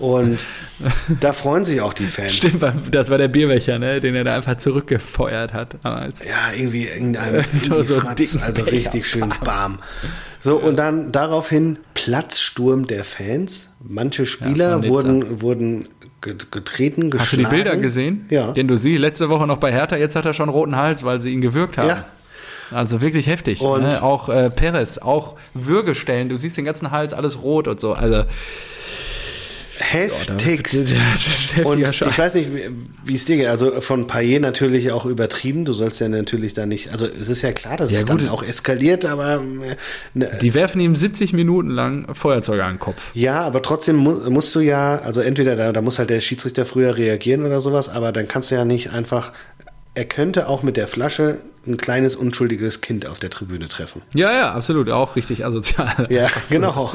[0.00, 0.38] und
[1.20, 2.32] da freuen sich auch die Fans.
[2.34, 6.20] Stimmt, das war der Bierbecher, ne, den er da einfach zurückgefeuert hat damals.
[6.26, 8.72] Ja, irgendwie irgendein So- so, Fratz, also Becher.
[8.76, 9.78] richtig schön bam.
[10.40, 13.74] So, und dann daraufhin Platzsturm der Fans.
[13.86, 14.88] Manche Spieler Nizza.
[14.88, 15.88] wurden, wurden
[16.22, 17.20] get- getreten, geschlagen.
[17.20, 18.26] Hast du die Bilder gesehen?
[18.30, 18.52] Ja.
[18.52, 21.20] Den du siehst, letzte Woche noch bei Hertha, jetzt hat er schon roten Hals, weil
[21.20, 21.88] sie ihn gewürgt haben.
[21.88, 22.04] Ja.
[22.72, 23.60] Also wirklich heftig.
[23.60, 24.02] Und- ne?
[24.02, 27.92] Auch äh, Perez, auch Würgestellen, du siehst den ganzen Hals, alles rot und so.
[27.92, 28.24] Also
[29.80, 30.74] Heftigst.
[30.94, 32.08] das ist heftiger Und Scheiß.
[32.12, 32.70] ich weiß nicht, wie-
[33.04, 33.46] wie es dir geht.
[33.46, 35.64] Also von Payet natürlich auch übertrieben.
[35.64, 36.92] Du sollst ja natürlich da nicht.
[36.92, 38.20] Also es ist ja klar, dass Ja, es gut.
[38.22, 39.76] dann auch eskaliert, aber äh,
[40.14, 43.10] ne, Die werfen ihm 70 Minuten lang Feuerzeuge an den Kopf.
[43.14, 46.66] ja, aber trotzdem mu musst du ja, also entweder da, da muss halt der Schiedsrichter
[46.66, 49.32] früher reagieren oder sowas, aber dann kannst du ja nicht einfach.
[49.94, 54.02] Er könnte auch mit der Flasche ein kleines unschuldiges Kind auf der Tribüne treffen.
[54.14, 54.88] Ja, ja, absolut.
[54.88, 56.06] Auch richtig asozial.
[56.10, 56.92] Ja, genau.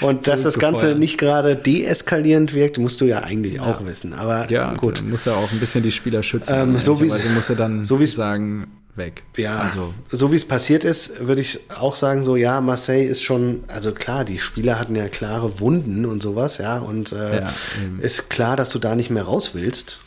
[0.00, 4.14] Und dass das Ganze nicht gerade deeskalierend wirkt, musst du ja eigentlich auch wissen.
[4.14, 5.00] Aber Ja, gut.
[5.00, 6.54] Du musst ja auch ein bisschen die Spieler schützen.
[6.54, 9.22] Ähm, so wie- musst du dann so sagen, weg.
[9.36, 13.22] Ja, Also, so wie es passiert ist, würde ich auch sagen, so ja, Marseille ist
[13.22, 17.52] schon, also klar, die Spieler hatten ja klare Wunden und sowas, ja, und äh, Ja,
[18.00, 19.98] ist klar, dass du da nicht mehr raus willst.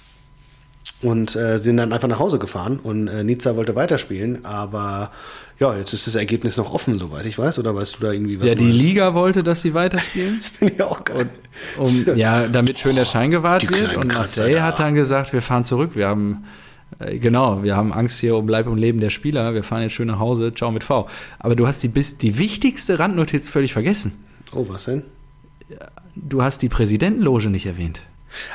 [1.02, 5.12] Und äh, sind dann einfach nach Hause gefahren und äh, Nizza wollte weiterspielen, aber
[5.60, 8.40] ja, jetzt ist das Ergebnis noch offen, soweit ich weiß, oder weißt du da irgendwie
[8.40, 8.82] was ja, die Neues?
[8.82, 10.36] Liga wollte, dass sie weiterspielen.
[10.40, 11.30] Das finde ich auch geil.
[11.78, 13.96] Um, ja, damit schön der Schein gewahrt die wird.
[13.98, 14.64] Und Marseille da.
[14.64, 15.92] hat dann gesagt, wir fahren zurück.
[15.96, 16.46] Wir haben,
[17.00, 19.54] äh, genau, wir haben Angst hier um Leib und Leben der Spieler.
[19.54, 20.54] Wir fahren jetzt schön nach Hause.
[20.54, 21.10] Ciao mit V.
[21.40, 24.14] Aber du hast die, die wichtigste Randnotiz völlig vergessen.
[24.54, 25.04] Oh, was denn?
[26.16, 28.02] Du hast die Präsidentenloge nicht erwähnt.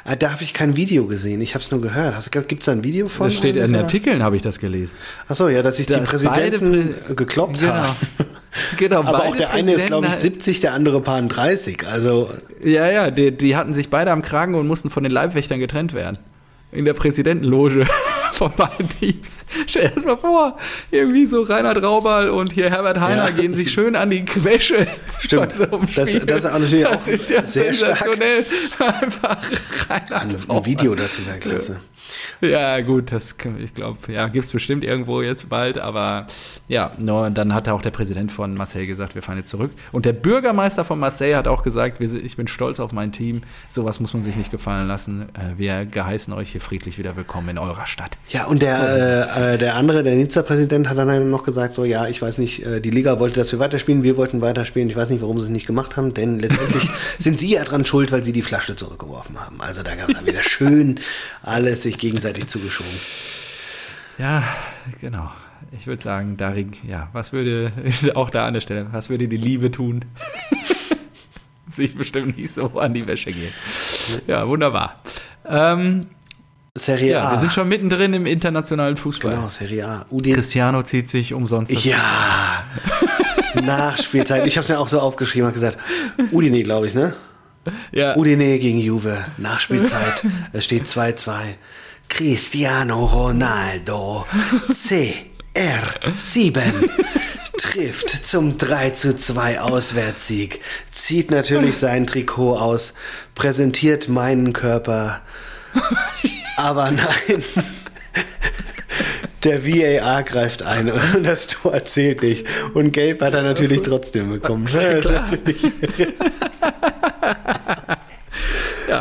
[0.05, 2.15] Ah, da habe ich kein Video gesehen, ich habe es nur gehört.
[2.49, 3.27] Gibt es da ein Video von?
[3.29, 3.67] Das steht in oder?
[3.73, 4.97] den Artikeln, habe ich das gelesen.
[5.29, 7.73] Achso, ja, dass sich die Dass beide Präsidenten Prä- gekloppt Genau.
[7.73, 7.97] haben.
[8.77, 11.85] Genau, Aber auch der eine ist, glaube ich, Präsidenten- 70, der andere paar 30.
[11.89, 12.31] Also,
[12.63, 15.93] Ja, ja, die, die hatten sich beide am Kragen und mussten von den Leibwächtern getrennt
[15.93, 16.19] werden.
[16.71, 17.85] In der Präsidentenloge
[18.35, 19.45] von beiden Teams.
[19.67, 20.59] Stell dir das mal vor,
[20.91, 23.31] irgendwie so Reinhard Raubal und hier Herbert Heiner Ja.
[23.31, 24.87] gehen sich schön an die Quäsche.
[25.19, 25.53] Stimmt.
[25.53, 27.99] so Das- das ist auch natürlich Das auch ist ja sehr stark.
[27.99, 28.45] sensationell.
[28.79, 29.39] Einfach
[29.89, 30.57] Reinhard ein, Raubal.
[30.59, 31.73] ein Video dazu wäre klasse.
[31.73, 31.79] Ja,
[32.87, 36.27] gut, das ich glaube, ja, gibt es bestimmt irgendwo jetzt bald, aber
[36.69, 39.71] ja, no, dann hat auch der Präsident von Marseille gesagt, wir fahren jetzt zurück.
[39.93, 44.01] Und der Bürgermeister von Marseille hat auch gesagt, ich bin stolz auf mein Team, sowas
[44.01, 45.29] muss man sich nicht gefallen lassen.
[45.35, 48.17] Äh, Wir geheißen euch hier friedlich wieder willkommen in eurer Stadt.
[48.29, 52.07] Ja, und der, äh, äh, der andere, der Nizza-Präsident, hat dann noch gesagt, so, ja,
[52.07, 55.11] ich weiß nicht, äh, die Liga wollte, dass wir weiterspielen, wir wollten weiterspielen, ich weiß
[55.11, 58.25] nicht, warum sie es nicht gemacht haben, denn letztendlich sind sie ja dran schuld, weil
[58.25, 59.61] sie die Flasche zurückgeworfen haben.
[59.61, 61.01] Also da gab es dann wieder schön
[61.43, 62.93] alles sich gegenseitig zugeschoben.
[64.19, 64.43] Ja,
[65.01, 65.31] genau.
[65.73, 67.73] Ich würde sagen, Darin, ja, was würde,
[68.15, 70.05] auch da an der Stelle, was würde die Liebe tun?
[71.69, 73.53] Sich bestimmt nicht so an die Wäsche gehen.
[74.27, 75.03] Ja, wunderbar.
[75.47, 76.03] Ähm,
[76.77, 77.33] Serie Ja, A.
[77.33, 79.35] wir sind schon mittendrin im internationalen Fußball.
[79.35, 80.07] genau, Serie A.
[80.11, 80.35] Udin.
[80.35, 81.73] Cristiano zieht sich umsonst.
[81.85, 82.65] Ja,
[83.55, 84.47] Nachspielzeit.
[84.47, 85.79] Ich habe es ja auch so aufgeschrieben, habe gesagt,
[86.33, 87.15] Udine, glaube ich, ne?
[87.93, 88.17] ja.
[88.17, 90.25] Udine gegen Juve, Nachspielzeit.
[90.53, 91.33] Es steht 2-2.
[92.09, 94.25] Cristiano Ronaldo,
[94.69, 96.61] CR7,
[97.59, 100.61] trifft zum 3 zu 2 Auswärtssieg,
[100.93, 102.95] zieht natürlich sein Trikot aus,
[103.35, 105.23] präsentiert meinen Körper,
[106.57, 107.43] aber nein.
[109.43, 112.47] Der VAR greift ein und das Tor zählt nicht.
[112.73, 114.67] Und Gelb hat er natürlich trotzdem bekommen.
[114.73, 115.71] Natürlich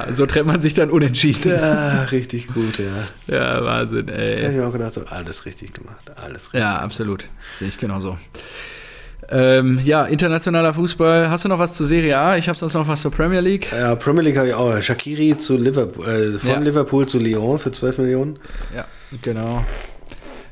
[0.07, 1.53] ja, so trennt man sich dann unentschieden.
[1.59, 3.33] ah, richtig gut, ja.
[3.35, 4.49] Ja, Wahnsinn, Da habe ey.
[4.49, 6.61] ich mir auch gedacht, so, alles richtig gemacht, alles richtig.
[6.61, 7.25] Ja, absolut.
[7.51, 8.17] Sehe ich genauso.
[9.29, 11.29] Ähm, ja, internationaler Fußball.
[11.29, 12.35] Hast du noch was zur Serie A?
[12.37, 13.71] Ich habe sonst noch was zur Premier League.
[13.71, 14.79] Ja, Premier League habe ich auch.
[14.81, 16.59] Shakiri zu Liverpool, äh, von Ja.
[16.59, 18.37] Liverpool zu Lyon für 12 Millionen.
[18.75, 18.85] Ja,
[19.21, 19.63] genau.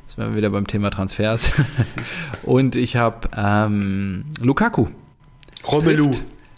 [0.07, 1.52] Jetzt wären wir wieder beim Thema Transfers.
[2.44, 4.88] Und ich habe ähm, Lukaku.
[5.69, 6.11] Romelu.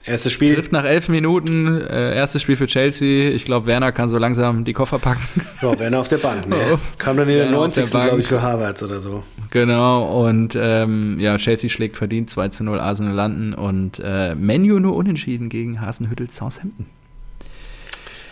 [0.05, 0.55] Erstes Spiel.
[0.55, 3.29] Trifft nach elf Minuten, äh, erstes Spiel für Chelsea.
[3.29, 5.21] Ich glaube, Werner kann so langsam die Koffer packen.
[5.61, 6.47] Ja, Werner auf der Bank.
[6.47, 6.57] Ne?
[6.73, 6.77] Oh.
[6.97, 8.01] Kam dann in der Werner auf der 90.
[8.01, 9.23] glaube ich für Harvards oder so.
[9.49, 14.79] genau, und ähm, ja, Chelsea schlägt verdient 2 zu 0 Arsenal landen und äh, Menu
[14.79, 16.85] nur unentschieden gegen Hasenhüttel Southampton.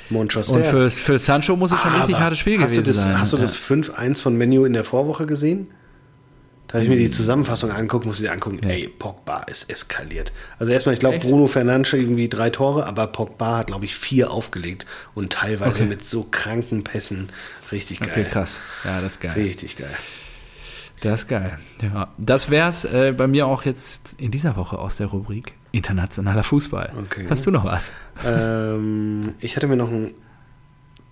[0.10, 0.56] Manchester.
[0.56, 3.02] Und für, für Sancho muss es schon ein richtig hartes Spiel hast gewesen du das,
[3.02, 3.19] sein.
[3.19, 5.68] Hast du das 5-1 von Menu in der Vorwoche gesehen?
[6.72, 8.60] Da habe ich mir die Zusammenfassung angeguckt, muss ich angucken.
[8.64, 10.31] Ey, Pogba ist eskaliert.
[10.57, 11.19] Also erstmal, ich glaube?
[11.19, 15.85] Bruno Fernandes irgendwie drei Tore, aber Pogba hat, glaube ich, vier aufgelegt und teilweise Okay.
[15.85, 17.27] mit so kranken Pässen.
[17.73, 18.11] Richtig geil.
[18.11, 18.61] Okay, krass.
[18.85, 19.34] Ja, das ist geil.
[19.35, 19.95] Richtig geil.
[21.02, 21.57] Das ist geil.
[21.81, 26.43] Ja, das wär's äh, bei mir auch jetzt in dieser Woche aus der Rubrik internationaler
[26.43, 26.91] Fußball.
[27.06, 27.26] Okay.
[27.30, 27.91] Hast du noch was?
[28.26, 30.14] ähm, ich hatte mir noch ein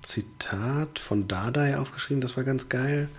[0.04, 3.10] Zitat von Dardai aufgeschrieben, das war ganz geil.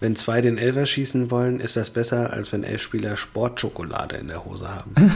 [0.00, 4.28] Wenn zwei den Elfer schießen wollen, ist das besser, als wenn elf Spieler Sportschokolade in
[4.28, 4.94] der Hose haben.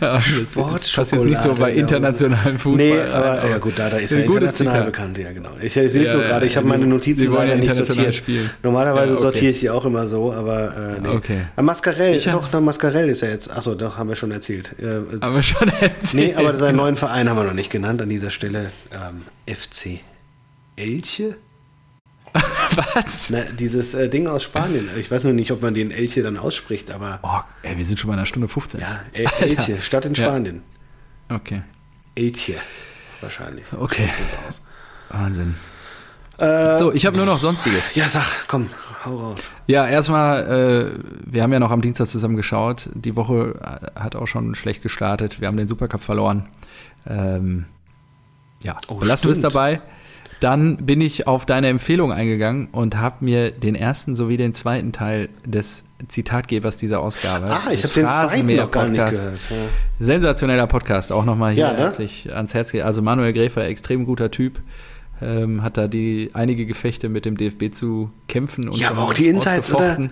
[0.00, 2.86] Ja, das, jetzt nicht so Sportschokolade bei internationalem Fußball.
[2.86, 5.50] Nee, rein, aber ja gut, Dardai ist ja international bekannt, ja genau.
[5.60, 7.74] Ich, ich sehe es Ja, nur ja, gerade, ich habe meine Notizen leider ja nicht
[7.74, 8.14] sortiert.
[8.14, 8.50] spielen.
[8.62, 9.22] Normalerweise okay.
[9.22, 11.08] sortiere ich die auch immer so, aber äh, nee.
[11.08, 11.40] Okay.
[11.56, 14.74] Ah, Mascarell, Ich doch, na, Mascarell ist ja jetzt, achso, doch, haben wir schon erzählt.
[14.78, 16.14] Äh, Aber schon erzählt.
[16.14, 18.70] Nee, aber seinen neuen Verein haben wir noch nicht genannt an dieser Stelle.
[18.92, 20.00] Ähm, FC
[20.76, 21.36] Elche?
[22.94, 23.30] Was?
[23.30, 24.90] Na, dieses äh, Ding aus Spanien.
[24.98, 27.98] Ich weiß nur nicht, ob man den Elche dann ausspricht, aber Oh, ey, wir sind
[27.98, 28.80] schon bei einer Stunde 15.
[28.80, 29.46] ja, El Alter.
[29.46, 30.24] Elche, Stadt in Ja.
[30.26, 30.62] Spanien.
[31.30, 31.62] Okay.
[32.14, 32.54] Elche,
[33.20, 33.64] wahrscheinlich.
[33.72, 34.10] Okay.
[35.08, 35.54] Wahnsinn.
[36.38, 37.94] Äh, So, ich habe nur noch Sonstiges.
[37.94, 38.68] Ja, sag, komm,
[39.06, 39.48] hau raus.
[39.66, 42.90] Ja, erstmal, äh, wir haben ja noch am Dienstag zusammen geschaut.
[42.94, 43.54] Die Woche
[43.94, 45.40] äh, hat auch schon schlecht gestartet.
[45.40, 46.46] Wir haben den Supercup verloren.
[47.06, 47.64] Ähm,
[48.66, 49.80] ja, Oh, belassen wir es dabei.
[50.40, 54.92] Dann bin ich auf deine Empfehlung eingegangen und habe mir den ersten sowie den zweiten
[54.92, 57.46] Teil des Zitatgebers dieser Ausgabe.
[57.46, 59.40] Ah, ich habe den zweiten noch gar nicht gehört.
[59.48, 59.56] Ja.
[59.98, 61.78] Sensationeller Podcast, auch nochmal hier Ja, ne?
[61.78, 62.74] herzlich ans Herz.
[62.74, 64.60] Also Manuel Gräfer, extrem guter Typ.
[65.22, 69.14] Ähm, hat da die einige Gefechte mit dem DFB zu kämpfen und Ja, aber auch
[69.14, 70.10] die Insights, ausgefochten.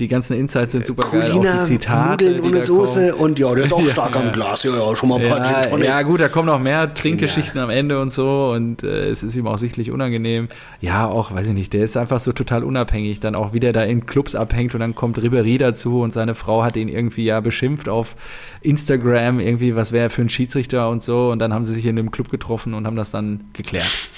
[0.00, 1.30] Die ganzen Insights sind super geil.
[1.30, 3.22] Auch die Zitate, Nudeln ohne Soße kommen.
[3.22, 4.22] und ja, der ist auch stark ja.
[4.22, 4.62] am Glas.
[4.64, 5.86] Ja, ja, schon mal ein paar Gin Ja, Tonic.
[5.86, 9.36] ja, gut, da kommen noch mehr Trinkgeschichten am Ende und so und äh, es ist
[9.36, 10.48] ihm auch sichtlich unangenehm.
[10.80, 13.82] Ja, auch, weiß ich nicht, der ist einfach so total unabhängig, dann auch wieder da
[13.82, 17.40] in Clubs abhängt und dann kommt Ribéry dazu und seine Frau hat ihn irgendwie ja
[17.40, 18.16] beschimpft auf
[18.62, 21.84] Instagram, irgendwie, was wäre er für ein Schiedsrichter und so und dann haben sie sich
[21.84, 23.84] in einem Club getroffen und haben das dann geklärt.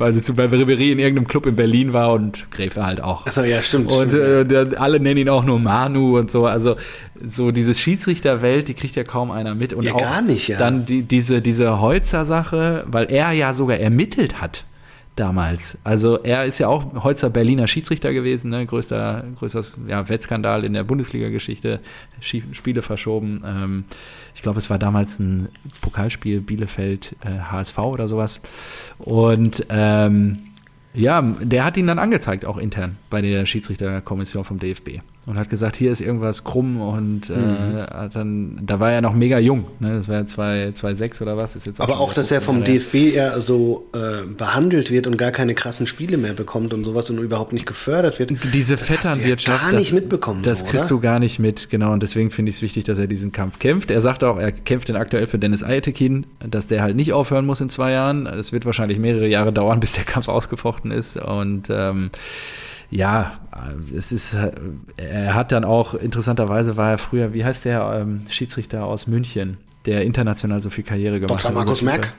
[0.00, 3.26] Weil sie zu bei Ribéry in irgendeinem Club in Berlin war und Gräfe halt auch.
[3.26, 3.92] Achso, ja, stimmt.
[3.92, 4.24] Und stimmt.
[4.24, 6.46] äh, der, alle nennen ihn auch nur Manu und so.
[6.46, 6.76] Also
[7.22, 9.74] so diese Schiedsrichterwelt, die kriegt ja kaum einer mit.
[9.74, 10.58] Und Ja, auch gar nicht, ja.
[10.58, 14.64] dann die, diese, diese Holzer-Sache, weil er ja sogar ermittelt hat
[15.20, 15.76] damals.
[15.84, 18.64] Also er ist ja auch Holzer Berliner Schiedsrichter gewesen, ne?
[18.64, 21.80] größter, größter ja, Wettskandal in der Bundesliga-Geschichte,
[22.20, 23.42] Spiele verschoben.
[23.46, 23.84] Ähm,
[24.34, 25.48] ich glaube, es war damals ein
[25.82, 28.40] Pokalspiel Bielefeld äh, HSV oder sowas.
[28.98, 30.38] Und ähm,
[30.94, 35.00] ja, der hat ihn dann angezeigt, auch intern bei der Schiedsrichterkommission vom DFB.
[35.30, 37.76] Und hat gesagt, hier ist irgendwas krumm und äh, Mhm.
[37.92, 39.94] hat dann, da war er noch mega jung, ne?
[39.94, 42.64] Das war ja 2,6 oder was, ist jetzt aber schon auch, dass er 15 vom.
[42.64, 47.08] DFB eher so äh, behandelt wird und gar keine krassen Spiele mehr bekommt und sowas
[47.10, 48.32] und überhaupt nicht gefördert wird.
[48.52, 49.62] Diese Das du ja Vetternwirtschaft.
[49.62, 50.96] gar nicht das, mitbekommen, Das so, kriegst oder?
[50.96, 51.92] du gar nicht mit, genau.
[51.92, 53.90] Und deswegen finde ich es wichtig, dass er diesen Kampf kämpft.
[53.92, 57.46] Er sagt auch, er kämpft den aktuell für Dennis Ayetekin, dass der halt nicht aufhören
[57.46, 58.26] muss in zwei Jahren.
[58.26, 61.16] Es wird wahrscheinlich mehrere Jahre dauern, bis der Kampf ausgefochten ist.
[61.16, 62.10] Und ähm,
[62.90, 63.40] ja,
[63.96, 64.50] es ist, äh,
[64.96, 69.58] er hat dann auch, interessanterweise war er früher, wie heißt der ähm, Schiedsrichter aus München,
[69.86, 71.50] der international so viel Karriere gemacht Dr.
[71.50, 71.54] hat.
[71.54, 72.04] Markus unser Merck?
[72.06, 72.14] FIFA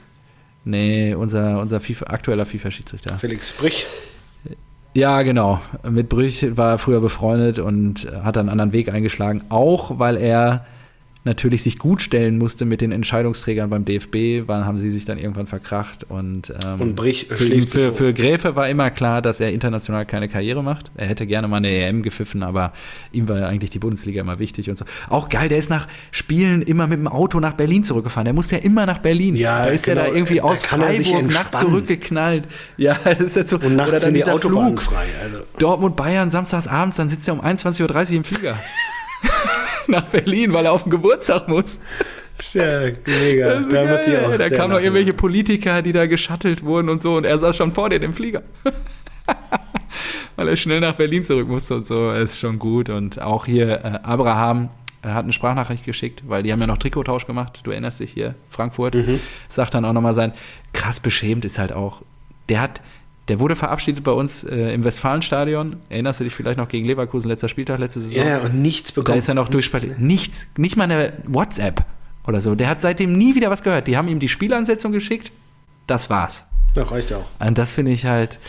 [0.64, 3.18] Nee, unser, unser FIFA, aktueller FIFA-Schiedsrichter.
[3.18, 3.85] Felix Brich.
[4.93, 5.60] Ja, genau.
[5.89, 10.65] Mit Brüch war er früher befreundet und hat einen anderen Weg eingeschlagen, auch weil er
[11.23, 15.19] natürlich sich gut stellen musste mit den Entscheidungsträgern beim DFB, weil haben sie sich dann
[15.19, 19.39] irgendwann verkracht und, ähm, Und Brich für, ihn, für, für Gräfe war immer klar, dass
[19.39, 20.91] er international keine Karriere macht.
[20.95, 22.73] Er hätte gerne mal eine EM gepfiffen, aber
[23.11, 24.85] ihm war ja eigentlich die Bundesliga immer wichtig und so.
[25.10, 28.26] Auch geil, der ist nach Spielen immer mit dem Auto nach Berlin zurückgefahren.
[28.26, 29.35] Der musste ja immer nach Berlin.
[29.35, 30.02] Ja, da ist genau.
[30.02, 32.48] er da irgendwie Da aus sich Freiburg nachts zurückgeknallt.
[32.77, 33.57] Ja, das ist jetzt so.
[33.57, 34.81] Und nachts oder dann sind die Flug.
[34.81, 35.06] frei.
[35.23, 35.39] Also.
[35.60, 38.57] Dortmund, Bayern, samstags abends, dann sitzt er um 21.30 Uhr im Flieger.
[39.91, 41.80] Nach Berlin, weil er auf den Geburtstag muss.
[42.53, 43.51] Ja, mega.
[43.53, 47.01] Ist Da muss ich auch da kamen noch irgendwelche Politiker, die da geschattelt wurden und
[47.01, 48.41] so, und er saß schon vor denen im Flieger.
[50.35, 52.11] weil er schnell nach Berlin zurück musste und so.
[52.11, 52.89] Ist schon gut.
[52.89, 54.69] Und auch hier äh, Abraham
[55.01, 57.61] äh, hat eine Sprachnachricht geschickt, weil die haben ja noch Trikottausch gemacht.
[57.63, 58.95] Du erinnerst dich hier, Frankfurt.
[58.95, 59.19] Mhm.
[59.49, 60.34] Sagt dann auch nochmal sein,
[60.73, 62.01] krass beschämt ist halt auch,
[62.49, 62.81] der hat,
[63.27, 65.77] der wurde verabschiedet bei uns äh, im Westfalenstadion.
[65.89, 68.18] Erinnerst du dich vielleicht noch gegen Leverkusen, letzter Spieltag, letzte Saison?
[68.18, 69.19] Ja, ja, und nichts Da bekommen.
[69.19, 69.99] ist er noch durchspaziert.
[69.99, 71.85] Nichts, nicht mal eine WhatsApp
[72.27, 72.56] oder so.
[72.56, 73.88] Der hat seitdem nie wieder was gehört.
[73.88, 75.31] Die haben ihm die Spielansetzung geschickt.
[75.88, 76.48] Das war's.
[76.73, 77.26] Das reicht auch.
[77.39, 78.39] Und das finde ich halt,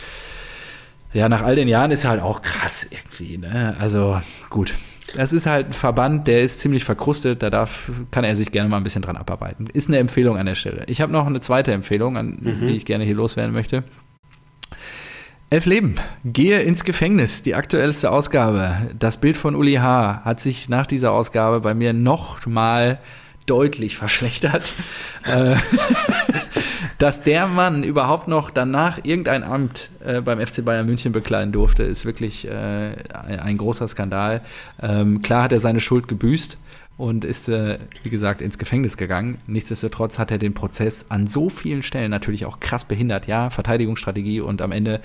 [1.13, 3.37] ja, nach all den Jahren ist halt auch krass irgendwie.
[3.37, 3.75] Ne?
[3.79, 4.19] Also
[4.49, 4.73] gut.
[5.15, 8.69] Das ist halt ein Verband, der ist ziemlich verkrustet, da darf, kann er sich gerne
[8.69, 9.67] mal ein bisschen dran abarbeiten.
[9.67, 10.85] Ist eine Empfehlung an der Stelle.
[10.87, 13.83] Ich habe noch eine zweite Empfehlung, an die ich gerne hier loswerden möchte.
[15.53, 15.97] Elf Leben.
[16.25, 17.43] Gehe ins Gefängnis.
[17.43, 18.89] Die aktuellste Ausgabe.
[18.97, 20.23] Das Bild von Uli H.
[20.25, 22.97] hat sich nach dieser Ausgabe bei mir noch mal
[23.45, 24.63] deutlich verschlechtert.
[25.25, 25.55] Äh,
[26.97, 31.83] Dass der Mann überhaupt noch danach irgendein Amt äh, beim FC Bayern München bekleiden durfte,
[31.83, 34.41] ist wirklich äh, ein, ein großer Skandal.
[34.81, 36.57] Ähm, klar hat er seine Schuld gebüßt
[36.97, 39.37] und ist, äh, wie gesagt, ins Gefängnis gegangen.
[39.47, 43.27] Nichtsdestotrotz hat er den Prozess an so vielen Stellen natürlich auch krass behindert.
[43.27, 44.99] Ja, Verteidigungsstrategie und am Ende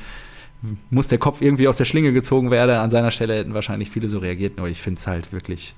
[0.91, 2.77] muss der Kopf irgendwie aus der Schlinge gezogen werden.
[2.77, 5.75] An seiner Stelle hätten wahrscheinlich viele so reagiert, nur ich finde es halt wirklich,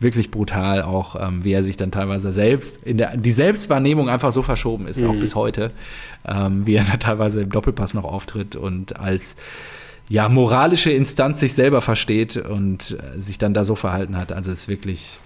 [0.00, 4.32] wirklich brutal, auch ähm, wie er sich dann teilweise selbst, in der, die Selbstwahrnehmung einfach
[4.32, 5.70] so verschoben ist, auch bis heute,
[6.26, 9.36] ähm, wie er da teilweise im Doppelpass noch auftritt und als
[10.08, 14.32] ja, moralische Instanz sich selber versteht und äh, sich dann da so verhalten hat.
[14.32, 15.18] Also es ist wirklich,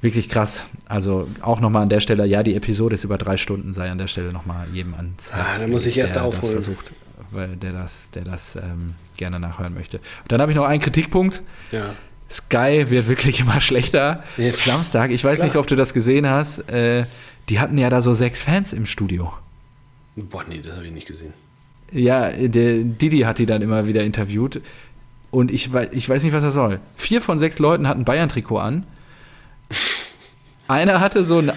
[0.00, 0.66] wirklich krass.
[0.86, 3.98] Also auch nochmal an der Stelle, ja, die Episode ist über drei Stunden, sei an
[3.98, 5.30] der Stelle nochmal jedem ans.
[5.32, 6.54] Ah, da muss ich erst aufholen.
[6.54, 6.90] Versucht,
[7.30, 9.98] weil der das, der das ähm, gerne nachhören möchte.
[9.98, 11.42] Und dann habe ich noch einen Kritikpunkt.
[11.72, 11.94] Ja.
[12.30, 14.22] Sky wird wirklich immer schlechter.
[14.36, 14.52] Ja.
[14.52, 15.46] Samstag, ich weiß Klar.
[15.46, 17.04] nicht, ob du das gesehen hast, äh,
[17.48, 19.32] die hatten ja da so sechs Fans im Studio.
[20.16, 21.32] Boah, nee, das habe ich nicht gesehen.
[21.92, 24.60] Ja, der Didi hat die dann immer wieder interviewt.
[25.30, 26.80] Und ich weiß, ich weiß nicht, was er soll.
[26.96, 28.86] Vier von sechs Leuten hatten Bayern-Trikot an.
[30.68, 31.52] Einer hatte so ein, äh,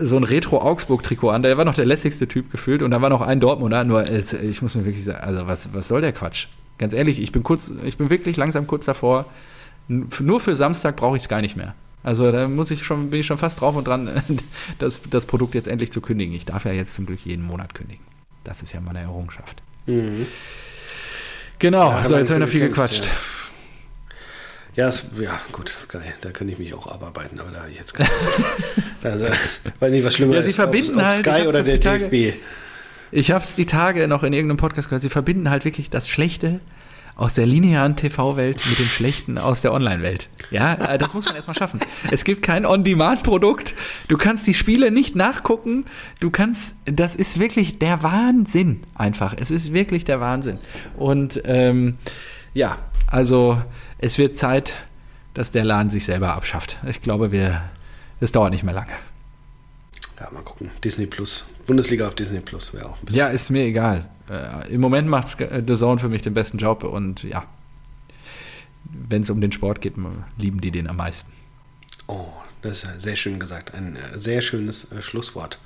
[0.00, 1.42] so ein Retro-Augsburg-Trikot an.
[1.42, 2.82] Der war noch der lässigste Typ gefühlt.
[2.82, 3.84] Und da war noch ein Dortmunder.
[3.84, 6.46] Nur, ich muss mir wirklich sagen, also was, was soll der Quatsch?
[6.78, 9.26] Ganz ehrlich, ich bin kurz, ich bin wirklich langsam kurz davor.
[9.88, 11.74] Nur für Samstag brauche ich es gar nicht mehr.
[12.02, 14.10] Also da muss ich schon, bin ich schon fast drauf und dran,
[14.78, 16.34] das, das Produkt jetzt endlich zu kündigen.
[16.34, 18.04] Ich darf ja jetzt zum Glück jeden Monat kündigen.
[18.44, 19.62] Das ist ja meine Errungenschaft.
[19.86, 20.26] Mhm.
[21.58, 23.04] Genau, ja, so jetzt haben wir viel gequatscht.
[23.04, 23.10] Ja.
[24.74, 26.14] Ja, es, ja, gut, geil.
[26.22, 28.08] Da kann ich mich auch abarbeiten, aber da habe ich jetzt keine
[29.02, 29.26] Also,
[29.80, 30.56] weiß nicht, was schlimmer ja, sie ist.
[30.56, 32.38] Verbinden ob, ob halt, Sky oder der DFB.
[33.10, 35.02] Ich habe es die Tage noch in irgendeinem Podcast gehört.
[35.02, 36.60] Sie verbinden halt wirklich das Schlechte
[37.14, 40.28] aus der linearen TV-Welt mit dem Schlechten aus der Online-Welt.
[40.50, 41.80] Ja, äh, das muss man erstmal schaffen.
[42.10, 43.74] Es gibt kein On-Demand-Produkt.
[44.08, 45.84] Du kannst die Spiele nicht nachgucken.
[46.20, 49.34] Du kannst, das ist wirklich der Wahnsinn einfach.
[49.38, 50.58] Es ist wirklich der Wahnsinn.
[50.96, 51.98] Und ähm,
[52.54, 53.60] ja, also
[54.02, 54.76] es wird Zeit,
[55.32, 56.76] dass der Laden sich selber abschafft.
[56.86, 57.70] Ich glaube, wir,
[58.20, 58.92] es dauert nicht mehr lange.
[60.20, 60.70] Ja, mal gucken.
[60.84, 61.46] Disney Plus.
[61.66, 63.20] Bundesliga auf Disney Plus wäre auch ein bisschen.
[63.20, 64.08] Ja, ist mir egal.
[64.28, 67.44] Äh, Im Moment macht The Zone für mich den besten Job und ja,
[68.84, 69.94] wenn es um den Sport geht,
[70.36, 71.32] lieben die den am meisten.
[72.08, 72.26] Oh,
[72.60, 73.72] das ist sehr schön gesagt.
[73.72, 75.60] Ein äh, sehr schönes äh, Schlusswort.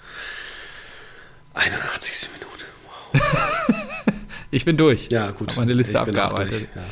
[1.54, 2.28] 81.
[2.34, 2.64] Minute.
[2.84, 4.14] Wow.
[4.50, 5.08] ich bin durch.
[5.10, 5.50] Ja, gut.
[5.50, 6.52] Hab meine Liste abgearbeitet.
[6.52, 6.84] Durch, ja.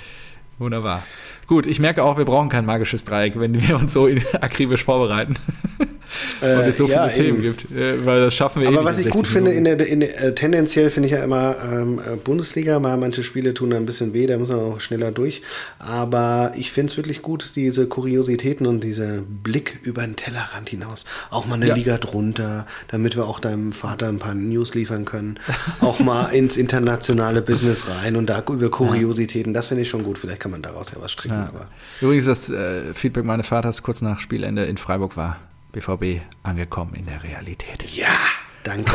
[0.58, 1.02] Wunderbar.
[1.46, 4.08] Gut, ich merke auch, wir brauchen kein magisches Dreieck, wenn wir uns so
[4.40, 5.36] akribisch vorbereiten.
[6.40, 7.42] Äh, und es so ja, viele eben.
[7.42, 9.86] Themen gibt, äh, weil das schaffen wir Aber eh was ich gut finde, in der,
[9.86, 13.70] in der, äh, tendenziell finde ich ja immer ähm, äh, Bundesliga, mal manche Spiele tun
[13.70, 15.42] da ein bisschen weh, da muss man auch schneller durch.
[15.78, 21.04] Aber ich finde es wirklich gut, diese Kuriositäten und dieser Blick über den Tellerrand hinaus.
[21.30, 21.74] Auch mal eine ja.
[21.74, 25.38] Liga drunter, damit wir auch deinem Vater ein paar News liefern können.
[25.80, 30.18] auch mal ins internationale Business rein und da über Kuriositäten, das finde ich schon gut.
[30.18, 31.34] Vielleicht kann man daraus ja was stricken.
[31.34, 31.68] Ja.
[32.00, 35.38] Übrigens, das äh, Feedback meines Vaters kurz nach Spielende in Freiburg war
[35.74, 37.84] BVB angekommen in der Realität.
[37.90, 38.08] Ja,
[38.62, 38.92] danke.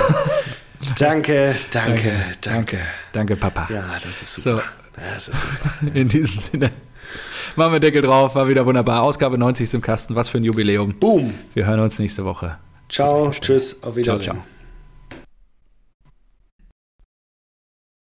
[0.97, 2.79] danke, danke, danke.
[3.11, 3.67] Danke, Papa.
[3.71, 4.57] Ja, das ist super.
[4.57, 4.61] So.
[4.95, 5.71] Das ist super.
[5.93, 6.71] In diesem Sinne.
[7.55, 9.01] Machen wir Deckel drauf, war wieder wunderbar.
[9.01, 10.15] Ausgabe 90 im Kasten.
[10.15, 10.93] Was für ein Jubiläum.
[10.99, 11.33] Boom.
[11.53, 12.57] Wir hören uns nächste Woche.
[12.89, 14.23] Ciao, tschüss, auf Wiedersehen.
[14.23, 14.58] Ciao, ciao.